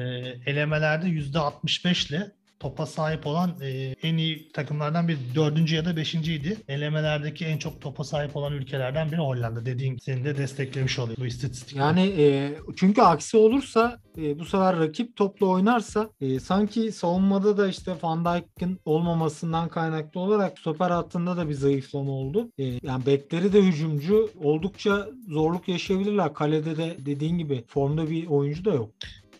elemelerde 0.51 1.07
%65 1.07 2.09
ile 2.09 2.31
topa 2.59 2.85
sahip 2.85 3.27
olan 3.27 3.55
e, 3.61 3.95
en 4.03 4.17
iyi 4.17 4.51
takımlardan 4.51 5.07
bir 5.07 5.17
dördüncü 5.35 5.75
ya 5.75 5.85
da 5.85 5.95
beşinciydi. 5.95 6.57
Elemelerdeki 6.67 7.45
en 7.45 7.57
çok 7.57 7.81
topa 7.81 8.03
sahip 8.03 8.35
olan 8.35 8.53
ülkelerden 8.53 9.11
biri 9.11 9.21
Hollanda. 9.21 9.65
Dediğin 9.65 9.97
seni 9.97 10.25
de 10.25 10.37
desteklemiş 10.37 10.99
oluyor 10.99 11.17
bu 11.17 11.25
istatistik. 11.25 11.75
Yani 11.75 12.01
e, 12.17 12.53
çünkü 12.75 13.01
aksi 13.01 13.37
olursa 13.37 13.99
e, 14.17 14.39
bu 14.39 14.45
sefer 14.45 14.79
rakip 14.79 15.15
topla 15.15 15.45
oynarsa 15.45 16.09
e, 16.21 16.39
sanki 16.39 16.91
savunmada 16.91 17.57
da 17.57 17.67
işte 17.67 17.91
Van 18.03 18.25
Dijk'in 18.25 18.79
olmamasından 18.85 19.69
kaynaklı 19.69 20.19
olarak 20.19 20.59
stoper 20.59 20.89
hattında 20.89 21.37
da 21.37 21.49
bir 21.49 21.53
zayıflama 21.53 22.11
oldu. 22.11 22.51
E, 22.57 22.63
yani 22.63 23.05
bekleri 23.05 23.53
de 23.53 23.61
hücumcu 23.61 24.29
oldukça 24.43 25.07
zorluk 25.29 25.67
yaşayabilirler. 25.67 26.33
Kalede 26.33 26.77
de 26.77 26.95
dediğin 26.99 27.37
gibi 27.37 27.63
formda 27.67 28.09
bir 28.09 28.27
oyuncu 28.27 28.65
da 28.65 28.73
yok. 28.73 28.89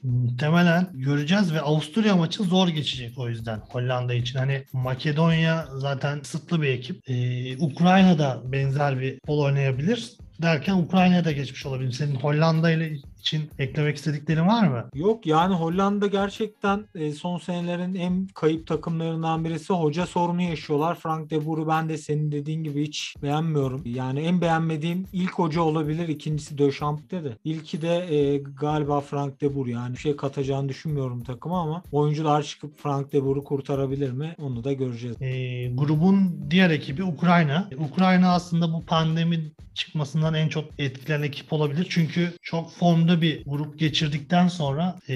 Muhtemelen 0.05 0.89
göreceğiz 0.93 1.53
ve 1.53 1.61
Avusturya 1.61 2.15
maçı 2.15 2.43
zor 2.43 2.67
geçecek 2.67 3.19
o 3.19 3.29
yüzden 3.29 3.59
Hollanda 3.69 4.13
için. 4.13 4.39
Hani 4.39 4.63
Makedonya 4.73 5.67
zaten 5.77 6.21
kısıtlı 6.21 6.61
bir 6.61 6.67
ekip. 6.67 7.09
Ee, 7.09 7.57
Ukrayna 7.57 8.19
da 8.19 8.41
benzer 8.45 8.99
bir 8.99 9.13
futbol 9.13 9.39
oynayabilir. 9.39 10.13
Derken 10.41 10.73
Ukrayna'ya 10.73 11.25
da 11.25 11.31
geçmiş 11.31 11.65
olabilir. 11.65 11.91
Senin 11.91 12.15
Hollanda 12.15 12.71
ile 12.71 12.93
için 13.25 13.49
eklemek 13.59 13.97
istediklerin 13.97 14.47
var 14.47 14.67
mı? 14.67 14.89
Yok 14.93 15.25
yani 15.25 15.55
Hollanda 15.55 16.07
gerçekten 16.07 16.85
e, 16.95 17.11
son 17.11 17.37
senelerin 17.37 17.95
en 17.95 18.27
kayıp 18.27 18.67
takımlarından 18.67 19.45
birisi. 19.45 19.73
Hoca 19.73 20.05
sorunu 20.05 20.41
yaşıyorlar. 20.41 20.95
Frank 20.95 21.29
de 21.29 21.45
Boer'u 21.45 21.67
ben 21.67 21.89
de 21.89 21.97
senin 21.97 22.31
dediğin 22.31 22.63
gibi 22.63 22.83
hiç 22.83 23.15
beğenmiyorum. 23.21 23.81
Yani 23.85 24.19
en 24.19 24.41
beğenmediğim 24.41 25.05
ilk 25.13 25.33
hoca 25.33 25.61
olabilir. 25.61 26.07
İkincisi 26.07 26.57
Döşamp'te 26.57 27.23
de. 27.23 27.37
İlki 27.43 27.81
de 27.81 28.15
e, 28.15 28.37
galiba 28.37 29.01
Frank 29.01 29.41
de 29.41 29.55
Boer. 29.55 29.65
Yani 29.65 29.93
bir 29.93 29.99
şey 29.99 30.15
katacağını 30.15 30.69
düşünmüyorum 30.69 31.23
takıma 31.23 31.61
ama 31.61 31.83
oyuncular 31.91 32.43
çıkıp 32.43 32.77
Frank 32.77 33.13
de 33.13 33.25
Boer'u 33.25 33.43
kurtarabilir 33.43 34.11
mi? 34.11 34.35
Onu 34.39 34.63
da 34.63 34.73
göreceğiz. 34.73 35.21
Ee, 35.21 35.71
grubun 35.73 36.45
diğer 36.49 36.69
ekibi 36.69 37.03
Ukrayna. 37.03 37.69
Ukrayna 37.77 38.33
aslında 38.33 38.73
bu 38.73 38.85
pandemi 38.85 39.51
çıkmasından 39.75 40.33
en 40.33 40.49
çok 40.49 40.65
etkilenen 40.77 41.23
ekip 41.23 41.53
olabilir. 41.53 41.87
Çünkü 41.89 42.33
çok 42.41 42.71
formda 42.71 43.14
bir 43.21 43.43
grup 43.45 43.79
geçirdikten 43.79 44.47
sonra 44.47 44.95
e, 45.09 45.15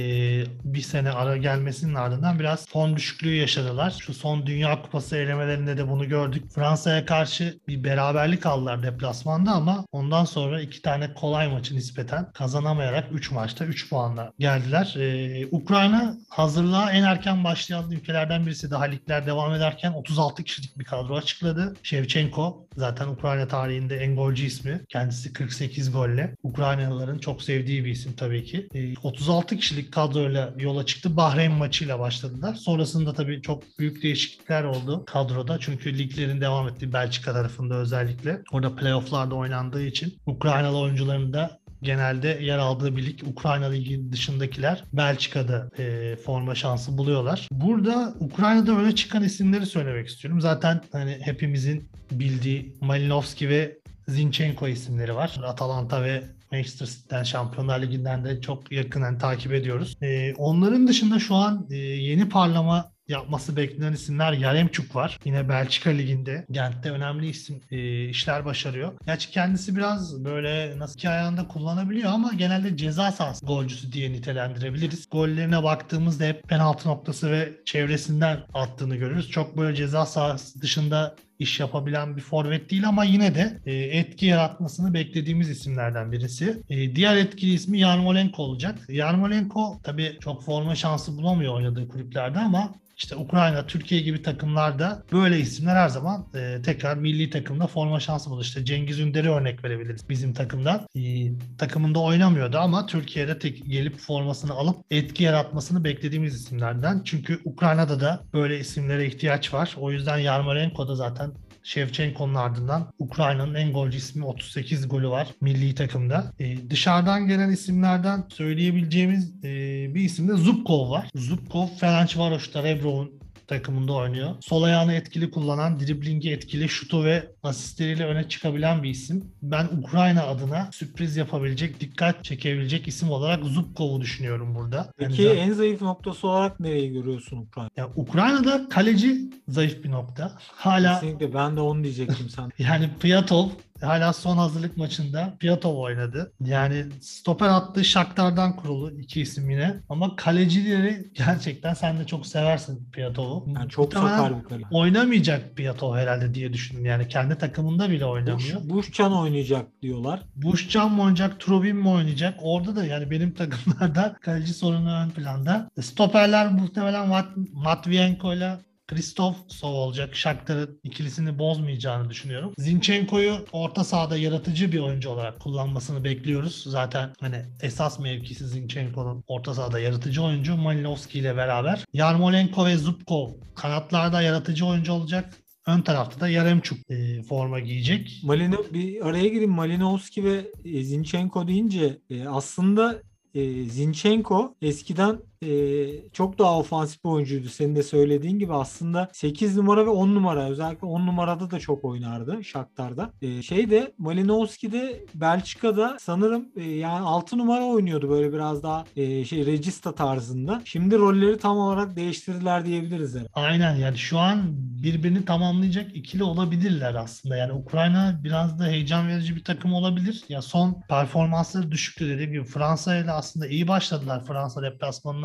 bir 0.63 0.81
sene 0.81 1.11
ara 1.11 1.37
gelmesinin 1.37 1.95
ardından 1.95 2.39
biraz 2.39 2.67
form 2.67 2.95
düşüklüğü 2.95 3.35
yaşadılar. 3.35 3.95
Şu 3.99 4.13
son 4.13 4.45
Dünya 4.45 4.81
Kupası 4.81 5.17
elemelerinde 5.17 5.77
de 5.77 5.89
bunu 5.89 6.09
gördük. 6.09 6.43
Fransa'ya 6.55 7.05
karşı 7.05 7.59
bir 7.67 7.83
beraberlik 7.83 8.45
aldılar 8.45 8.83
deplasmanda 8.83 9.51
ama 9.51 9.85
ondan 9.91 10.25
sonra 10.25 10.61
iki 10.61 10.81
tane 10.81 11.13
kolay 11.13 11.47
maçı 11.47 11.75
nispeten 11.75 12.31
kazanamayarak 12.31 13.07
3 13.11 13.31
maçta 13.31 13.65
3 13.65 13.89
puanla 13.89 14.33
geldiler. 14.39 14.95
E, 14.97 15.45
Ukrayna 15.51 16.17
hazırlığa 16.29 16.91
en 16.91 17.03
erken 17.03 17.43
başlayan 17.43 17.91
ülkelerden 17.91 18.45
birisi. 18.45 18.71
Daha 18.71 18.83
ligler 18.83 19.25
devam 19.25 19.53
ederken 19.53 19.91
36 19.91 20.43
kişilik 20.43 20.79
bir 20.79 20.85
kadro 20.85 21.15
açıkladı. 21.15 21.75
Shevchenko 21.83 22.67
zaten 22.77 23.07
Ukrayna 23.07 23.47
tarihinde 23.47 23.97
en 23.97 24.15
golcü 24.15 24.45
ismi. 24.45 24.81
Kendisi 24.89 25.33
48 25.33 25.91
golle. 25.91 26.35
Ukraynalıların 26.43 27.19
çok 27.19 27.41
sevdiği 27.41 27.85
bir 27.85 27.88
isim 27.89 28.13
tabii 28.13 28.43
ki. 28.43 28.67
E, 28.73 28.93
36 29.03 29.57
kişilik 29.57 29.91
kadroyla 29.91 30.53
yola 30.57 30.85
çıktı. 30.85 31.17
Bahreyn 31.17 31.51
maçıyla 31.51 31.99
başladılar. 31.99 32.53
Sonrasında 32.53 33.13
tabii 33.13 33.41
çok 33.41 33.79
büyük 33.79 34.03
değişiklikler 34.03 34.63
oldu 34.63 35.03
kadroda. 35.05 35.57
Çünkü 35.59 35.97
liglerin 35.97 36.41
devam 36.41 36.67
ettiği 36.67 36.93
Belçika 36.93 37.33
tarafında 37.33 37.75
özellikle. 37.75 38.41
Orada 38.51 38.75
playofflarda 38.75 39.35
oynandığı 39.35 39.83
için 39.83 40.17
Ukraynalı 40.25 40.77
oyuncuların 40.77 41.33
da 41.33 41.59
genelde 41.81 42.27
yer 42.41 42.57
aldığı 42.57 42.97
bir 42.97 43.05
lig. 43.05 43.19
Ukrayna 43.27 43.65
Ligi 43.65 44.11
dışındakiler 44.11 44.83
Belçika'da 44.93 45.69
e, 45.79 46.15
forma 46.15 46.55
şansı 46.55 46.97
buluyorlar. 46.97 47.47
Burada 47.51 48.13
Ukrayna'da 48.19 48.71
öne 48.71 48.95
çıkan 48.95 49.23
isimleri 49.23 49.65
söylemek 49.65 50.07
istiyorum. 50.07 50.41
Zaten 50.41 50.81
hani 50.91 51.19
hepimizin 51.21 51.89
bildiği 52.11 52.75
Malinovski 52.81 53.49
ve 53.49 53.79
Zinchenko 54.07 54.67
isimleri 54.67 55.15
var. 55.15 55.39
Atalanta 55.43 56.03
ve 56.03 56.23
Manchester 56.51 57.23
Şampiyonlar 57.23 57.81
Ligi'nden 57.81 58.25
de 58.25 58.41
çok 58.41 58.71
yakından 58.71 59.17
takip 59.17 59.53
ediyoruz. 59.53 59.97
E, 60.01 60.33
onların 60.33 60.87
dışında 60.87 61.19
şu 61.19 61.35
an 61.35 61.67
e, 61.71 61.75
yeni 61.77 62.29
parlama 62.29 62.91
yapması 63.09 63.57
beklenen 63.57 63.93
isimler 63.93 64.33
Yaremçuk 64.33 64.95
var. 64.95 65.19
Yine 65.25 65.49
Belçika 65.49 65.89
Ligi'nde. 65.89 66.45
Gent'te 66.51 66.91
önemli 66.91 67.29
isim 67.29 67.61
e, 67.71 68.05
işler 68.09 68.45
başarıyor. 68.45 68.93
Gerçi 69.05 69.31
kendisi 69.31 69.75
biraz 69.75 70.25
böyle 70.25 70.79
nasıl 70.79 70.99
ki 70.99 71.09
ayağında 71.09 71.47
kullanabiliyor 71.47 72.11
ama 72.11 72.33
genelde 72.33 72.77
ceza 72.77 73.11
sahası 73.11 73.45
golcüsü 73.45 73.91
diye 73.93 74.11
nitelendirebiliriz. 74.11 75.09
Gollerine 75.11 75.63
baktığımızda 75.63 76.23
hep 76.23 76.43
penaltı 76.43 76.89
noktası 76.89 77.31
ve 77.31 77.53
çevresinden 77.65 78.39
attığını 78.53 78.95
görürüz. 78.95 79.29
Çok 79.29 79.57
böyle 79.57 79.75
ceza 79.75 80.05
sahası 80.05 80.61
dışında 80.61 81.15
iş 81.39 81.59
yapabilen 81.59 82.17
bir 82.17 82.21
forvet 82.21 82.71
değil 82.71 82.87
ama 82.87 83.03
yine 83.03 83.35
de 83.35 83.59
e, 83.65 83.73
etki 83.75 84.25
yaratmasını 84.25 84.93
beklediğimiz 84.93 85.49
isimlerden 85.49 86.11
birisi. 86.11 86.61
E, 86.69 86.95
diğer 86.95 87.15
etkili 87.17 87.53
ismi 87.53 87.79
Yarmolenko 87.79 88.43
olacak. 88.43 88.79
Yarmolenko 88.89 89.79
tabii 89.83 90.17
çok 90.19 90.43
forma 90.43 90.75
şansı 90.75 91.17
bulamıyor 91.17 91.53
oynadığı 91.53 91.87
kulüplerde 91.87 92.39
ama 92.39 92.73
işte 92.99 93.15
Ukrayna, 93.15 93.65
Türkiye 93.65 94.01
gibi 94.01 94.21
takımlarda 94.21 95.03
böyle 95.11 95.39
isimler 95.39 95.75
her 95.75 95.89
zaman 95.89 96.25
e, 96.35 96.61
tekrar 96.61 96.97
milli 96.97 97.29
takımda 97.29 97.67
forma 97.67 97.99
şansı 97.99 98.29
bulur. 98.29 98.41
İşte 98.41 98.65
Cengiz 98.65 98.99
Ünder'i 98.99 99.29
örnek 99.29 99.63
verebiliriz 99.63 100.09
bizim 100.09 100.33
takımdan. 100.33 100.87
E, 100.95 101.31
takımında 101.57 101.99
oynamıyordu 101.99 102.57
ama 102.57 102.85
Türkiye'de 102.85 103.39
tek 103.39 103.65
gelip 103.65 103.97
formasını 103.97 104.53
alıp 104.53 104.77
etki 104.91 105.23
yaratmasını 105.23 105.83
beklediğimiz 105.83 106.35
isimlerden. 106.35 107.01
Çünkü 107.05 107.39
Ukrayna'da 107.45 107.99
da 107.99 108.23
böyle 108.33 108.59
isimlere 108.59 109.05
ihtiyaç 109.05 109.53
var. 109.53 109.75
O 109.79 109.91
yüzden 109.91 110.17
Yarmolenko 110.17 110.87
da 110.87 110.95
zaten 110.95 111.28
Shevchenko'nun 111.69 112.35
ardından 112.35 112.93
Ukrayna'nın 112.99 113.53
en 113.53 113.73
golcü 113.73 113.97
ismi 113.97 114.25
38 114.25 114.87
golü 114.87 115.09
var 115.09 115.27
milli 115.41 115.75
takımda. 115.75 116.33
Ee, 116.39 116.69
dışarıdan 116.69 117.27
gelen 117.27 117.49
isimlerden 117.49 118.23
söyleyebileceğimiz 118.29 119.43
e, 119.43 119.49
bir 119.95 120.01
isim 120.01 120.27
de 120.27 120.33
Zubkov 120.33 120.89
var. 120.89 121.09
Zubkov 121.15 121.67
Ferencvaros'ta 121.67 122.63
Rebrov'un 122.63 123.18
takımında 123.49 123.93
oynuyor. 123.93 124.35
Sol 124.39 124.63
ayağını 124.63 124.93
etkili 124.93 125.31
kullanan, 125.31 125.79
driblingi 125.79 126.31
etkili, 126.31 126.69
şutu 126.69 127.03
ve 127.03 127.31
asistleriyle 127.43 128.05
öne 128.05 128.29
çıkabilen 128.29 128.83
bir 128.83 128.89
isim. 128.89 129.31
Ben 129.41 129.67
Ukrayna 129.81 130.23
adına 130.23 130.69
sürpriz 130.71 131.17
yapabilecek, 131.17 131.79
dikkat 131.79 132.23
çekebilecek 132.23 132.87
isim 132.87 133.11
olarak 133.11 133.43
Zubkov'u 133.45 134.01
düşünüyorum 134.01 134.55
burada. 134.55 134.91
Peki 134.97 135.21
Yani 135.21 135.39
en 135.39 135.51
zayıf 135.51 135.81
noktası 135.81 136.27
olarak 136.27 136.59
nereyi 136.59 136.93
görüyorsun 136.93 137.37
Ukrayna? 137.37 137.69
ya 137.77 137.89
Ukrayna'da 137.95 138.69
kaleci 138.69 139.29
zayıf 139.47 139.83
bir 139.83 139.91
nokta. 139.91 140.31
Hala 140.37 140.93
Kesinlikle 140.99 141.33
ben 141.33 141.57
de 141.57 141.61
onu 141.61 141.83
diyecektim 141.83 142.29
sen. 142.29 142.49
yani 142.59 142.89
Piyatov 142.99 143.49
hala 143.81 144.13
son 144.13 144.37
hazırlık 144.37 144.77
maçında 144.77 145.33
Piyatov 145.39 145.75
oynadı. 145.75 146.31
Yani 146.45 146.85
stoper 147.01 147.47
attığı 147.49 147.85
Shakhtar'dan 147.85 148.55
kurulu 148.55 148.91
iki 148.99 149.21
isim 149.21 149.49
yine. 149.49 149.75
Ama 149.89 150.15
kalecileri 150.15 151.11
gerçekten 151.13 151.73
sen 151.73 151.99
de 151.99 152.05
çok 152.07 152.27
seversin 152.27 152.89
Piyatov'u. 152.91 153.45
Yani 153.55 153.69
çok 153.69 153.93
sakar 153.93 154.39
bir 154.43 154.49
kale. 154.49 154.63
Oynamayacak 154.71 155.55
Piyatov 155.55 155.95
herhalde 155.95 156.33
diye 156.33 156.53
düşündüm. 156.53 156.85
Yani 156.85 157.07
kendi 157.07 157.35
takımında 157.37 157.89
bile 157.89 158.05
oynamıyor. 158.05 158.59
Buş, 158.63 158.69
Buşcan 158.69 159.13
oynayacak 159.17 159.65
diyorlar. 159.81 160.19
Buşcan 160.35 160.91
mı 160.91 161.01
oynayacak, 161.01 161.39
Trubin 161.39 161.75
mi 161.75 161.89
oynayacak? 161.89 162.39
Orada 162.41 162.75
da 162.75 162.85
yani 162.85 163.11
benim 163.11 163.33
takımlarda 163.33 164.15
kaleci 164.21 164.53
sorunu 164.53 164.91
ön 164.95 165.09
planda. 165.09 165.69
Stoperler 165.81 166.51
muhtemelen 166.51 167.07
Mat- 167.07 167.37
Matvienko 167.53 168.33
ile 168.33 168.57
Kristof 168.89 169.35
Sov 169.47 169.73
olacak. 169.73 170.15
Shakhtar'ın 170.15 170.79
ikilisini 170.83 171.39
bozmayacağını 171.39 172.09
düşünüyorum. 172.09 172.53
Zinchenko'yu 172.57 173.45
orta 173.51 173.83
sahada 173.83 174.17
yaratıcı 174.17 174.71
bir 174.71 174.79
oyuncu 174.79 175.09
olarak 175.09 175.39
kullanmasını 175.39 176.03
bekliyoruz. 176.03 176.63
Zaten 176.67 177.13
hani 177.19 177.45
esas 177.61 177.99
mevkisi 177.99 178.47
Zinchenko'nun 178.47 179.23
orta 179.27 179.53
sahada 179.53 179.79
yaratıcı 179.79 180.23
oyuncu 180.23 180.55
Malinovski 180.55 181.19
ile 181.19 181.37
beraber. 181.37 181.85
Yarmolenko 181.93 182.65
ve 182.65 182.77
Zubkov 182.77 183.29
kanatlarda 183.55 184.21
yaratıcı 184.21 184.65
oyuncu 184.65 184.93
olacak. 184.93 185.33
Ön 185.67 185.81
tarafta 185.81 186.19
da 186.19 186.29
Yaremçuk 186.29 186.91
e, 186.91 187.23
forma 187.23 187.59
giyecek. 187.59 188.21
Malino 188.23 188.57
bir 188.73 189.05
araya 189.05 189.27
gireyim. 189.27 189.51
Malinowski 189.51 190.23
ve 190.23 190.51
e, 190.65 190.83
Zinchenko 190.83 191.47
deyince 191.47 191.97
e, 192.09 192.27
aslında 192.27 193.01
e, 193.33 193.63
Zinchenko 193.63 194.55
eskiden 194.61 195.19
e, 195.45 196.11
çok 196.13 196.39
daha 196.39 196.59
ofansif 196.59 197.03
bir 197.03 197.09
oyuncuydu. 197.09 197.49
Senin 197.49 197.75
de 197.75 197.83
söylediğin 197.83 198.39
gibi 198.39 198.53
aslında 198.53 199.09
8 199.13 199.57
numara 199.57 199.85
ve 199.85 199.89
10 199.89 200.15
numara 200.15 200.49
özellikle 200.49 200.87
10 200.87 201.07
numarada 201.07 201.51
da 201.51 201.59
çok 201.59 201.85
oynardı 201.85 202.43
Shakhtar'da. 202.43 203.11
E, 203.21 203.41
şey 203.41 203.69
de 203.69 203.93
Malinowski 203.97 204.71
de 204.71 205.05
Belçika'da 205.15 205.97
sanırım 205.99 206.45
e, 206.55 206.63
yani 206.63 207.05
6 207.05 207.37
numara 207.37 207.63
oynuyordu 207.63 208.09
böyle 208.09 208.33
biraz 208.33 208.63
daha 208.63 208.85
e, 208.95 209.25
şey 209.25 209.45
Regista 209.45 209.95
tarzında. 209.95 210.61
Şimdi 210.65 210.97
rolleri 210.97 211.37
tam 211.37 211.57
olarak 211.57 211.95
değiştirdiler 211.95 212.65
diyebiliriz. 212.65 213.15
Yani. 213.15 213.27
Aynen 213.33 213.75
yani 213.75 213.97
şu 213.97 214.19
an 214.19 214.41
birbirini 214.83 215.25
tamamlayacak 215.25 215.95
ikili 215.95 216.23
olabilirler 216.23 216.95
aslında. 216.95 217.35
Yani 217.35 217.53
Ukrayna 217.53 218.19
biraz 218.23 218.59
da 218.59 218.65
heyecan 218.65 219.07
verici 219.07 219.35
bir 219.35 219.43
takım 219.43 219.73
olabilir. 219.73 220.23
Ya 220.29 220.41
son 220.41 220.83
performansları 220.89 221.71
düşüktü 221.71 222.09
dediğim 222.09 222.31
gibi 222.31 222.43
Fransa 222.43 222.95
ile 222.95 223.11
aslında 223.11 223.47
iyi 223.47 223.67
başladılar. 223.67 224.23
Fransa 224.25 224.61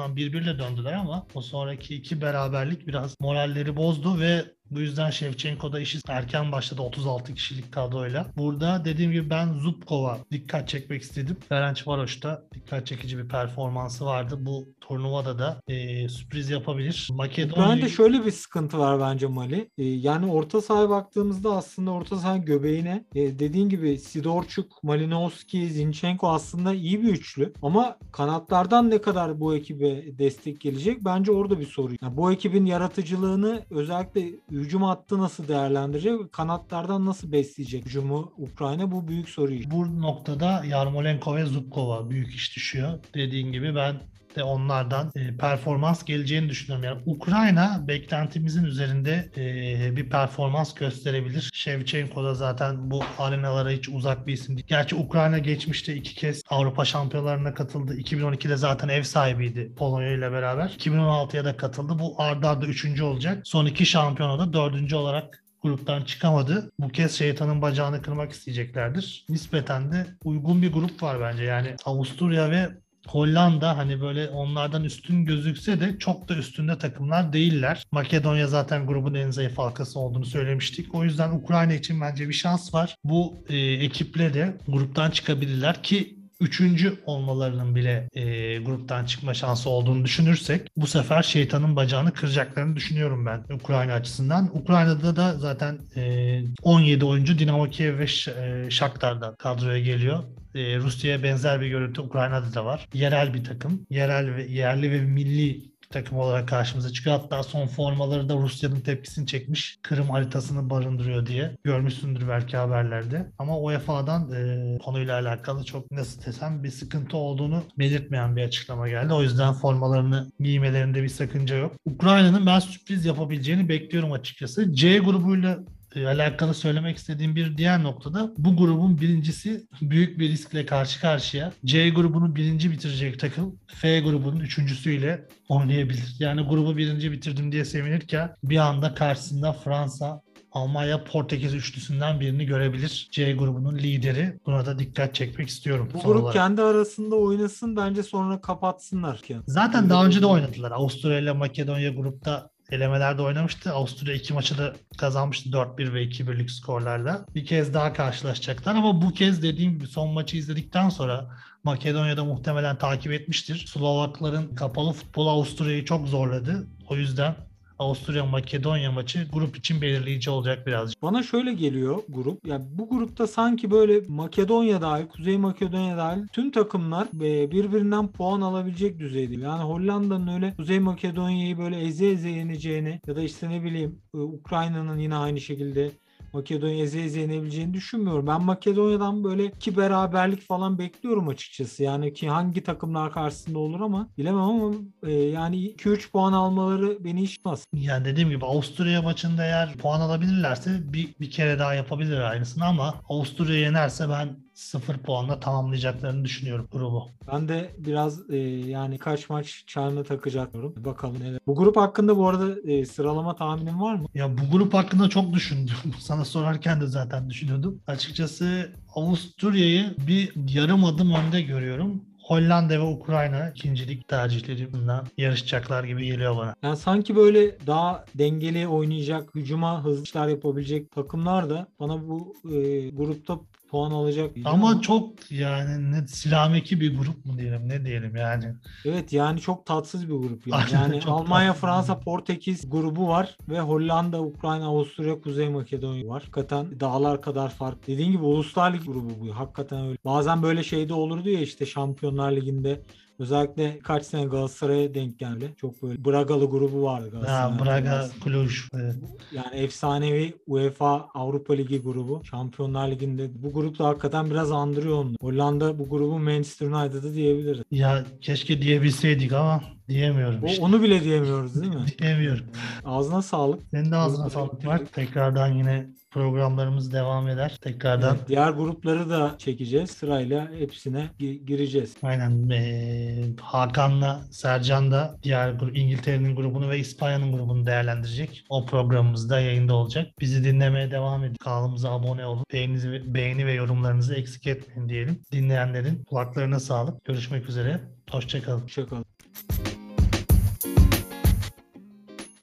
birbirle 0.08 0.58
döndüler 0.58 0.92
ama 0.92 1.26
o 1.34 1.42
sonraki 1.42 1.94
iki 1.94 2.20
beraberlik 2.20 2.86
biraz 2.86 3.20
moralleri 3.20 3.76
bozdu 3.76 4.20
ve 4.20 4.44
bu 4.70 4.80
yüzden 4.80 5.10
Shevchenko'da 5.10 5.80
işi 5.80 5.98
erken 6.08 6.52
başladı 6.52 6.82
36 6.82 7.34
kişilik 7.34 7.72
kadroyla. 7.72 8.26
Burada 8.36 8.84
dediğim 8.84 9.12
gibi 9.12 9.30
ben 9.30 9.52
Zubkova 9.52 10.18
dikkat 10.30 10.68
çekmek 10.68 11.02
istedim. 11.02 11.36
Ferencvaros'ta 11.48 12.42
dikkat 12.54 12.86
çekici 12.86 13.18
bir 13.18 13.28
performansı 13.28 14.04
vardı. 14.04 14.36
Bu 14.40 14.68
turnuvada 14.80 15.38
da 15.38 15.60
e, 15.68 16.08
sürpriz 16.08 16.50
yapabilir. 16.50 17.08
Makedonya... 17.12 17.68
Bence 17.68 17.88
şöyle 17.88 18.26
bir 18.26 18.30
sıkıntı 18.30 18.78
var 18.78 19.00
bence 19.00 19.26
Mali. 19.26 19.70
E, 19.78 19.84
yani 19.84 20.32
orta 20.32 20.60
sahaya 20.60 20.88
baktığımızda 20.90 21.56
aslında 21.56 21.90
orta 21.90 22.16
saha 22.16 22.36
göbeğine 22.36 23.04
e, 23.14 23.38
dediğin 23.38 23.68
gibi 23.68 23.98
Sidorçuk, 23.98 24.82
Malinowski, 24.82 25.68
Zinchenko 25.68 26.28
aslında 26.28 26.74
iyi 26.74 27.02
bir 27.02 27.08
üçlü. 27.08 27.52
Ama 27.62 27.98
kanatlardan 28.12 28.90
ne 28.90 29.02
kadar 29.02 29.40
bu 29.40 29.54
ekibe 29.54 30.18
destek 30.18 30.60
gelecek 30.60 31.04
bence 31.04 31.32
orada 31.32 31.60
bir 31.60 31.66
soru. 31.66 31.92
Yani 32.02 32.16
bu 32.16 32.32
ekibin 32.32 32.66
yaratıcılığını 32.66 33.62
özellikle 33.70 34.30
hücum 34.58 34.82
hattı 34.82 35.18
nasıl 35.18 35.48
değerlendirecek? 35.48 36.32
Kanatlardan 36.32 37.06
nasıl 37.06 37.32
besleyecek 37.32 37.86
hücumu 37.86 38.32
Ukrayna? 38.36 38.92
Bu 38.92 39.08
büyük 39.08 39.28
soru. 39.28 39.52
Bu 39.66 40.02
noktada 40.02 40.64
Yarmolenko 40.64 41.36
ve 41.36 41.44
Zubkova 41.44 42.10
büyük 42.10 42.34
iş 42.34 42.56
düşüyor. 42.56 42.98
Dediğin 43.14 43.52
gibi 43.52 43.74
ben 43.74 44.00
de 44.34 44.42
onlardan 44.42 45.12
e, 45.16 45.36
performans 45.36 46.04
geleceğini 46.04 46.48
düşünüyorum. 46.48 46.84
Yani 46.84 47.02
Ukrayna 47.06 47.84
beklentimizin 47.88 48.64
üzerinde 48.64 49.30
e, 49.36 49.96
bir 49.96 50.10
performans 50.10 50.74
gösterebilir. 50.74 51.50
Shevchenko 51.54 52.24
da 52.24 52.34
zaten 52.34 52.90
bu 52.90 53.04
arenalara 53.18 53.70
hiç 53.70 53.88
uzak 53.88 54.26
bir 54.26 54.32
isim 54.32 54.56
değil. 54.56 54.66
Gerçi 54.68 54.94
Ukrayna 54.94 55.38
geçmişte 55.38 55.94
iki 55.94 56.14
kez 56.14 56.42
Avrupa 56.50 56.84
şampiyonlarına 56.84 57.54
katıldı. 57.54 57.96
2012'de 57.96 58.56
zaten 58.56 58.88
ev 58.88 59.02
sahibiydi 59.02 59.72
Polonya 59.76 60.12
ile 60.12 60.32
beraber. 60.32 60.68
2016'ya 60.78 61.44
da 61.44 61.56
katıldı. 61.56 61.98
Bu 61.98 62.22
ardarda 62.22 62.64
arda 62.64 62.66
üçüncü 62.66 63.02
olacak. 63.02 63.42
Son 63.44 63.66
iki 63.66 63.86
şampiyonada 63.86 64.52
dördüncü 64.52 64.96
olarak 64.96 65.44
gruptan 65.62 66.04
çıkamadı. 66.04 66.70
Bu 66.78 66.88
kez 66.88 67.18
şeytanın 67.18 67.62
bacağını 67.62 68.02
kırmak 68.02 68.32
isteyeceklerdir. 68.32 69.26
Nispeten 69.28 69.92
de 69.92 70.06
uygun 70.24 70.62
bir 70.62 70.72
grup 70.72 71.02
var 71.02 71.20
bence. 71.20 71.44
Yani 71.44 71.76
Avusturya 71.84 72.50
ve 72.50 72.68
Hollanda 73.08 73.76
hani 73.76 74.00
böyle 74.00 74.28
onlardan 74.28 74.84
üstün 74.84 75.24
gözükse 75.24 75.80
de 75.80 75.98
çok 75.98 76.28
da 76.28 76.36
üstünde 76.36 76.78
takımlar 76.78 77.32
değiller. 77.32 77.86
Makedonya 77.92 78.46
zaten 78.46 78.86
grubun 78.86 79.14
en 79.14 79.30
zayıf 79.30 79.58
halkası 79.58 80.00
olduğunu 80.00 80.24
söylemiştik. 80.24 80.94
O 80.94 81.04
yüzden 81.04 81.30
Ukrayna 81.30 81.74
için 81.74 82.00
bence 82.00 82.28
bir 82.28 82.34
şans 82.34 82.74
var. 82.74 82.96
Bu 83.04 83.44
e, 83.48 83.56
ekiple 83.56 84.34
de 84.34 84.56
gruptan 84.68 85.10
çıkabilirler 85.10 85.82
ki 85.82 86.23
üçüncü 86.44 86.98
olmalarının 87.06 87.74
bile 87.74 88.08
e, 88.12 88.58
gruptan 88.58 89.04
çıkma 89.04 89.34
şansı 89.34 89.70
olduğunu 89.70 90.04
düşünürsek 90.04 90.70
bu 90.76 90.86
sefer 90.86 91.22
şeytanın 91.22 91.76
bacağını 91.76 92.12
kıracaklarını 92.12 92.76
düşünüyorum 92.76 93.26
ben 93.26 93.44
Ukrayna 93.54 93.92
açısından. 93.92 94.50
Ukrayna'da 94.54 95.16
da 95.16 95.34
zaten 95.38 95.78
e, 95.96 96.42
17 96.62 97.04
oyuncu 97.04 97.38
Dinamo 97.38 97.70
Kiev 97.70 97.98
ve 97.98 98.04
e, 98.04 98.70
Shakhtar'dan 98.70 99.34
kadroya 99.36 99.80
geliyor 99.80 100.24
e, 100.54 100.76
Rusya'ya 100.76 101.22
benzer 101.22 101.60
bir 101.60 101.68
görüntü 101.68 102.00
Ukrayna'da 102.00 102.54
da 102.54 102.64
var. 102.64 102.88
Yerel 102.94 103.34
bir 103.34 103.44
takım. 103.44 103.86
Yerel 103.90 104.36
ve 104.36 104.44
yerli 104.44 104.90
ve 104.90 105.00
milli 105.00 105.73
takım 105.94 106.18
olarak 106.18 106.48
karşımıza 106.48 106.90
çıkıyor. 106.90 107.20
Hatta 107.20 107.42
son 107.42 107.66
formaları 107.66 108.28
da 108.28 108.36
Rusya'nın 108.36 108.80
tepkisini 108.80 109.26
çekmiş. 109.26 109.78
Kırım 109.82 110.10
haritasını 110.10 110.70
barındırıyor 110.70 111.26
diye. 111.26 111.56
Görmüşsündür 111.64 112.28
belki 112.28 112.56
haberlerde. 112.56 113.32
Ama 113.38 113.58
UEFA'dan 113.58 114.32
e, 114.32 114.78
konuyla 114.78 115.20
alakalı 115.20 115.64
çok 115.64 115.90
nasıl 115.90 116.24
desem 116.24 116.64
bir 116.64 116.70
sıkıntı 116.70 117.16
olduğunu 117.16 117.62
belirtmeyen 117.78 118.36
bir 118.36 118.42
açıklama 118.42 118.88
geldi. 118.88 119.12
O 119.12 119.22
yüzden 119.22 119.52
formalarını 119.52 120.32
giymelerinde 120.40 121.02
bir 121.02 121.08
sakınca 121.08 121.56
yok. 121.56 121.72
Ukrayna'nın 121.84 122.46
ben 122.46 122.58
sürpriz 122.58 123.04
yapabileceğini 123.04 123.68
bekliyorum 123.68 124.12
açıkçası. 124.12 124.74
C 124.74 124.98
grubuyla 124.98 125.58
alakalı 125.96 126.54
söylemek 126.54 126.96
istediğim 126.96 127.36
bir 127.36 127.56
diğer 127.56 127.82
noktada 127.82 128.32
bu 128.38 128.56
grubun 128.56 129.00
birincisi 129.00 129.66
büyük 129.82 130.18
bir 130.18 130.28
riskle 130.28 130.66
karşı 130.66 131.00
karşıya. 131.00 131.52
C 131.64 131.90
grubunu 131.90 132.36
birinci 132.36 132.70
bitirecek 132.70 133.20
takım 133.20 133.58
F 133.66 134.00
grubunun 134.00 134.40
üçüncüsüyle 134.40 135.28
oynayabilir. 135.48 136.16
Yani 136.18 136.42
grubu 136.42 136.76
birinci 136.76 137.12
bitirdim 137.12 137.52
diye 137.52 137.64
sevinirken 137.64 138.34
bir 138.44 138.56
anda 138.56 138.94
karşısında 138.94 139.52
Fransa, 139.52 140.22
Almanya 140.52 141.04
Portekiz 141.04 141.54
üçlüsünden 141.54 142.20
birini 142.20 142.46
görebilir. 142.46 143.08
C 143.12 143.32
grubunun 143.32 143.78
lideri. 143.78 144.38
Buna 144.46 144.66
da 144.66 144.78
dikkat 144.78 145.14
çekmek 145.14 145.48
istiyorum. 145.48 145.88
Bu 145.94 145.98
grup 145.98 146.22
olarak. 146.22 146.32
kendi 146.32 146.62
arasında 146.62 147.16
oynasın 147.16 147.76
bence 147.76 148.02
sonra 148.02 148.40
kapatsınlar. 148.40 149.20
Zaten 149.46 149.90
daha 149.90 150.06
önce 150.06 150.22
de 150.22 150.26
oynadılar. 150.26 150.70
Avusturya 150.70 151.18
ile 151.18 151.32
Makedonya 151.32 151.90
grupta 151.90 152.50
elemelerde 152.70 153.22
oynamıştı. 153.22 153.72
Avusturya 153.72 154.14
iki 154.14 154.34
maçı 154.34 154.58
da 154.58 154.74
kazanmıştı 154.98 155.48
4-1 155.48 155.94
ve 155.94 156.04
2-1'lik 156.04 156.50
skorlarla. 156.50 157.26
Bir 157.34 157.46
kez 157.46 157.74
daha 157.74 157.92
karşılaşacaklar 157.92 158.74
ama 158.74 159.02
bu 159.02 159.10
kez 159.12 159.42
dediğim 159.42 159.72
gibi 159.72 159.86
son 159.86 160.10
maçı 160.10 160.36
izledikten 160.36 160.88
sonra 160.88 161.30
Makedonya'da 161.64 162.24
muhtemelen 162.24 162.78
takip 162.78 163.12
etmiştir. 163.12 163.66
Slovakların 163.66 164.54
kapalı 164.54 164.92
futbolu 164.92 165.30
Avusturya'yı 165.30 165.84
çok 165.84 166.08
zorladı. 166.08 166.66
O 166.88 166.96
yüzden 166.96 167.34
Avusturya 167.78 168.24
Makedonya 168.24 168.92
maçı 168.92 169.26
grup 169.32 169.56
için 169.56 169.80
belirleyici 169.80 170.30
olacak 170.30 170.66
birazcık. 170.66 171.02
Bana 171.02 171.22
şöyle 171.22 171.52
geliyor 171.52 172.02
grup. 172.08 172.46
Ya 172.46 172.62
bu 172.78 172.88
grupta 172.88 173.26
sanki 173.26 173.70
böyle 173.70 174.00
Makedonya 174.08 174.82
dahil, 174.82 175.06
Kuzey 175.06 175.38
Makedonya 175.38 175.96
dahil 175.96 176.26
tüm 176.32 176.50
takımlar 176.50 177.06
e, 177.24 177.50
birbirinden 177.50 178.08
puan 178.08 178.40
alabilecek 178.40 178.98
düzeyde. 178.98 179.34
Yani 179.34 179.62
Hollanda'nın 179.62 180.34
öyle 180.34 180.54
Kuzey 180.56 180.80
Makedonya'yı 180.80 181.58
böyle 181.58 181.80
eze 181.80 182.06
eze 182.06 182.28
yeneceğini 182.28 183.00
ya 183.06 183.16
da 183.16 183.22
işte 183.22 183.50
ne 183.50 183.64
bileyim 183.64 183.98
e, 184.14 184.18
Ukrayna'nın 184.18 184.98
yine 184.98 185.16
aynı 185.16 185.40
şekilde 185.40 185.90
Makedonya 186.34 186.84
eze 186.84 187.20
yenebileceğini 187.20 187.74
düşünmüyorum. 187.74 188.26
Ben 188.26 188.42
Makedonya'dan 188.42 189.24
böyle 189.24 189.44
iki 189.44 189.76
beraberlik 189.76 190.40
falan 190.40 190.78
bekliyorum 190.78 191.28
açıkçası. 191.28 191.82
Yani 191.82 192.12
ki 192.12 192.28
hangi 192.28 192.62
takımlar 192.62 193.12
karşısında 193.12 193.58
olur 193.58 193.80
ama 193.80 194.08
bilemem 194.18 194.40
ama 194.40 194.74
e, 195.02 195.12
yani 195.12 195.56
2-3 195.56 196.10
puan 196.10 196.32
almaları 196.32 197.04
beni 197.04 197.22
işmez. 197.22 197.64
Yani 197.72 198.04
dediğim 198.04 198.30
gibi 198.30 198.44
Avusturya 198.44 199.02
maçında 199.02 199.44
eğer 199.44 199.72
puan 199.76 200.00
alabilirlerse 200.00 200.70
bir, 200.92 201.14
bir 201.20 201.30
kere 201.30 201.58
daha 201.58 201.74
yapabilir 201.74 202.20
aynısını 202.20 202.64
ama 202.64 202.94
Avusturya 203.08 203.58
yenerse 203.60 204.08
ben 204.08 204.43
sıfır 204.54 204.98
puanla 204.98 205.40
tamamlayacaklarını 205.40 206.24
düşünüyorum 206.24 206.68
grubu. 206.72 207.08
Ben 207.32 207.48
de 207.48 207.70
biraz 207.78 208.30
e, 208.30 208.36
yani 208.66 208.98
kaç 208.98 209.30
maç 209.30 209.64
çağrını 209.66 210.04
takacaklarım. 210.04 210.74
Bakalım 210.84 211.20
neler. 211.20 211.40
Bu 211.46 211.54
grup 211.54 211.76
hakkında 211.76 212.16
bu 212.16 212.28
arada 212.28 212.70
e, 212.70 212.84
sıralama 212.84 213.36
tahminin 213.36 213.80
var 213.80 213.94
mı? 213.94 214.06
Ya 214.14 214.38
bu 214.38 214.50
grup 214.52 214.74
hakkında 214.74 215.08
çok 215.08 215.32
düşündüm. 215.32 215.74
Sana 216.00 216.24
sorarken 216.24 216.80
de 216.80 216.86
zaten 216.86 217.30
düşünüyordum. 217.30 217.80
Açıkçası 217.86 218.72
Avusturya'yı 218.94 219.94
bir 220.06 220.32
yarım 220.54 220.84
adım 220.84 221.14
önde 221.14 221.42
görüyorum. 221.42 222.02
Hollanda 222.24 222.74
ve 222.74 222.80
Ukrayna 222.80 223.50
ikincilik 223.50 224.08
tercihlerinden 224.08 225.04
yarışacaklar 225.18 225.84
gibi 225.84 226.06
geliyor 226.06 226.36
bana. 226.36 226.54
Yani 226.62 226.76
sanki 226.76 227.16
böyle 227.16 227.66
daha 227.66 228.04
dengeli 228.14 228.68
oynayacak, 228.68 229.34
hücuma 229.34 229.84
hızlı 229.84 230.02
işler 230.02 230.28
yapabilecek 230.28 230.90
takımlar 230.90 231.50
da 231.50 231.66
bana 231.80 232.08
bu 232.08 232.34
e, 232.44 232.88
grupta 232.90 233.38
puan 233.74 233.90
alacak. 233.90 234.30
Ama, 234.44 234.70
ama 234.70 234.80
çok 234.80 235.30
yani 235.30 235.92
ne 235.92 236.06
silameki 236.06 236.80
bir 236.80 236.98
grup 236.98 237.26
mu 237.26 237.38
diyelim 237.38 237.68
ne 237.68 237.84
diyelim 237.84 238.16
yani. 238.16 238.54
Evet 238.84 239.12
yani 239.12 239.40
çok 239.40 239.66
tatsız 239.66 240.08
bir 240.08 240.14
grup 240.14 240.46
yani. 240.46 240.64
yani 240.72 241.00
Almanya, 241.06 241.46
tatsız. 241.46 241.60
Fransa, 241.60 242.00
Portekiz 242.00 242.70
grubu 242.70 243.08
var 243.08 243.36
ve 243.48 243.60
Hollanda, 243.60 244.22
Ukrayna, 244.22 244.66
Avusturya, 244.66 245.20
Kuzey 245.20 245.48
Makedonya 245.48 246.08
var. 246.08 246.22
Hakikaten 246.22 246.80
dağlar 246.80 247.22
kadar 247.22 247.50
fark. 247.50 247.86
Dediğin 247.86 248.12
gibi 248.12 248.24
Uluslar 248.24 248.74
Lig 248.74 248.86
grubu 248.86 249.10
bu. 249.20 249.38
Hakikaten 249.38 249.86
öyle. 249.86 249.98
Bazen 250.04 250.42
böyle 250.42 250.62
şeyde 250.62 250.94
olurdu 250.94 251.28
ya 251.28 251.40
işte 251.40 251.66
şampiyon 251.66 251.94
Şampiyonlar 251.94 252.32
Ligi'nde 252.32 252.80
özellikle 253.18 253.78
kaç 253.78 254.04
sene 254.06 254.24
Galatasaray'a 254.24 254.94
denk 254.94 255.18
geldi. 255.18 255.54
Çok 255.60 255.82
böyle 255.82 256.04
Bragalı 256.04 256.50
grubu 256.50 256.82
vardı 256.82 257.04
Ha, 257.04 257.10
Galatasaray'ın. 257.10 257.84
Braga, 257.86 258.08
Cluj. 258.24 258.60
Evet. 258.74 258.94
Yani 259.32 259.56
efsanevi 259.56 260.34
UEFA 260.46 261.08
Avrupa 261.14 261.54
Ligi 261.54 261.82
grubu. 261.82 262.22
Şampiyonlar 262.24 262.88
Ligi'nde 262.90 263.30
bu 263.42 263.52
grup 263.52 263.78
da 263.78 263.84
hakikaten 263.86 264.30
biraz 264.30 264.52
andırıyor 264.52 264.98
onu. 264.98 265.12
Hollanda 265.20 265.78
bu 265.78 265.88
grubun 265.88 266.22
Manchester 266.22 266.66
United'ı 266.66 267.14
diyebiliriz. 267.14 267.62
Ya 267.70 268.04
keşke 268.20 268.62
diyebilseydik 268.62 269.32
ama 269.32 269.60
diyemiyorum 269.88 270.40
O, 270.42 270.46
işte. 270.46 270.62
onu 270.62 270.82
bile 270.82 271.04
diyemiyoruz 271.04 271.60
değil 271.62 271.74
mi? 271.74 271.84
Diyemiyorum. 272.02 272.44
Ağzına 272.84 273.22
sağlık. 273.22 273.60
Senin 273.70 273.90
de 273.90 273.96
ağzına 273.96 274.30
sağlık 274.30 274.66
var. 274.66 274.80
Tekrardan 274.92 275.52
yine 275.52 275.86
programlarımız 276.14 276.92
devam 276.92 277.28
eder. 277.28 277.56
Tekrardan 277.60 278.16
Evet, 278.16 278.28
diğer 278.28 278.50
grupları 278.50 279.10
da 279.10 279.34
çekeceğiz. 279.38 279.90
Sırayla 279.90 280.50
hepsine 280.58 281.10
gi- 281.20 281.44
gireceğiz. 281.44 281.96
aynen 282.02 282.48
eee, 282.48 283.34
Hakan'la 283.40 284.20
Sercan 284.30 284.90
da 284.90 285.16
diğer 285.22 285.48
gru- 285.52 285.78
İngiltere'nin 285.78 286.36
grubunu 286.36 286.70
ve 286.70 286.78
İspanya'nın 286.78 287.32
grubunu 287.32 287.66
değerlendirecek. 287.66 288.44
O 288.48 288.66
programımızda 288.66 289.40
yayında 289.40 289.74
olacak. 289.74 290.06
Bizi 290.20 290.44
dinlemeye 290.44 290.90
devam 290.90 291.24
edin. 291.24 291.34
Kanalımıza 291.34 291.90
abone 291.90 292.26
olun. 292.26 292.44
Beğeninizi, 292.52 293.14
beğeni 293.14 293.46
ve 293.46 293.52
yorumlarınızı 293.52 294.14
eksik 294.14 294.46
etmeyin 294.46 294.88
diyelim. 294.88 295.20
Dinleyenlerin 295.32 296.04
kulaklarına 296.04 296.60
sağlık. 296.60 297.04
Görüşmek 297.04 297.48
üzere. 297.48 297.80
Hoşçakalın. 298.10 298.60
Hoşçakalın. 298.60 299.04